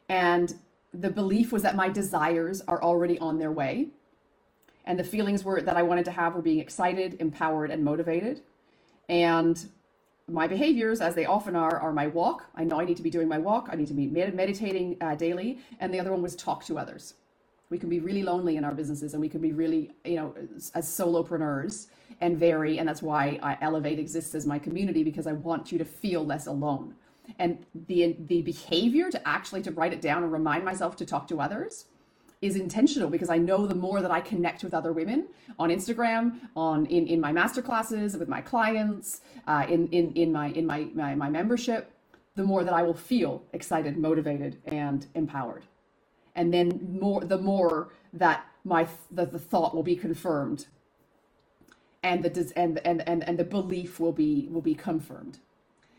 And 0.09 0.55
the 0.93 1.11
belief 1.11 1.53
was 1.53 1.61
that 1.61 1.75
my 1.75 1.87
desires 1.87 2.61
are 2.67 2.81
already 2.81 3.17
on 3.19 3.37
their 3.37 3.51
way 3.51 3.89
and 4.89 4.97
the 4.97 5.03
feelings 5.03 5.45
were 5.45 5.61
that 5.61 5.77
I 5.77 5.83
wanted 5.83 6.05
to 6.05 6.11
have 6.11 6.33
were 6.33 6.41
being 6.41 6.57
excited, 6.57 7.15
empowered, 7.19 7.69
and 7.69 7.85
motivated. 7.85 8.41
And 9.07 9.69
my 10.27 10.47
behaviors, 10.47 10.99
as 10.99 11.13
they 11.13 11.27
often 11.27 11.55
are, 11.55 11.79
are 11.79 11.93
my 11.93 12.07
walk. 12.07 12.45
I 12.55 12.63
know 12.63 12.81
I 12.81 12.85
need 12.85 12.97
to 12.97 13.03
be 13.03 13.11
doing 13.11 13.27
my 13.27 13.37
walk. 13.37 13.69
I 13.71 13.75
need 13.75 13.87
to 13.89 13.93
be 13.93 14.07
med- 14.07 14.33
meditating 14.33 14.97
uh, 14.99 15.13
daily. 15.13 15.59
And 15.79 15.93
the 15.93 15.99
other 15.99 16.11
one 16.11 16.23
was 16.23 16.35
talk 16.35 16.65
to 16.65 16.79
others. 16.79 17.13
We 17.69 17.77
can 17.77 17.87
be 17.87 17.99
really 17.99 18.23
lonely 18.23 18.57
in 18.57 18.63
our 18.63 18.73
businesses, 18.73 19.13
and 19.13 19.21
we 19.21 19.29
can 19.29 19.41
be 19.41 19.51
really, 19.51 19.91
you 20.03 20.15
know, 20.15 20.33
as 20.73 20.87
solopreneurs 20.87 21.85
and 22.19 22.35
vary. 22.35 22.79
And 22.79 22.89
that's 22.89 23.03
why 23.03 23.39
I 23.43 23.59
Elevate 23.61 23.99
exists 23.99 24.33
as 24.33 24.47
my 24.47 24.57
community 24.57 25.03
because 25.03 25.27
I 25.27 25.33
want 25.33 25.71
you 25.71 25.77
to 25.77 25.85
feel 25.85 26.25
less 26.25 26.47
alone. 26.47 26.95
And 27.37 27.63
the 27.87 28.15
the 28.27 28.41
behavior 28.41 29.11
to 29.11 29.27
actually 29.27 29.61
to 29.61 29.71
write 29.71 29.93
it 29.93 30.01
down 30.01 30.23
and 30.23 30.31
remind 30.31 30.65
myself 30.65 30.95
to 30.95 31.05
talk 31.05 31.27
to 31.27 31.39
others 31.39 31.85
is 32.41 32.55
intentional 32.55 33.09
because 33.09 33.29
I 33.29 33.37
know 33.37 33.67
the 33.67 33.75
more 33.75 34.01
that 34.01 34.11
I 34.11 34.21
connect 34.21 34.63
with 34.63 34.73
other 34.73 34.93
women 34.93 35.27
on 35.57 35.69
Instagram, 35.69 36.39
on 36.55 36.85
in, 36.85 37.07
in 37.07 37.19
my 37.19 37.33
master 37.33 37.61
classes, 37.61 38.15
with 38.15 38.29
my 38.29 38.41
clients, 38.41 39.21
uh, 39.45 39.65
in, 39.67 39.87
in, 39.87 40.13
in, 40.13 40.31
my, 40.31 40.47
in 40.49 40.65
my, 40.65 40.87
my, 40.93 41.15
my 41.15 41.29
membership, 41.29 41.91
the 42.35 42.43
more 42.43 42.63
that 42.63 42.73
I 42.73 42.83
will 42.83 42.93
feel 42.93 43.43
excited, 43.51 43.97
motivated, 43.97 44.61
and 44.65 45.05
empowered. 45.15 45.65
And 46.35 46.53
then 46.53 46.97
more, 46.99 47.21
the 47.25 47.37
more 47.37 47.89
that 48.13 48.45
my 48.63 48.87
the, 49.11 49.25
the 49.25 49.39
thought 49.39 49.75
will 49.75 49.83
be 49.83 49.95
confirmed 49.95 50.67
and 52.03 52.23
the 52.23 52.53
and, 52.55 52.79
and 52.85 53.07
and 53.07 53.23
and 53.27 53.37
the 53.37 53.43
belief 53.43 53.99
will 53.99 54.11
be 54.11 54.47
will 54.49 54.61
be 54.61 54.75
confirmed. 54.75 55.39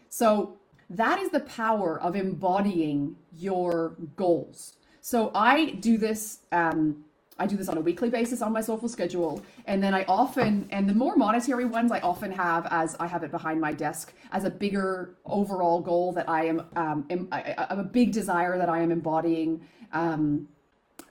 So 0.08 0.56
that 0.88 1.18
is 1.18 1.30
the 1.30 1.40
power 1.40 2.00
of 2.00 2.16
embodying 2.16 3.16
your 3.36 3.96
goals 4.16 4.74
so 5.00 5.30
I 5.34 5.72
do 5.80 5.98
this. 5.98 6.40
Um, 6.52 7.04
I 7.38 7.46
do 7.46 7.56
this 7.56 7.70
on 7.70 7.78
a 7.78 7.80
weekly 7.80 8.10
basis 8.10 8.42
on 8.42 8.52
my 8.52 8.60
soulful 8.60 8.88
schedule, 8.88 9.42
and 9.64 9.82
then 9.82 9.94
I 9.94 10.04
often, 10.04 10.68
and 10.70 10.86
the 10.86 10.92
more 10.92 11.16
monetary 11.16 11.64
ones, 11.64 11.90
I 11.90 12.00
often 12.00 12.30
have 12.32 12.66
as 12.70 12.96
I 13.00 13.06
have 13.06 13.22
it 13.22 13.30
behind 13.30 13.60
my 13.60 13.72
desk 13.72 14.12
as 14.30 14.44
a 14.44 14.50
bigger 14.50 15.16
overall 15.24 15.80
goal 15.80 16.12
that 16.12 16.28
I 16.28 16.44
am, 16.44 16.66
um, 16.76 17.06
am 17.08 17.28
I, 17.32 17.54
I, 17.56 17.66
a 17.70 17.82
big 17.82 18.12
desire 18.12 18.58
that 18.58 18.68
I 18.68 18.80
am 18.80 18.92
embodying. 18.92 19.62
Um, 19.92 20.48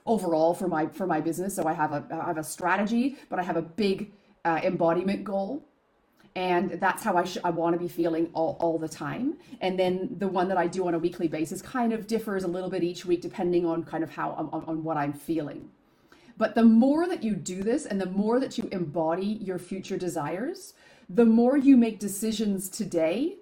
overall 0.06 0.54
for 0.54 0.66
my 0.66 0.86
for 0.86 1.06
my 1.06 1.20
business 1.20 1.54
so 1.54 1.66
i 1.66 1.72
have 1.72 1.92
a 1.92 2.04
i 2.10 2.26
have 2.26 2.38
a 2.38 2.42
strategy 2.42 3.16
but 3.28 3.38
i 3.38 3.42
have 3.42 3.56
a 3.56 3.62
big 3.62 4.12
uh, 4.44 4.58
embodiment 4.64 5.22
goal 5.24 5.62
and 6.36 6.72
that's 6.72 7.02
how 7.02 7.16
I, 7.16 7.24
sh- 7.24 7.38
I 7.42 7.50
want 7.50 7.74
to 7.74 7.78
be 7.78 7.88
feeling 7.88 8.30
all, 8.34 8.56
all 8.60 8.78
the 8.78 8.88
time. 8.88 9.34
And 9.60 9.78
then 9.78 10.14
the 10.18 10.28
one 10.28 10.48
that 10.48 10.56
i 10.56 10.66
do 10.66 10.86
on 10.86 10.94
a 10.94 10.98
weekly 10.98 11.28
basis 11.28 11.60
kind 11.62 11.92
of 11.92 12.06
differs 12.06 12.44
a 12.44 12.48
little 12.48 12.70
bit 12.70 12.82
each 12.84 13.04
week 13.04 13.20
depending 13.20 13.66
on 13.66 13.84
kind 13.84 14.04
of 14.04 14.10
how 14.10 14.30
on, 14.32 14.64
on 14.66 14.84
what 14.84 14.96
i'm 14.96 15.12
feeling. 15.12 15.68
But 16.38 16.54
the 16.54 16.64
more 16.64 17.06
that 17.08 17.22
you 17.22 17.34
do 17.34 17.62
this 17.62 17.84
and 17.86 18.00
the 18.00 18.06
more 18.06 18.40
that 18.40 18.56
you 18.58 18.68
embody 18.72 19.26
your 19.26 19.58
future 19.58 19.98
desires 19.98 20.74
the 21.08 21.26
more 21.26 21.56
you 21.56 21.76
make 21.76 21.98
decisions 21.98 22.68
today 22.68 23.36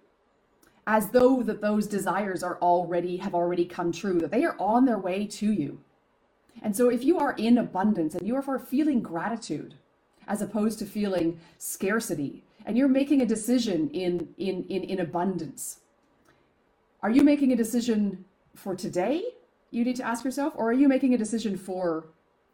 as 0.87 1.11
though 1.11 1.43
that 1.43 1.61
those 1.61 1.87
desires 1.87 2.43
are 2.43 2.59
already 2.63 3.19
have 3.19 3.35
already 3.35 3.67
come 3.67 3.93
true 3.93 4.19
that 4.19 4.31
they 4.31 4.43
are 4.45 4.57
on 4.59 4.87
their 4.87 4.99
way 4.99 5.27
to 5.27 5.53
you. 5.53 5.81
And 6.63 6.75
so 6.75 6.89
if 6.89 7.05
you 7.05 7.19
are 7.19 7.35
in 7.35 7.59
abundance 7.59 8.15
and 8.15 8.27
you 8.27 8.35
are 8.37 8.59
feeling 8.59 9.03
gratitude 9.03 9.75
as 10.27 10.41
opposed 10.41 10.79
to 10.79 10.87
feeling 10.87 11.39
scarcity 11.59 12.43
and 12.67 12.77
you're 12.77 12.89
making 12.89 13.23
a 13.23 13.27
decision 13.27 13.91
in 13.91 14.29
in 14.39 14.65
in, 14.69 14.85
in 14.85 15.01
abundance. 15.01 15.81
Are 17.03 17.11
you 17.11 17.23
making 17.23 17.53
a 17.53 17.57
decision 17.57 18.25
for 18.55 18.75
today 18.75 19.23
you 19.71 19.85
need 19.85 19.97
to 19.97 20.03
ask 20.03 20.25
yourself 20.25 20.55
or 20.57 20.71
are 20.71 20.73
you 20.73 20.89
making 20.89 21.15
a 21.15 21.19
decision 21.19 21.57
for 21.57 22.07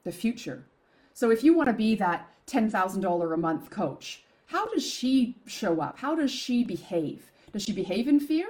the 0.04 0.12
future? 0.12 0.64
So 1.12 1.30
if 1.30 1.44
you 1.44 1.54
want 1.54 1.68
to 1.68 1.72
be 1.72 1.94
that 1.94 2.28
$10,000 2.48 3.32
a 3.32 3.36
month 3.36 3.70
coach 3.70 4.24
how 4.46 4.66
does 4.66 4.86
she 4.86 5.38
show 5.46 5.80
up? 5.80 5.98
How 5.98 6.14
does 6.14 6.30
she 6.30 6.64
behave? 6.64 7.32
Does 7.52 7.62
she 7.62 7.72
behave 7.72 8.06
in 8.06 8.20
fear? 8.20 8.48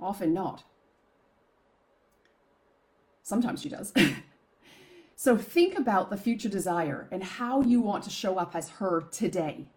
Often 0.00 0.34
not. 0.34 0.64
Sometimes 3.22 3.62
she 3.62 3.68
does. 3.68 3.92
So 5.22 5.36
think 5.36 5.78
about 5.78 6.10
the 6.10 6.16
future 6.16 6.48
desire 6.48 7.06
and 7.12 7.22
how 7.22 7.62
you 7.62 7.80
want 7.80 8.02
to 8.02 8.10
show 8.10 8.38
up 8.38 8.56
as 8.56 8.68
her 8.70 9.02
today 9.12 9.68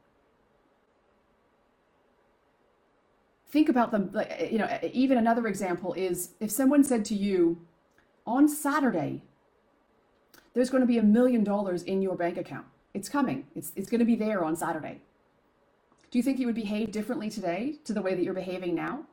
think 3.56 3.70
about 3.70 3.90
them 3.92 4.10
like 4.20 4.32
eh, 4.32 4.50
you 4.54 4.60
know 4.62 4.66
eh, 4.66 4.90
even 5.04 5.18
another 5.18 5.48
example 5.48 5.94
is 5.94 6.18
if 6.46 6.52
someone 6.52 6.84
said 6.84 7.06
to 7.06 7.16
you 7.16 7.38
on 8.38 8.50
saturday 8.50 9.22
there's 10.56 10.70
going 10.70 10.82
to 10.82 10.88
be 10.88 10.98
a 10.98 11.04
million 11.04 11.44
dollars 11.44 11.84
in 11.84 12.02
your 12.02 12.16
bank 12.16 12.38
account. 12.38 12.66
It's 12.94 13.10
coming. 13.10 13.46
It's, 13.56 13.74
it's 13.76 13.90
going 13.90 14.00
to 14.00 14.06
be 14.06 14.16
there 14.16 14.44
on 14.44 14.56
saturday. 14.56 15.02
Do 16.10 16.18
you 16.18 16.24
think 16.24 16.40
you 16.40 16.46
would 16.48 16.56
behave 16.56 16.92
differently 16.92 17.30
today 17.30 17.76
to 17.84 17.94
the 17.94 18.02
way 18.02 18.16
that 18.16 18.24
you're 18.24 18.34
behaving 18.34 18.74
now? 18.74 19.04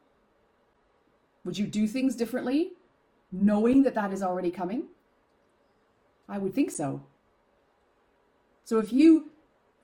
Would 1.44 1.58
you 1.58 1.66
do 1.66 1.88
things 1.88 2.14
differently 2.14 2.72
knowing 3.32 3.82
that 3.82 3.94
that 3.96 4.12
is 4.12 4.22
already 4.22 4.52
coming? 4.52 4.84
I 6.28 6.38
would 6.38 6.54
think 6.54 6.70
so. 6.70 7.02
So 8.64 8.78
if 8.78 8.92
you 8.92 9.30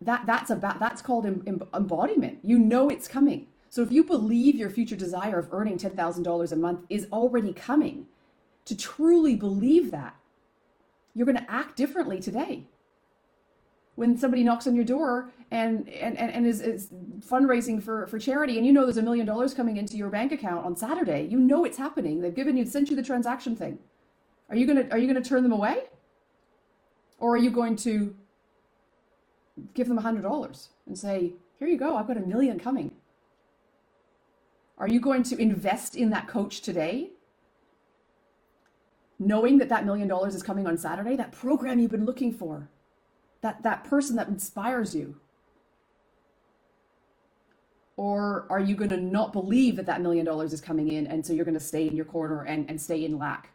that 0.01 0.27
that's 0.27 0.51
about 0.51 0.79
that's 0.79 1.03
called 1.03 1.27
embodiment. 1.27 2.39
You 2.45 2.57
know 2.57 2.89
it's 2.89 3.09
coming 3.09 3.48
so 3.71 3.83
if 3.83 3.93
you 3.93 4.05
believe 4.05 4.57
your 4.57 4.71
future 4.71 4.97
desire 4.97 5.39
of 5.39 5.49
earning 5.53 5.79
$10,000 5.79 6.53
a 6.53 6.57
month 6.57 6.81
is 6.89 7.07
already 7.13 7.53
coming, 7.53 8.07
to 8.65 8.77
truly 8.77 9.35
believe 9.35 9.91
that, 9.91 10.15
you're 11.15 11.27
going 11.27 11.39
to 11.39 11.51
act 11.51 11.77
differently 11.77 12.21
today. 12.21 12.65
When 13.97 14.17
somebody 14.17 14.45
knocks 14.45 14.67
on 14.69 14.77
your 14.77 14.85
door 14.85 15.31
and 15.51 15.89
and, 15.89 16.17
and, 16.17 16.47
is, 16.47 16.61
is 16.61 16.89
fundraising 17.19 17.83
for, 17.83 18.07
for 18.07 18.19
charity 18.19 18.57
and 18.57 18.65
you 18.65 18.73
know 18.73 18.85
there's 18.85 18.99
a 18.99 19.03
million 19.03 19.27
dollars 19.27 19.55
coming 19.55 19.77
into 19.77 19.97
your 19.97 20.09
bank 20.09 20.31
account 20.31 20.65
on 20.65 20.77
Saturday, 20.77 21.27
you 21.29 21.39
know 21.39 21.65
it's 21.65 21.79
happening. 21.79 22.21
They've 22.21 22.35
given 22.35 22.57
you 22.57 22.65
sent 22.65 22.91
you 22.91 22.97
the 22.97 23.03
transaction 23.03 23.57
thing. 23.57 23.79
Are 24.51 24.55
you 24.55 24.67
gonna 24.67 24.87
are 24.93 24.99
you 24.99 25.09
gonna 25.09 25.25
turn 25.25 25.43
them 25.43 25.51
away? 25.51 25.85
Or 27.19 27.35
are 27.35 27.39
you 27.39 27.51
going 27.51 27.75
to 27.77 28.15
give 29.75 29.89
them 29.89 29.99
a 29.99 30.03
hundred 30.03 30.23
dollars 30.23 30.69
and 30.87 30.97
say, 30.97 31.33
here 31.59 31.69
you 31.69 31.77
go, 31.77 31.97
I've 31.97 32.07
got 32.07 32.17
a 32.17 32.21
million 32.21 32.59
coming. 32.59 32.93
Are 34.79 34.89
you 34.89 35.01
going 35.01 35.25
to 35.25 35.41
invest 35.41 35.97
in 35.97 36.11
that 36.11 36.29
coach 36.29 36.61
today? 36.61 37.11
Knowing 39.19 39.59
that 39.59 39.69
that 39.69 39.85
million 39.85 40.07
dollars 40.07 40.35
is 40.35 40.43
coming 40.43 40.67
on 40.67 40.79
Saturday, 40.79 41.17
that 41.17 41.33
program 41.33 41.81
you've 41.81 41.91
been 41.91 42.07
looking 42.07 42.33
for, 42.33 42.69
that, 43.41 43.63
that 43.65 43.83
person 43.85 44.15
that 44.17 44.29
inspires 44.29 44.95
you? 44.95 45.17
Or 47.97 48.47
are 48.49 48.61
you 48.61 48.77
going 48.77 48.91
to 48.91 48.97
not 48.97 49.33
believe 49.33 49.75
that 49.75 49.87
that 49.87 50.01
million 50.01 50.25
dollars 50.25 50.53
is 50.53 50.61
coming 50.61 50.93
in 50.93 51.09
and 51.09 51.27
so 51.27 51.33
you're 51.33 51.45
going 51.45 51.59
to 51.59 51.61
stay 51.61 51.89
in 51.89 51.97
your 51.97 52.05
corner 52.05 52.45
and, 52.45 52.71
and 52.71 52.81
stay 52.81 53.05
in 53.05 53.19
lack? 53.19 53.51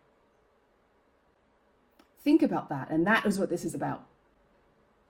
Think 2.26 2.44
about 2.44 2.68
that. 2.68 2.90
And 2.90 3.08
that 3.08 3.26
is 3.26 3.40
what 3.40 3.50
this 3.50 3.64
is 3.64 3.74
about 3.74 4.06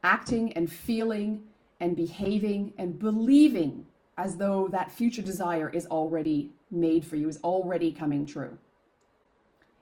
acting 0.04 0.54
and 0.54 0.72
feeling 0.72 1.42
and 1.80 1.96
behaving 1.96 2.74
and 2.78 3.00
believing 3.00 3.88
as 4.18 4.38
though 4.38 4.68
that 4.68 4.91
future 4.91 5.22
desire 5.22 5.70
is 5.70 5.86
already 5.88 6.51
made 6.70 7.05
for 7.05 7.16
you, 7.16 7.28
is 7.28 7.39
already 7.43 7.91
coming 7.91 8.26
true. 8.26 8.57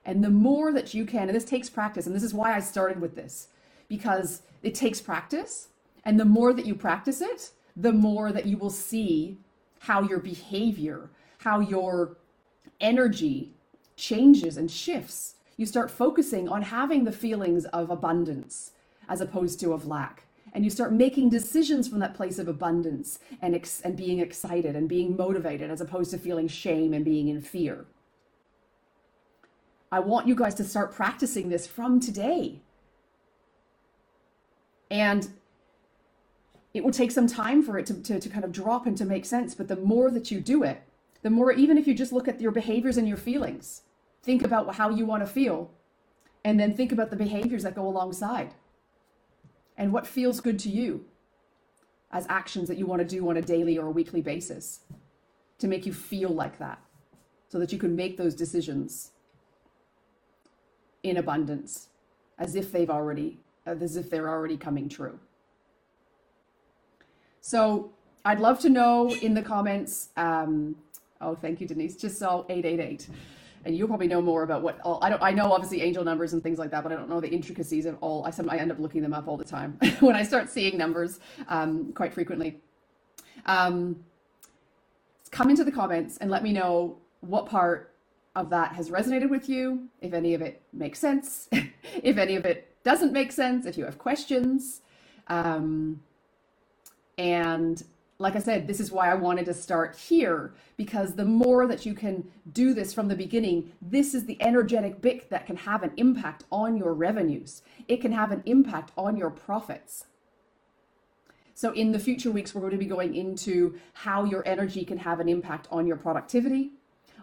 And 0.04 0.24
the 0.24 0.30
more 0.30 0.72
that 0.72 0.94
you 0.94 1.04
can, 1.04 1.28
and 1.28 1.36
this 1.36 1.44
takes 1.44 1.70
practice, 1.70 2.06
and 2.06 2.16
this 2.16 2.22
is 2.22 2.34
why 2.34 2.54
I 2.54 2.60
started 2.60 3.00
with 3.00 3.14
this, 3.14 3.48
because 3.88 4.42
it 4.62 4.74
takes 4.74 5.00
practice. 5.00 5.68
And 6.04 6.18
the 6.18 6.24
more 6.24 6.52
that 6.52 6.66
you 6.66 6.74
practice 6.74 7.20
it, 7.20 7.50
the 7.76 7.92
more 7.92 8.32
that 8.32 8.46
you 8.46 8.56
will 8.56 8.70
see 8.70 9.38
how 9.80 10.02
your 10.02 10.18
behavior, 10.18 11.10
how 11.38 11.60
your 11.60 12.16
energy 12.80 13.52
changes 13.96 14.56
and 14.56 14.70
shifts. 14.70 15.36
you 15.56 15.66
start 15.66 15.90
focusing 15.90 16.48
on 16.48 16.62
having 16.62 17.04
the 17.04 17.12
feelings 17.12 17.64
of 17.66 17.90
abundance 17.90 18.72
as 19.08 19.20
opposed 19.20 19.60
to 19.60 19.72
of 19.72 19.86
lack. 19.86 20.24
And 20.52 20.64
you 20.64 20.70
start 20.70 20.92
making 20.92 21.30
decisions 21.30 21.88
from 21.88 22.00
that 22.00 22.14
place 22.14 22.38
of 22.38 22.46
abundance 22.46 23.18
and, 23.40 23.54
ex- 23.54 23.80
and 23.80 23.96
being 23.96 24.18
excited 24.18 24.76
and 24.76 24.88
being 24.88 25.16
motivated 25.16 25.70
as 25.70 25.80
opposed 25.80 26.10
to 26.10 26.18
feeling 26.18 26.46
shame 26.46 26.92
and 26.92 27.04
being 27.04 27.28
in 27.28 27.40
fear. 27.40 27.86
I 29.90 30.00
want 30.00 30.26
you 30.26 30.34
guys 30.34 30.54
to 30.56 30.64
start 30.64 30.92
practicing 30.92 31.48
this 31.48 31.66
from 31.66 32.00
today. 32.00 32.60
And 34.90 35.28
it 36.74 36.84
will 36.84 36.92
take 36.92 37.10
some 37.10 37.26
time 37.26 37.62
for 37.62 37.78
it 37.78 37.86
to, 37.86 38.02
to, 38.02 38.20
to 38.20 38.28
kind 38.28 38.44
of 38.44 38.52
drop 38.52 38.86
and 38.86 38.96
to 38.98 39.04
make 39.04 39.24
sense. 39.24 39.54
But 39.54 39.68
the 39.68 39.76
more 39.76 40.10
that 40.10 40.30
you 40.30 40.40
do 40.40 40.62
it, 40.62 40.82
the 41.22 41.30
more, 41.30 41.52
even 41.52 41.78
if 41.78 41.86
you 41.86 41.94
just 41.94 42.12
look 42.12 42.28
at 42.28 42.40
your 42.40 42.52
behaviors 42.52 42.96
and 42.96 43.08
your 43.08 43.16
feelings, 43.16 43.82
think 44.22 44.42
about 44.42 44.74
how 44.74 44.90
you 44.90 45.06
want 45.06 45.22
to 45.22 45.26
feel, 45.26 45.70
and 46.44 46.58
then 46.58 46.74
think 46.74 46.92
about 46.92 47.10
the 47.10 47.16
behaviors 47.16 47.62
that 47.62 47.74
go 47.74 47.86
alongside 47.86 48.54
and 49.76 49.92
what 49.92 50.06
feels 50.06 50.40
good 50.40 50.58
to 50.60 50.68
you 50.68 51.04
as 52.10 52.26
actions 52.28 52.68
that 52.68 52.76
you 52.76 52.86
want 52.86 53.00
to 53.00 53.06
do 53.06 53.28
on 53.28 53.36
a 53.36 53.42
daily 53.42 53.78
or 53.78 53.86
a 53.86 53.90
weekly 53.90 54.20
basis 54.20 54.80
to 55.58 55.66
make 55.66 55.86
you 55.86 55.92
feel 55.92 56.30
like 56.30 56.58
that 56.58 56.78
so 57.48 57.58
that 57.58 57.72
you 57.72 57.78
can 57.78 57.96
make 57.96 58.16
those 58.16 58.34
decisions 58.34 59.12
in 61.02 61.16
abundance 61.16 61.88
as 62.38 62.54
if 62.54 62.72
they've 62.72 62.90
already 62.90 63.38
as 63.64 63.96
if 63.96 64.10
they're 64.10 64.28
already 64.28 64.56
coming 64.56 64.88
true. 64.88 65.18
So 67.40 67.92
i'd 68.24 68.40
love 68.40 68.60
to 68.60 68.68
know 68.68 69.12
in 69.14 69.34
the 69.34 69.42
comments 69.42 70.10
um, 70.16 70.76
oh 71.20 71.34
thank 71.34 71.60
you 71.60 71.66
denise 71.66 71.96
just 71.96 72.18
saw 72.18 72.44
888 72.48 73.08
and 73.64 73.76
you'll 73.76 73.88
probably 73.88 74.08
know 74.08 74.20
more 74.20 74.42
about 74.42 74.62
what 74.62 74.80
all 74.80 74.98
I 75.02 75.10
don't 75.10 75.22
I 75.22 75.30
know 75.30 75.52
obviously 75.52 75.82
angel 75.82 76.04
numbers 76.04 76.32
and 76.32 76.42
things 76.42 76.58
like 76.58 76.70
that, 76.70 76.82
but 76.82 76.92
I 76.92 76.96
don't 76.96 77.08
know 77.08 77.20
the 77.20 77.30
intricacies 77.30 77.86
of 77.86 77.96
all. 78.00 78.24
I 78.24 78.30
some 78.30 78.48
I 78.50 78.58
end 78.58 78.70
up 78.72 78.78
looking 78.78 79.02
them 79.02 79.14
up 79.14 79.28
all 79.28 79.36
the 79.36 79.44
time 79.44 79.78
when 80.00 80.16
I 80.16 80.22
start 80.22 80.48
seeing 80.48 80.76
numbers 80.76 81.20
um, 81.48 81.92
quite 81.92 82.12
frequently. 82.12 82.60
Um, 83.46 84.04
come 85.30 85.50
into 85.50 85.64
the 85.64 85.72
comments 85.72 86.18
and 86.18 86.30
let 86.30 86.42
me 86.42 86.52
know 86.52 86.98
what 87.20 87.46
part 87.46 87.92
of 88.34 88.50
that 88.50 88.72
has 88.72 88.90
resonated 88.90 89.28
with 89.28 89.48
you, 89.48 89.88
if 90.00 90.12
any 90.12 90.34
of 90.34 90.42
it 90.42 90.62
makes 90.72 90.98
sense, 90.98 91.48
if 92.02 92.16
any 92.16 92.36
of 92.36 92.44
it 92.44 92.68
doesn't 92.84 93.12
make 93.12 93.32
sense, 93.32 93.66
if 93.66 93.76
you 93.76 93.84
have 93.84 93.98
questions. 93.98 94.80
Um, 95.28 96.00
and 97.18 97.82
like 98.22 98.36
I 98.36 98.38
said, 98.38 98.66
this 98.66 98.80
is 98.80 98.92
why 98.92 99.10
I 99.10 99.14
wanted 99.14 99.46
to 99.46 99.54
start 99.54 99.96
here 99.96 100.54
because 100.76 101.14
the 101.14 101.24
more 101.24 101.66
that 101.66 101.84
you 101.84 101.92
can 101.94 102.24
do 102.52 102.72
this 102.72 102.94
from 102.94 103.08
the 103.08 103.16
beginning, 103.16 103.72
this 103.82 104.14
is 104.14 104.24
the 104.24 104.40
energetic 104.40 105.00
bit 105.00 105.28
that 105.30 105.46
can 105.46 105.56
have 105.56 105.82
an 105.82 105.92
impact 105.96 106.44
on 106.50 106.76
your 106.76 106.94
revenues. 106.94 107.62
It 107.88 108.00
can 108.00 108.12
have 108.12 108.30
an 108.30 108.42
impact 108.46 108.92
on 108.96 109.16
your 109.16 109.30
profits. 109.30 110.06
So, 111.54 111.72
in 111.72 111.92
the 111.92 111.98
future 111.98 112.30
weeks, 112.30 112.54
we're 112.54 112.62
going 112.62 112.72
to 112.72 112.78
be 112.78 112.86
going 112.86 113.14
into 113.14 113.78
how 113.92 114.24
your 114.24 114.46
energy 114.48 114.84
can 114.84 114.98
have 114.98 115.20
an 115.20 115.28
impact 115.28 115.68
on 115.70 115.86
your 115.86 115.96
productivity, 115.96 116.72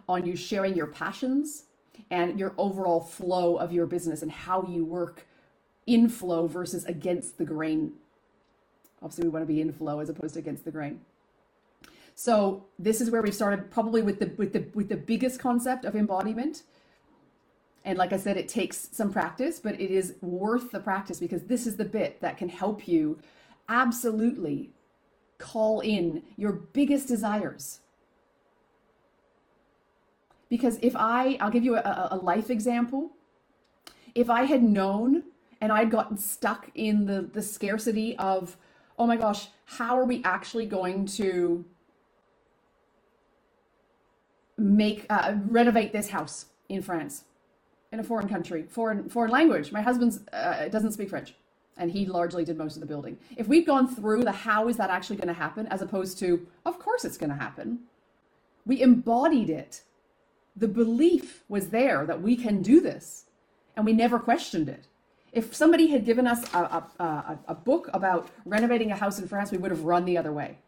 on 0.08 0.24
you 0.24 0.36
sharing 0.36 0.74
your 0.76 0.86
passions, 0.86 1.64
and 2.10 2.38
your 2.38 2.54
overall 2.56 3.00
flow 3.00 3.56
of 3.56 3.72
your 3.72 3.86
business 3.86 4.22
and 4.22 4.30
how 4.30 4.62
you 4.68 4.84
work 4.84 5.26
in 5.86 6.08
flow 6.08 6.46
versus 6.46 6.84
against 6.84 7.38
the 7.38 7.44
grain 7.44 7.92
Obviously, 9.02 9.24
we 9.24 9.30
want 9.30 9.42
to 9.42 9.52
be 9.52 9.60
in 9.60 9.72
flow 9.72 10.00
as 10.00 10.08
opposed 10.08 10.34
to 10.34 10.40
against 10.40 10.64
the 10.64 10.70
grain. 10.70 11.00
So 12.14 12.64
this 12.78 13.00
is 13.00 13.10
where 13.10 13.22
we 13.22 13.30
started 13.30 13.70
probably 13.70 14.02
with 14.02 14.18
the 14.18 14.32
with 14.36 14.52
the 14.52 14.66
with 14.74 14.88
the 14.88 14.96
biggest 14.96 15.40
concept 15.40 15.84
of 15.84 15.96
embodiment. 15.96 16.64
And 17.84 17.96
like 17.96 18.12
I 18.12 18.18
said, 18.18 18.36
it 18.36 18.46
takes 18.46 18.90
some 18.92 19.10
practice, 19.10 19.58
but 19.58 19.80
it 19.80 19.90
is 19.90 20.16
worth 20.20 20.70
the 20.70 20.80
practice 20.80 21.18
because 21.18 21.44
this 21.44 21.66
is 21.66 21.76
the 21.76 21.84
bit 21.84 22.20
that 22.20 22.36
can 22.36 22.50
help 22.50 22.86
you 22.86 23.18
absolutely 23.70 24.70
call 25.38 25.80
in 25.80 26.22
your 26.36 26.52
biggest 26.52 27.08
desires. 27.08 27.80
Because 30.50 30.78
if 30.82 30.94
I, 30.94 31.38
I'll 31.40 31.50
give 31.50 31.64
you 31.64 31.76
a, 31.76 32.08
a 32.10 32.16
life 32.16 32.50
example. 32.50 33.12
If 34.14 34.28
I 34.28 34.42
had 34.42 34.62
known 34.62 35.22
and 35.60 35.72
I'd 35.72 35.90
gotten 35.90 36.18
stuck 36.18 36.70
in 36.74 37.06
the, 37.06 37.22
the 37.22 37.42
scarcity 37.42 38.16
of 38.18 38.56
oh 39.00 39.06
my 39.06 39.16
gosh, 39.16 39.48
how 39.64 39.98
are 39.98 40.04
we 40.04 40.22
actually 40.24 40.66
going 40.66 41.06
to 41.06 41.64
make 44.58 45.06
uh, 45.08 45.36
renovate 45.46 45.90
this 45.90 46.10
house 46.10 46.44
in 46.68 46.82
France, 46.82 47.24
in 47.92 47.98
a 47.98 48.04
foreign 48.04 48.28
country, 48.28 48.62
foreign 48.68 49.08
foreign 49.08 49.30
language? 49.30 49.72
My 49.72 49.80
husband 49.80 50.20
uh, 50.34 50.68
doesn't 50.68 50.92
speak 50.92 51.08
French, 51.08 51.34
and 51.78 51.90
he 51.90 52.04
largely 52.04 52.44
did 52.44 52.58
most 52.58 52.76
of 52.76 52.80
the 52.80 52.86
building. 52.86 53.16
If 53.38 53.48
we'd 53.48 53.66
gone 53.66 53.88
through 53.88 54.22
the 54.24 54.32
how 54.32 54.68
is 54.68 54.76
that 54.76 54.90
actually 54.90 55.16
going 55.16 55.28
to 55.28 55.40
happen, 55.46 55.66
as 55.68 55.80
opposed 55.80 56.18
to 56.18 56.46
of 56.66 56.78
course 56.78 57.06
it's 57.06 57.16
going 57.16 57.30
to 57.30 57.36
happen, 57.36 57.78
we 58.66 58.82
embodied 58.82 59.48
it. 59.48 59.82
The 60.54 60.68
belief 60.68 61.42
was 61.48 61.70
there 61.70 62.04
that 62.04 62.20
we 62.20 62.36
can 62.36 62.60
do 62.60 62.82
this, 62.82 63.24
and 63.76 63.86
we 63.86 63.94
never 63.94 64.18
questioned 64.18 64.68
it. 64.68 64.88
If 65.32 65.54
somebody 65.54 65.86
had 65.88 66.04
given 66.04 66.26
us 66.26 66.42
a, 66.52 66.58
a, 66.58 67.04
a, 67.04 67.38
a 67.48 67.54
book 67.54 67.88
about 67.92 68.28
renovating 68.44 68.90
a 68.90 68.96
house 68.96 69.18
in 69.18 69.28
France, 69.28 69.50
we 69.50 69.58
would 69.58 69.70
have 69.70 69.84
run 69.84 70.04
the 70.04 70.18
other 70.18 70.32
way. 70.32 70.58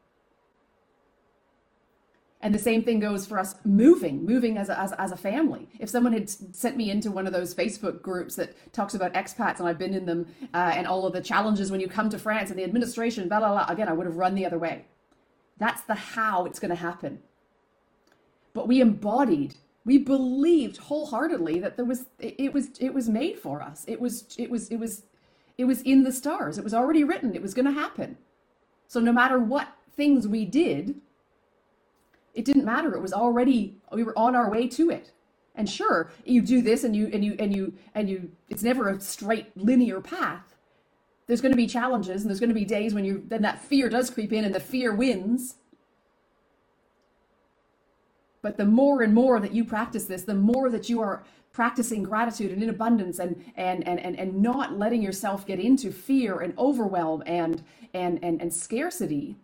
And 2.45 2.53
the 2.53 2.59
same 2.59 2.83
thing 2.83 2.99
goes 2.99 3.25
for 3.25 3.39
us 3.39 3.55
moving, 3.65 4.27
moving 4.27 4.59
as 4.59 4.69
a, 4.69 4.79
as, 4.79 4.93
as 4.95 5.13
a 5.13 5.17
family. 5.17 5.69
If 5.79 5.89
someone 5.89 6.13
had 6.13 6.29
sent 6.29 6.77
me 6.77 6.91
into 6.91 7.11
one 7.13 7.29
of 7.29 7.33
those 7.33 7.55
Facebook 7.55 8.03
groups 8.03 8.35
that 8.35 8.55
talks 8.73 8.95
about 8.95 9.15
expats, 9.15 9.61
and 9.61 9.69
I've 9.69 9.79
been 9.79 9.95
in 9.95 10.07
them, 10.07 10.27
uh, 10.53 10.73
and 10.75 10.87
all 10.87 11.07
of 11.07 11.13
the 11.13 11.21
challenges 11.21 11.71
when 11.71 11.81
you 11.81 11.87
come 11.87 12.11
to 12.11 12.19
France 12.19 12.51
and 12.51 12.59
the 12.59 12.65
administration, 12.65 13.29
blah, 13.29 13.39
blah, 13.39 13.53
blah, 13.53 13.67
again, 13.69 13.89
I 13.89 13.93
would 13.93 14.07
have 14.07 14.17
run 14.17 14.35
the 14.35 14.45
other 14.45 14.59
way. 14.59 14.87
That's 15.59 15.83
the 15.83 15.95
how 15.95 16.45
it's 16.45 16.59
going 16.59 16.71
to 16.71 16.75
happen. 16.75 17.21
But 18.55 18.67
we 18.67 18.81
embodied 18.81 19.55
we 19.85 19.99
believed 19.99 20.77
wholeheartedly 20.77 21.59
that 21.61 21.77
there 21.77 21.85
was 21.85 22.07
it 22.19 22.53
was 22.53 22.69
it 22.79 22.95
was 22.95 23.09
made 23.09 23.39
for 23.39 23.63
us. 23.63 23.85
It 23.89 24.01
was 24.01 24.35
it 24.39 24.51
was 24.51 24.69
it 24.71 24.77
was 24.79 25.03
it 25.59 25.65
was 25.65 25.83
in 25.83 26.05
the 26.05 26.13
stars. 26.13 26.59
It 26.59 26.65
was 26.65 26.75
already 26.75 27.05
written. 27.05 27.35
It 27.35 27.43
was 27.43 27.55
going 27.55 27.67
to 27.67 27.73
happen. 27.73 28.17
So 28.87 29.01
no 29.01 29.13
matter 29.13 29.39
what 29.39 29.69
things 29.97 30.27
we 30.29 30.45
did 30.45 31.01
it 32.35 32.45
didn't 32.45 32.65
matter. 32.65 32.95
It 32.95 33.03
was 33.03 33.13
already 33.13 33.77
we 33.93 34.05
were 34.05 34.19
on 34.19 34.35
our 34.35 34.51
way 34.51 34.67
to 34.69 34.91
it. 34.91 35.13
And 35.55 35.69
sure 35.69 36.11
you 36.25 36.41
do 36.41 36.63
this 36.63 36.85
and 36.85 36.97
you 36.97 37.11
and 37.13 37.25
you 37.25 37.37
and 37.39 37.55
you 37.55 37.75
and 37.95 38.09
you 38.09 38.31
it's 38.49 38.63
never 38.63 38.89
a 38.89 39.01
straight 39.01 39.55
linear 39.57 40.01
path. 40.01 40.55
There's 41.27 41.41
going 41.41 41.53
to 41.53 41.57
be 41.57 41.67
challenges 41.67 42.23
and 42.23 42.31
there's 42.31 42.41
going 42.41 42.51
to 42.51 42.55
be 42.55 42.65
days 42.65 42.95
when 42.95 43.05
you 43.05 43.25
then 43.29 43.43
that 43.43 43.63
fear 43.63 43.89
does 43.89 44.11
creep 44.11 44.33
in 44.33 44.45
and 44.45 44.55
the 44.55 44.61
fear 44.61 44.95
wins 44.95 45.57
but 48.43 48.57
the 48.57 48.65
more 48.67 49.03
and 49.03 49.15
more 49.15 49.41
that 49.41 49.53
you 49.53 49.65
practice 49.65 50.05
this, 50.05 50.23
the 50.23 50.35
more 50.35 50.69
that 50.71 50.89
you 50.89 51.01
are 51.01 51.25
practicing 51.53 52.03
gratitude 52.03 52.51
and 52.51 52.63
in 52.63 52.69
abundance 52.69 53.19
and 53.19 53.45
and 53.57 53.87
and 53.87 54.01
and, 54.01 54.19
and 54.19 54.43
not 54.43 54.79
letting 54.79 55.03
yourself 55.03 55.47
get 55.47 55.61
into 55.61 55.93
fear 55.93 56.41
and 56.41 56.57
overwhelm 56.59 57.23
and 57.27 57.63
and 57.95 58.19
and, 58.23 58.41
and 58.43 58.53
scarcity, 58.53 59.37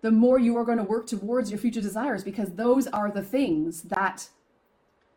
the 0.00 0.10
more 0.10 0.38
you 0.38 0.56
are 0.56 0.64
going 0.64 0.78
to 0.78 0.84
work 0.84 1.06
towards 1.06 1.50
your 1.50 1.58
future 1.58 1.80
desires 1.80 2.24
because 2.24 2.54
those 2.54 2.86
are 2.88 3.10
the 3.10 3.22
things 3.22 3.82
that 3.82 4.28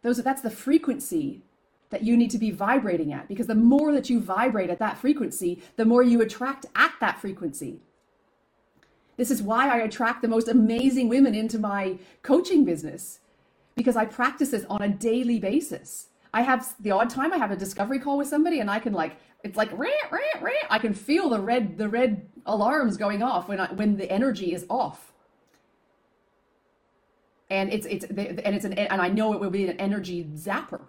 those 0.02 0.18
that's 0.18 0.42
the 0.42 0.50
frequency 0.50 1.44
that 1.90 2.04
you 2.04 2.18
need 2.18 2.32
to 2.32 2.38
be 2.38 2.52
vibrating 2.52 3.14
at 3.14 3.28
because 3.30 3.48
the 3.48 3.56
more 3.56 3.94
that 3.94 4.10
you 4.10 4.20
vibrate 4.20 4.70
at 4.70 4.80
that 4.80 4.98
frequency, 4.98 5.62
the 5.78 5.86
more 5.86 6.04
you 6.04 6.22
attract 6.22 6.66
at 6.76 6.92
that 7.00 7.20
frequency. 7.20 7.82
This 9.18 9.32
is 9.32 9.42
why 9.42 9.68
I 9.68 9.78
attract 9.80 10.22
the 10.22 10.28
most 10.28 10.48
amazing 10.48 11.10
women 11.10 11.34
into 11.34 11.58
my 11.58 11.98
coaching 12.22 12.64
business 12.64 13.20
because 13.76 13.96
I 13.96 14.06
practice 14.06 14.50
this 14.50 14.66
on 14.70 14.82
a 14.84 14.90
daily 14.90 15.40
basis. 15.40 16.08
I 16.34 16.42
have 16.42 16.76
the 16.80 16.92
odd 16.92 17.10
time 17.10 17.34
I 17.34 17.38
have 17.38 17.52
a 17.52 17.56
discovery 17.56 18.00
call 18.00 18.18
with 18.18 18.28
somebody 18.28 18.60
and 18.60 18.70
I 18.70 18.80
can 18.80 18.94
like 18.94 19.18
it's 19.44 19.58
like 19.58 19.70
rant, 19.78 20.12
rant, 20.12 20.42
rant. 20.42 20.66
I 20.70 20.80
can 20.80 20.94
feel 20.94 21.30
the 21.30 21.40
red 21.40 21.78
the 21.78 21.90
red 21.90 22.28
alarms 22.46 22.98
going 22.98 23.24
off 23.24 23.48
when 23.48 23.60
I, 23.60 23.72
when 23.74 23.98
the 23.98 24.12
energy 24.12 24.54
is 24.54 24.66
off. 24.70 25.14
And 27.50 27.72
it's 27.72 27.86
it's 27.88 28.06
and 28.06 28.56
it's 28.56 28.66
an 28.66 28.74
and 28.74 29.02
I 29.02 29.10
know 29.10 29.34
it 29.34 29.40
will 29.40 29.50
be 29.50 29.68
an 29.68 29.78
energy 29.80 30.26
zapper. 30.36 30.82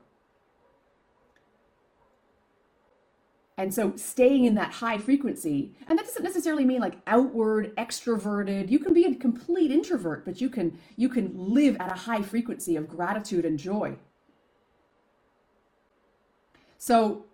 And 3.59 3.75
so 3.75 3.93
staying 3.97 4.45
in 4.45 4.55
that 4.55 4.71
high 4.71 4.99
frequency, 4.99 5.75
and 5.89 5.99
that 5.99 6.07
doesn't 6.07 6.23
necessarily 6.23 6.65
mean 6.65 6.81
like 6.81 6.95
outward, 7.09 7.75
extroverted. 7.77 8.71
You 8.71 8.79
can 8.79 8.95
be 8.95 9.05
a 9.05 9.15
complete 9.17 9.73
introvert, 9.73 10.25
but 10.25 10.41
you 10.41 10.49
can 10.49 10.79
you 10.97 11.09
can 11.09 11.33
live 11.35 11.77
at 11.81 11.91
a 11.91 11.97
high 11.97 12.23
frequency 12.23 12.77
of 12.77 12.89
gratitude 12.89 13.45
and 13.45 13.59
joy. 13.59 13.97
So 16.79 17.25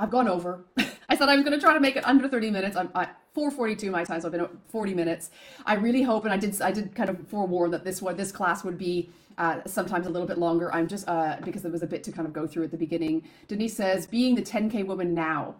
I've 0.00 0.10
gone 0.10 0.28
over. 0.28 0.64
I 1.08 1.14
said 1.14 1.28
I 1.28 1.36
was 1.36 1.44
going 1.44 1.56
to 1.56 1.60
try 1.60 1.74
to 1.74 1.80
make 1.80 1.96
it 1.96 2.04
under 2.06 2.26
30 2.26 2.50
minutes. 2.50 2.76
I'm, 2.76 2.90
at 2.94 3.16
4:42 3.36 3.90
my 3.90 4.02
time, 4.02 4.20
so 4.22 4.28
I've 4.28 4.32
been 4.32 4.48
40 4.68 4.94
minutes. 4.94 5.30
I 5.66 5.74
really 5.74 6.02
hope, 6.02 6.24
and 6.24 6.32
I 6.32 6.38
did 6.38 6.60
I 6.62 6.72
did 6.72 6.94
kind 6.94 7.10
of 7.10 7.28
forewarn 7.28 7.70
that 7.72 7.84
this 7.84 8.00
this 8.00 8.32
class 8.32 8.64
would 8.64 8.78
be 8.78 9.10
uh, 9.36 9.60
sometimes 9.66 10.06
a 10.06 10.10
little 10.10 10.26
bit 10.26 10.38
longer. 10.38 10.74
I'm 10.74 10.88
just 10.88 11.06
uh, 11.06 11.36
because 11.44 11.60
there 11.60 11.70
was 11.70 11.82
a 11.82 11.86
bit 11.86 12.02
to 12.04 12.12
kind 12.12 12.26
of 12.26 12.32
go 12.32 12.46
through 12.46 12.64
at 12.64 12.70
the 12.70 12.78
beginning. 12.78 13.28
Denise 13.46 13.76
says, 13.76 14.06
being 14.06 14.34
the 14.34 14.42
10K 14.42 14.86
woman 14.86 15.12
now. 15.12 15.56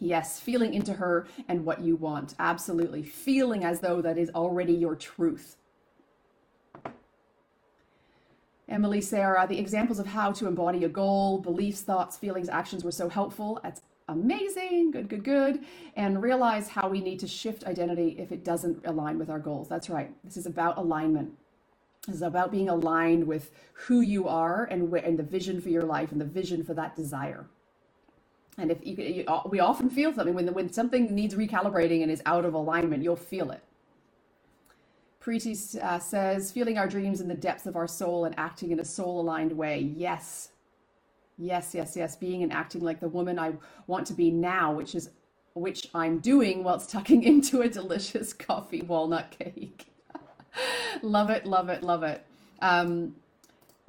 Yes, 0.00 0.40
feeling 0.40 0.72
into 0.72 0.94
her 0.94 1.26
and 1.46 1.64
what 1.64 1.82
you 1.82 1.94
want. 1.94 2.34
Absolutely. 2.38 3.02
Feeling 3.02 3.64
as 3.64 3.80
though 3.80 4.00
that 4.00 4.16
is 4.16 4.30
already 4.30 4.72
your 4.72 4.96
truth. 4.96 5.56
Emily, 8.66 9.00
Sarah, 9.00 9.46
the 9.46 9.58
examples 9.58 9.98
of 9.98 10.06
how 10.06 10.32
to 10.32 10.46
embody 10.46 10.84
a 10.84 10.88
goal, 10.88 11.38
beliefs, 11.38 11.82
thoughts, 11.82 12.16
feelings, 12.16 12.48
actions 12.48 12.82
were 12.82 12.92
so 12.92 13.08
helpful. 13.08 13.60
That's 13.62 13.82
amazing. 14.08 14.92
Good, 14.92 15.08
good, 15.08 15.24
good. 15.24 15.64
And 15.96 16.22
realize 16.22 16.68
how 16.68 16.88
we 16.88 17.00
need 17.00 17.18
to 17.20 17.26
shift 17.26 17.64
identity 17.64 18.16
if 18.18 18.32
it 18.32 18.44
doesn't 18.44 18.86
align 18.86 19.18
with 19.18 19.28
our 19.28 19.40
goals. 19.40 19.68
That's 19.68 19.90
right. 19.90 20.12
This 20.24 20.36
is 20.36 20.46
about 20.46 20.78
alignment. 20.78 21.32
This 22.06 22.16
is 22.16 22.22
about 22.22 22.50
being 22.50 22.68
aligned 22.70 23.26
with 23.26 23.50
who 23.74 24.00
you 24.00 24.28
are 24.28 24.64
and, 24.64 24.92
and 24.94 25.18
the 25.18 25.24
vision 25.24 25.60
for 25.60 25.68
your 25.68 25.82
life 25.82 26.12
and 26.12 26.20
the 26.20 26.24
vision 26.24 26.64
for 26.64 26.72
that 26.74 26.96
desire. 26.96 27.46
And 28.58 28.70
if 28.70 28.78
you, 28.84 28.96
you 28.96 29.24
we 29.48 29.60
often 29.60 29.90
feel 29.90 30.12
something 30.12 30.34
when, 30.34 30.52
when 30.54 30.72
something 30.72 31.14
needs 31.14 31.34
recalibrating 31.34 32.02
and 32.02 32.10
is 32.10 32.22
out 32.26 32.44
of 32.44 32.54
alignment, 32.54 33.02
you'll 33.02 33.16
feel 33.16 33.50
it. 33.50 33.62
Preeti 35.22 35.82
uh, 35.82 35.98
says, 35.98 36.50
feeling 36.50 36.78
our 36.78 36.88
dreams 36.88 37.20
in 37.20 37.28
the 37.28 37.34
depths 37.34 37.66
of 37.66 37.76
our 37.76 37.86
soul 37.86 38.24
and 38.24 38.34
acting 38.38 38.70
in 38.70 38.80
a 38.80 38.84
soul 38.84 39.20
aligned 39.20 39.52
way. 39.52 39.80
Yes. 39.96 40.50
Yes, 41.38 41.74
yes, 41.74 41.96
yes. 41.96 42.16
Being 42.16 42.42
and 42.42 42.52
acting 42.52 42.82
like 42.82 43.00
the 43.00 43.08
woman 43.08 43.38
I 43.38 43.54
want 43.86 44.06
to 44.08 44.14
be 44.14 44.30
now, 44.30 44.72
which 44.72 44.94
is 44.94 45.10
which 45.54 45.88
I'm 45.94 46.18
doing 46.20 46.64
whilst 46.64 46.90
tucking 46.90 47.22
into 47.24 47.62
a 47.62 47.68
delicious 47.68 48.32
coffee 48.32 48.82
walnut 48.82 49.30
cake. 49.38 49.86
love 51.02 51.30
it, 51.30 51.46
love 51.46 51.68
it, 51.68 51.82
love 51.82 52.02
it. 52.02 52.24
Um, 52.62 53.14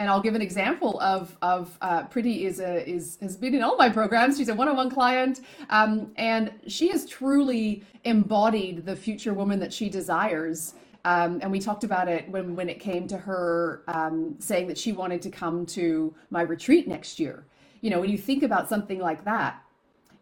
and 0.02 0.10
I'll 0.10 0.22
give 0.22 0.34
an 0.34 0.42
example 0.42 1.00
of 1.00 1.38
of 1.44 1.78
uh, 1.82 2.04
Preeti 2.08 2.42
is 2.42 2.60
a 2.60 2.90
is 2.90 3.20
has 3.22 3.38
been 3.38 3.54
in 3.54 3.62
all 3.62 3.78
my 3.78 3.88
programs. 3.88 4.38
She's 4.38 4.50
a 4.50 4.56
one-on-one 4.56 4.90
client, 4.90 5.42
um, 5.70 6.12
and 6.16 6.52
she 6.68 6.90
has 6.90 7.06
truly 7.06 7.84
embodied 8.04 8.84
the 8.84 8.96
future 8.96 9.34
woman 9.34 9.60
that 9.60 9.72
she 9.72 9.90
desires. 9.90 10.74
Um, 11.06 11.40
and 11.42 11.52
we 11.52 11.60
talked 11.60 11.84
about 11.84 12.08
it 12.08 12.30
when, 12.30 12.56
when 12.56 12.70
it 12.70 12.80
came 12.80 13.08
to 13.08 13.18
her 13.18 13.82
um, 13.88 14.36
saying 14.40 14.68
that 14.68 14.78
she 14.78 14.92
wanted 14.92 15.22
to 15.24 15.32
come 15.32 15.66
to 15.68 16.14
my 16.30 16.42
retreat 16.42 16.88
next 16.88 17.20
year. 17.20 17.46
You 17.82 17.90
know, 17.90 18.00
when 18.00 18.12
you 18.12 18.20
think 18.20 18.44
about 18.44 18.70
something 18.70 19.00
like 19.00 19.24
that, 19.26 19.64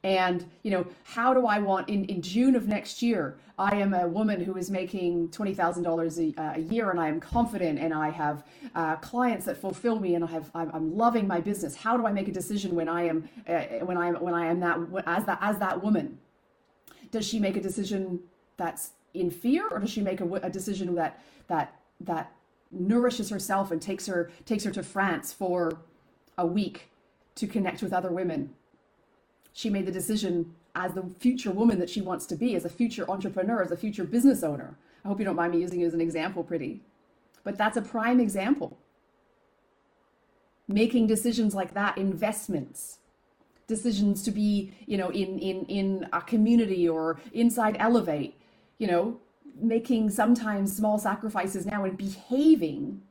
and 0.04 0.50
you 0.64 0.72
know, 0.72 0.86
how 1.04 1.34
do 1.34 1.45
I 1.45 1.60
want 1.60 1.89
in, 1.89 2.06
in 2.06 2.22
June 2.22 2.56
of 2.56 2.68
next 2.68 3.02
year? 3.02 3.38
I 3.58 3.76
am 3.76 3.93
a 3.93 4.08
woman 4.08 4.41
who 4.41 4.56
is 4.56 4.72
making 4.72 5.32
twenty 5.32 5.54
thousand 5.54 5.84
dollars 5.84 6.18
a 6.20 6.34
a 6.38 6.60
year, 6.60 6.91
and 6.91 7.00
I 7.00 7.10
am 7.10 7.20
confident, 7.20 7.78
and 7.80 7.93
I 7.93 8.10
have 8.10 8.43
uh, 8.76 8.95
clients 8.97 9.45
that 9.45 9.58
fulfill 9.58 10.00
me, 10.00 10.16
and 10.16 10.24
I 10.24 10.28
have 10.28 10.50
I'm, 10.56 10.72
I'm, 10.74 10.95
loving 10.95 11.28
my 11.28 11.41
business. 11.41 11.76
How 11.76 11.97
do 11.97 12.06
I 12.06 12.14
make 12.14 12.30
a 12.30 12.32
decision 12.32 12.74
when 12.74 12.88
I 12.88 13.04
am 13.04 13.28
uh, 13.47 13.86
when 13.86 13.97
I 13.97 14.08
am 14.08 14.16
when 14.16 14.34
I 14.34 14.45
am 14.45 14.62
that 14.62 14.80
as 15.06 15.26
that 15.26 15.39
as 15.41 15.60
that 15.60 15.84
woman? 15.84 16.18
Does 17.12 17.28
she 17.28 17.39
make 17.39 17.58
a 17.58 17.62
decision 17.62 18.20
that's 18.56 18.91
in 19.14 19.30
fear, 19.30 19.68
or 19.70 19.80
does 19.80 19.89
she 19.89 20.02
make 20.02 20.22
a, 20.22 20.34
a 20.36 20.50
decision 20.50 20.95
that 20.95 21.22
that 21.47 21.82
that 22.00 22.32
nourishes 22.72 23.30
herself 23.30 23.72
and 23.72 23.82
takes 23.82 24.08
her 24.08 24.32
takes 24.45 24.64
her 24.64 24.72
to 24.72 24.84
France 24.84 25.34
for 25.34 25.80
a 26.38 26.45
week 26.45 26.89
to 27.36 27.45
connect 27.45 27.82
with 27.82 27.91
other 27.91 28.12
women? 28.12 28.54
She 29.60 29.70
made 29.70 29.86
the 29.86 29.91
decision 29.91 30.55
as 30.74 30.93
the 30.93 31.03
future 31.20 31.51
woman 31.51 31.80
that 31.80 31.89
she 31.89 31.99
wants 31.99 32.26
to 32.28 32.36
be, 32.38 32.55
as 32.55 32.64
a 32.64 32.70
future 32.70 33.03
entrepreneur, 33.12 33.62
as 33.62 33.72
a 33.72 33.76
future 33.76 34.05
business 34.05 34.41
owner. 34.41 34.78
I 35.03 35.10
hope 35.10 35.20
you 35.20 35.26
don't 35.26 35.36
mind 35.36 35.51
me 35.51 35.60
using 35.60 35.84
as 35.84 35.93
an 35.93 35.99
example, 35.99 36.45
Preeti. 36.45 36.80
But 37.43 37.57
that's 37.57 37.76
a 37.76 37.82
prime 37.82 38.22
example. 38.22 38.78
Making 40.70 41.07
decisions 41.07 41.53
like 41.53 41.74
that, 41.74 41.97
investments, 41.97 42.99
decisions 43.68 44.24
to 44.24 44.32
be, 44.32 44.72
you 44.86 44.97
know, 44.97 45.10
in 45.10 45.38
in 45.39 45.66
in 45.66 46.07
a 46.14 46.22
community 46.22 46.88
or 46.88 47.20
inside 47.34 47.76
Elevate, 47.80 48.39
you 48.78 48.88
know, 48.88 49.20
making 49.60 50.10
sometimes 50.10 50.74
small 50.74 50.97
sacrifices 50.97 51.66
now 51.66 51.84
and 51.84 51.97
behaving 51.97 53.01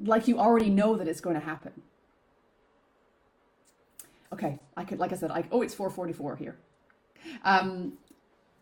like 0.00 0.28
you 0.28 0.38
already 0.38 0.68
know 0.68 0.98
that 0.98 1.08
it's 1.08 1.22
going 1.22 1.40
to 1.40 1.46
happen. 1.46 1.72
Okay, 4.32 4.58
I 4.76 4.84
could, 4.84 4.98
like 4.98 5.12
I 5.12 5.16
said, 5.16 5.30
I, 5.30 5.44
oh, 5.50 5.62
it's 5.62 5.74
444 5.74 6.36
here. 6.36 6.56
Um, 7.44 7.94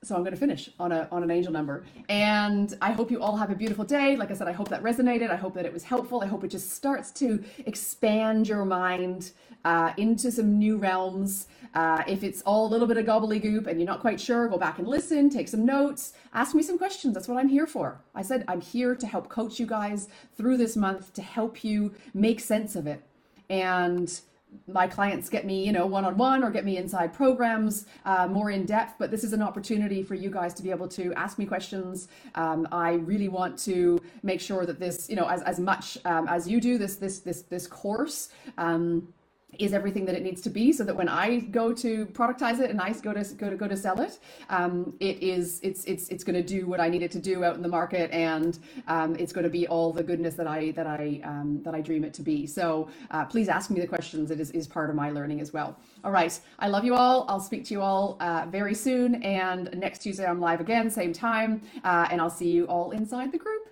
so 0.02 0.14
I'm 0.14 0.22
going 0.22 0.34
to 0.34 0.38
finish 0.38 0.70
on 0.78 0.92
a 0.92 1.08
on 1.10 1.24
an 1.24 1.30
angel 1.30 1.52
number, 1.52 1.84
and 2.08 2.76
I 2.80 2.92
hope 2.92 3.10
you 3.10 3.20
all 3.20 3.36
have 3.36 3.50
a 3.50 3.54
beautiful 3.54 3.84
day. 3.84 4.14
Like 4.14 4.30
I 4.30 4.34
said, 4.34 4.46
I 4.46 4.52
hope 4.52 4.68
that 4.68 4.82
resonated. 4.82 5.30
I 5.30 5.36
hope 5.36 5.54
that 5.54 5.64
it 5.64 5.72
was 5.72 5.82
helpful. 5.82 6.22
I 6.22 6.26
hope 6.26 6.44
it 6.44 6.48
just 6.48 6.70
starts 6.70 7.10
to 7.12 7.42
expand 7.64 8.46
your 8.46 8.64
mind 8.64 9.32
uh, 9.64 9.92
into 9.96 10.30
some 10.30 10.58
new 10.58 10.76
realms. 10.76 11.48
Uh, 11.74 12.04
if 12.06 12.22
it's 12.22 12.40
all 12.42 12.66
a 12.66 12.70
little 12.70 12.86
bit 12.86 12.98
of 12.98 13.04
gobbledygook 13.04 13.66
and 13.66 13.80
you're 13.80 13.86
not 13.86 14.00
quite 14.00 14.20
sure, 14.20 14.48
go 14.48 14.58
back 14.58 14.78
and 14.78 14.86
listen, 14.86 15.28
take 15.28 15.48
some 15.48 15.66
notes, 15.66 16.12
ask 16.32 16.54
me 16.54 16.62
some 16.62 16.78
questions. 16.78 17.12
That's 17.14 17.26
what 17.26 17.38
I'm 17.38 17.48
here 17.48 17.66
for. 17.66 18.00
I 18.14 18.22
said 18.22 18.44
I'm 18.46 18.60
here 18.60 18.94
to 18.94 19.06
help 19.06 19.28
coach 19.28 19.58
you 19.58 19.66
guys 19.66 20.08
through 20.36 20.58
this 20.58 20.76
month 20.76 21.12
to 21.14 21.22
help 21.22 21.64
you 21.64 21.92
make 22.14 22.38
sense 22.38 22.76
of 22.76 22.86
it 22.86 23.02
and 23.48 24.20
my 24.66 24.86
clients 24.86 25.28
get 25.28 25.44
me, 25.44 25.64
you 25.64 25.72
know, 25.72 25.86
one-on-one 25.86 26.42
or 26.42 26.50
get 26.50 26.64
me 26.64 26.76
inside 26.76 27.12
programs 27.12 27.86
uh, 28.04 28.26
more 28.26 28.50
in 28.50 28.64
depth. 28.66 28.94
But 28.98 29.10
this 29.10 29.24
is 29.24 29.32
an 29.32 29.42
opportunity 29.42 30.02
for 30.02 30.14
you 30.14 30.30
guys 30.30 30.54
to 30.54 30.62
be 30.62 30.70
able 30.70 30.88
to 30.88 31.12
ask 31.14 31.38
me 31.38 31.46
questions. 31.46 32.08
Um, 32.34 32.66
I 32.72 32.94
really 32.94 33.28
want 33.28 33.58
to 33.60 34.00
make 34.22 34.40
sure 34.40 34.66
that 34.66 34.78
this, 34.78 35.08
you 35.08 35.16
know, 35.16 35.28
as, 35.28 35.42
as 35.42 35.58
much 35.58 35.98
um, 36.04 36.28
as 36.28 36.48
you 36.48 36.60
do 36.60 36.78
this 36.78 36.96
this 36.96 37.20
this 37.20 37.42
this 37.42 37.66
course. 37.66 38.30
Um, 38.58 39.12
is 39.58 39.72
everything 39.72 40.04
that 40.06 40.14
it 40.14 40.22
needs 40.22 40.40
to 40.42 40.50
be 40.50 40.72
so 40.72 40.84
that 40.84 40.94
when 40.94 41.08
I 41.08 41.40
go 41.40 41.72
to 41.72 42.06
productize 42.06 42.60
it 42.60 42.70
and 42.70 42.80
I 42.80 42.92
go 42.92 43.12
to 43.12 43.24
go 43.34 43.50
to 43.50 43.56
go 43.56 43.68
to 43.68 43.76
sell 43.76 44.00
it, 44.00 44.18
um, 44.50 44.94
it 45.00 45.22
is 45.22 45.60
it's 45.62 45.84
it's 45.84 46.08
it's 46.08 46.24
going 46.24 46.34
to 46.34 46.42
do 46.42 46.66
what 46.66 46.80
I 46.80 46.88
need 46.88 47.02
it 47.02 47.10
to 47.12 47.18
do 47.18 47.44
out 47.44 47.56
in 47.56 47.62
the 47.62 47.68
market, 47.68 48.10
and 48.10 48.58
um, 48.88 49.16
it's 49.16 49.32
going 49.32 49.44
to 49.44 49.50
be 49.50 49.66
all 49.68 49.92
the 49.92 50.02
goodness 50.02 50.34
that 50.34 50.46
I 50.46 50.70
that 50.72 50.86
I 50.86 51.20
um, 51.24 51.62
that 51.62 51.74
I 51.74 51.80
dream 51.80 52.04
it 52.04 52.14
to 52.14 52.22
be. 52.22 52.46
So 52.46 52.88
uh, 53.10 53.24
please 53.24 53.48
ask 53.48 53.70
me 53.70 53.80
the 53.80 53.86
questions. 53.86 54.30
It 54.30 54.40
is 54.40 54.50
is 54.50 54.66
part 54.66 54.90
of 54.90 54.96
my 54.96 55.10
learning 55.10 55.40
as 55.40 55.52
well. 55.52 55.78
All 56.04 56.12
right, 56.12 56.38
I 56.58 56.68
love 56.68 56.84
you 56.84 56.94
all. 56.94 57.26
I'll 57.28 57.40
speak 57.40 57.64
to 57.66 57.74
you 57.74 57.82
all 57.82 58.16
uh, 58.20 58.46
very 58.48 58.74
soon, 58.74 59.22
and 59.22 59.70
next 59.76 60.00
Tuesday 60.00 60.26
I'm 60.26 60.40
live 60.40 60.60
again, 60.60 60.90
same 60.90 61.12
time, 61.12 61.62
uh, 61.84 62.08
and 62.10 62.20
I'll 62.20 62.30
see 62.30 62.50
you 62.50 62.64
all 62.66 62.90
inside 62.90 63.32
the 63.32 63.38
group. 63.38 63.68